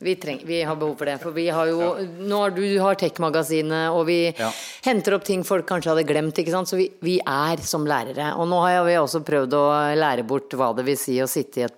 Vi, 0.00 0.14
treng, 0.16 0.38
vi 0.48 0.62
har 0.64 0.76
behov 0.80 0.94
for 0.96 1.04
det. 1.10 1.18
For 1.20 1.34
vi 1.36 1.48
har 1.52 1.68
jo 1.68 1.90
Nå 2.24 2.38
har 2.40 2.54
du 2.56 2.62
har 2.80 2.94
Tech-magasinet, 2.96 3.90
og 3.92 4.06
vi 4.08 4.32
Ja. 4.38 4.50
henter 4.86 5.14
opp 5.18 5.24
ting 5.24 5.42
folk 5.44 5.66
kanskje 5.68 5.92
hadde 5.92 6.06
glemt, 6.08 6.38
ikke 6.40 6.50
sant. 6.54 6.68
Så 6.68 6.76
vi, 6.78 6.86
vi 7.02 7.18
er 7.20 7.60
som 7.60 7.84
lærere. 7.84 8.30
Og 8.38 8.48
nå 8.48 8.60
har 8.64 8.84
vi 8.86 8.94
også 8.96 9.20
prøvd 9.24 9.52
å 9.58 9.66
lære 10.00 10.24
bort 10.26 10.48
hva 10.56 10.70
det 10.76 10.86
vil 10.86 10.96
si 10.96 11.18
å 11.20 11.28
sitte 11.28 11.60
i 11.60 11.64
et 11.68 11.76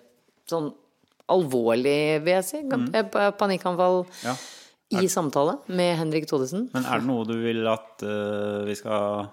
sånn 0.48 0.72
alvorlig, 1.32 1.98
vil 2.24 2.34
jeg 2.38 2.44
si, 2.48 2.62
eh, 2.62 3.30
panikkanfall 3.40 4.02
Mm. 4.04 4.24
Ja. 4.92 5.00
i 5.00 5.08
samtale 5.08 5.54
med 5.72 5.96
Henrik 5.96 6.26
Thodesen. 6.28 6.66
Men 6.74 6.84
er 6.84 7.00
det 7.00 7.06
noe 7.08 7.24
du 7.24 7.32
vil 7.40 7.62
at 7.66 8.02
uh, 8.04 8.60
vi 8.68 8.74
skal 8.76 9.30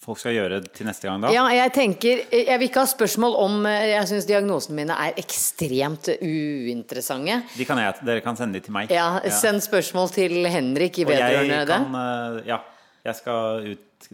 folk 0.00 0.16
skal 0.22 0.32
gjøre 0.32 0.60
til 0.72 0.86
neste 0.86 1.08
gang, 1.10 1.20
da? 1.20 1.28
Ja, 1.34 1.42
jeg 1.52 1.72
tenker 1.74 2.22
Jeg 2.32 2.58
vil 2.58 2.68
ikke 2.70 2.80
ha 2.84 2.88
spørsmål 2.88 3.34
om 3.36 3.66
eh, 3.68 3.90
Jeg 3.90 4.06
syns 4.08 4.28
diagnosene 4.30 4.78
mine 4.78 4.94
er 4.96 5.18
ekstremt 5.20 6.08
uinteressante. 6.22 7.42
De 7.58 7.66
kan 7.68 7.82
jeg, 7.82 7.98
dere 8.06 8.22
kan 8.24 8.38
sende 8.38 8.56
de 8.56 8.64
til 8.64 8.72
meg. 8.78 8.94
Ja, 8.94 9.18
send 9.28 9.60
spørsmål 9.66 10.08
til 10.14 10.38
Henrik 10.48 11.02
i 11.02 11.04
Og 11.04 11.10
vedrørende 11.12 11.60
det. 11.66 11.68
kan 11.68 12.46
Ja, 12.48 12.60
jeg 13.04 13.18
skal 13.20 13.68
ut, 13.74 14.08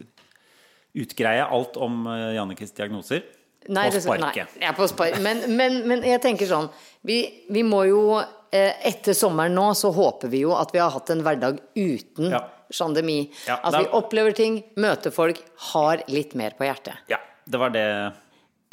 utgreie 1.05 1.45
alt 1.45 1.77
om 1.77 2.05
Jannikes 2.35 2.73
diagnoser. 2.75 3.21
Nei, 3.69 3.89
på 3.91 3.99
sparket. 4.01 4.47
Nei, 4.61 4.71
på 4.77 4.87
spark. 4.87 5.17
Men, 5.21 5.41
men, 5.57 5.81
men 5.89 6.03
jeg 6.07 6.21
tenker 6.23 6.47
sånn 6.47 6.69
vi, 7.07 7.17
vi 7.51 7.63
må 7.67 7.81
jo 7.89 8.01
eh, 8.19 8.73
Etter 8.87 9.13
sommeren 9.17 9.53
nå 9.57 9.65
så 9.75 9.91
håper 9.91 10.29
vi 10.31 10.43
jo 10.45 10.53
at 10.55 10.71
vi 10.71 10.79
har 10.79 10.91
hatt 10.93 11.09
en 11.11 11.23
hverdag 11.25 11.59
uten 11.75 12.31
Ja. 12.31 12.45
pandemi. 12.71 13.29
Ja, 13.47 13.57
at 13.63 13.73
da- 13.73 13.79
vi 13.83 13.89
opplever 13.95 14.31
ting, 14.35 14.61
møter 14.77 15.11
folk, 15.11 15.41
har 15.73 16.03
litt 16.07 16.33
mer 16.35 16.51
på 16.57 16.63
hjertet. 16.67 16.95
Ja, 17.11 17.17
det 17.47 17.59
var 17.59 17.69
det. 17.75 17.83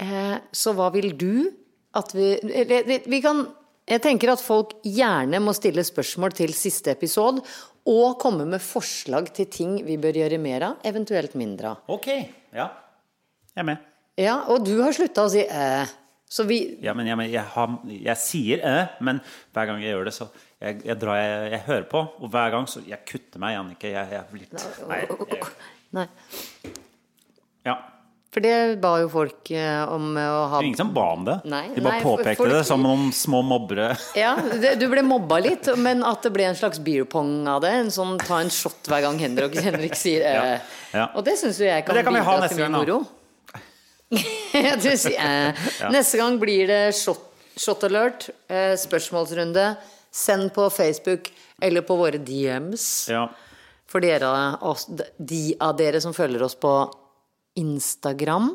Eh, 0.03 0.39
så 0.53 0.75
hva 0.75 0.93
vil 0.95 1.13
du 1.17 1.53
at 1.95 2.13
vi- 2.15 2.41
Vi 3.07 3.21
kan 3.23 3.49
Jeg 3.87 4.01
tenker 4.01 4.31
at 4.33 4.41
folk 4.41 4.71
gjerne 4.83 5.39
må 5.45 5.53
stille 5.53 5.83
spørsmål 5.85 6.33
til 6.33 6.49
siste 6.57 6.89
episode, 6.91 7.43
og 7.87 8.19
komme 8.19 8.47
med 8.49 8.61
forslag 8.65 9.29
til 9.35 9.45
ting 9.45 9.85
vi 9.85 9.99
bør 9.99 10.15
gjøre 10.23 10.39
mer 10.41 10.63
av, 10.63 10.77
eventuelt 10.83 11.35
mindre 11.35 11.67
av. 11.75 11.77
Ok. 11.93 12.07
Ja. 12.55 12.71
Jeg 13.55 13.59
er 13.61 13.63
med. 13.65 13.79
Ja, 14.21 14.41
og 14.53 14.65
du 14.67 14.77
har 14.83 14.95
slutta 14.95 15.27
å 15.27 15.31
si 15.33 15.43
æ. 15.43 15.85
Så 16.35 16.47
vi 16.49 16.59
Ja, 16.83 16.95
men 16.97 17.07
jeg, 17.07 17.17
men 17.19 17.31
jeg, 17.31 17.45
har, 17.55 17.79
jeg 17.87 18.19
sier 18.19 18.63
æ, 18.67 18.77
men 19.07 19.21
hver 19.55 19.69
gang 19.71 19.83
jeg 19.83 19.95
gjør 19.95 20.09
det, 20.09 20.15
så 20.17 20.29
jeg, 20.59 20.81
jeg, 20.87 20.97
drar, 20.99 21.19
jeg, 21.21 21.61
hører 21.67 21.89
på. 21.91 22.05
Og 22.23 22.31
hver 22.33 22.55
gang 22.55 22.69
så 22.71 22.83
Jeg 22.87 23.03
kutter 23.07 23.43
meg, 23.43 23.57
Jannicke. 23.59 23.91
Jeg, 23.93 24.15
jeg 24.15 24.25
blir 24.33 24.47
Nei. 24.55 25.01
Jeg, 25.01 25.51
Nei. 25.95 26.07
ja. 27.69 27.77
For 28.35 28.43
det 28.43 28.81
ba 28.83 28.97
jo 28.99 29.07
folk 29.13 29.51
eh, 29.55 29.83
om 29.95 30.17
eh, 30.19 30.27
å 30.27 30.39
ha 30.51 30.61
ingen 30.65 30.79
som 30.81 30.89
ba 30.95 31.05
om 31.15 31.23
det. 31.29 31.37
Nei, 31.47 31.69
De 31.77 31.85
bare 31.85 32.01
nei, 32.01 32.03
påpekte 32.03 32.41
folk- 32.41 32.51
det 32.51 32.63
som 32.67 32.83
noen 32.83 33.13
små 33.15 33.45
mobbere. 33.47 33.93
Ja, 34.19 34.33
det, 34.35 34.73
du 34.81 34.89
ble 34.91 35.05
mobba 35.07 35.39
litt, 35.45 35.69
men 35.79 36.03
at 36.03 36.27
det 36.27 36.33
ble 36.35 36.49
en 36.49 36.59
slags 36.59 36.83
beer 36.83 37.07
pong 37.07 37.45
av 37.47 37.61
det. 37.63 37.71
En 37.85 37.93
sånn 37.95 38.17
ta 38.19 38.41
en 38.43 38.51
shot 38.51 38.91
hver 38.91 39.05
gang 39.07 39.21
Henrik, 39.23 39.55
Henrik 39.63 39.95
sier 39.99 40.27
eh. 40.27 40.35
Ja, 40.35 40.57
ja. 40.97 41.07
Og 41.15 41.23
det 41.29 41.37
syns 41.39 41.63
jo 41.63 41.69
jeg 41.69 41.87
kan, 41.87 41.95
Men 41.95 42.01
det 42.03 42.09
kan 42.09 42.19
vi 42.19 42.25
ha 42.27 42.35
bidra 42.35 42.49
neste 42.49 42.59
til 42.59 42.67
mye 42.67 42.75
moro. 42.81 42.99
du 44.83 44.91
eh, 44.91 45.55
ja. 45.81 45.91
Neste 45.93 46.21
gang 46.21 46.39
blir 46.41 46.69
det 46.71 46.83
shot, 46.99 47.23
shot 47.57 47.85
alert, 47.89 48.29
eh, 48.49 48.75
spørsmålsrunde. 48.79 49.75
Send 50.15 50.53
på 50.55 50.69
Facebook 50.71 51.33
eller 51.63 51.83
på 51.83 51.97
våre 51.99 52.21
DMs. 52.23 53.09
Ja. 53.11 53.27
For 53.91 54.03
dere, 54.03 54.29
oss, 54.63 54.87
de 55.19 55.55
av 55.63 55.77
dere 55.79 56.01
som 56.03 56.15
følger 56.15 56.43
oss 56.47 56.55
på 56.59 56.73
Instagram, 57.59 58.53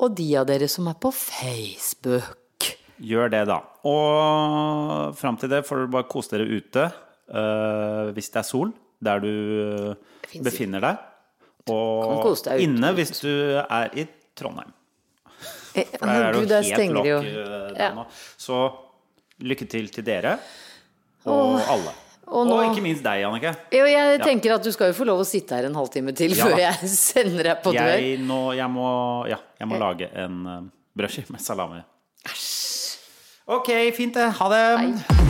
og 0.00 0.16
de 0.16 0.26
av 0.36 0.48
dere 0.48 0.68
som 0.68 0.88
er 0.90 0.96
på 1.00 1.12
Facebook. 1.14 2.68
Gjør 3.00 3.32
det, 3.32 3.46
da. 3.48 3.60
Og 3.88 5.16
fram 5.16 5.38
til 5.40 5.52
det 5.52 5.62
får 5.68 5.84
dere 5.84 5.92
bare 5.94 6.08
kose 6.10 6.34
dere 6.34 6.48
ute 6.48 6.88
uh, 7.32 8.10
hvis 8.16 8.28
det 8.32 8.42
er 8.42 8.48
sol 8.48 8.74
der 9.00 9.22
du 9.24 9.30
eh, 9.32 10.40
befinner 10.44 10.82
deg. 10.84 11.04
Og 11.72 12.34
inne 12.60 12.90
hvis 12.96 13.14
du 13.22 13.30
er 13.60 13.94
i 13.96 14.04
Trondheim. 14.40 14.72
Eh, 15.74 15.86
For 15.94 16.06
der 16.08 16.24
er 16.26 16.32
det 16.34 16.40
jo 16.40 16.60
helt 16.66 16.94
lokk 16.96 17.06
eh, 17.06 17.76
Ja. 17.78 17.90
nå. 17.96 18.06
Så 18.40 18.60
lykke 19.46 19.68
til 19.70 19.86
til 19.92 20.04
dere 20.04 20.38
og 21.24 21.60
alle. 21.60 21.92
og 22.26 22.50
Og, 22.50 22.64
ikke 22.70 22.82
minst 22.84 23.02
deg, 23.04 23.22
Jannicke. 23.22 23.54
Jo, 23.74 23.84
jeg 23.90 24.20
tenker 24.22 24.54
at 24.56 24.64
du 24.66 24.70
skal 24.72 24.90
jo 24.92 24.98
få 24.98 25.06
lov 25.08 25.22
å 25.22 25.26
sitte 25.28 25.56
her 25.56 25.66
en 25.68 25.74
halvtime 25.78 26.14
til 26.16 26.34
Ja 26.36 26.44
før 26.46 26.58
jeg 26.58 26.90
sender 27.12 27.50
deg 27.52 27.62
på 27.64 27.72
dør. 27.74 27.94
Jeg, 27.96 28.18
nå, 28.26 28.42
jeg 28.58 28.70
må, 28.70 28.90
ja, 29.30 29.38
jeg 29.60 29.68
må 29.70 29.78
lage 29.80 30.10
en, 30.14 30.42
eh, 30.46 30.60
brødskive 30.96 31.30
med 31.36 31.40
salami. 31.44 31.82
Ok, 33.50 33.72
fint 33.96 34.14
det. 34.14 34.30
Ha 34.38 34.48
det. 34.52 35.29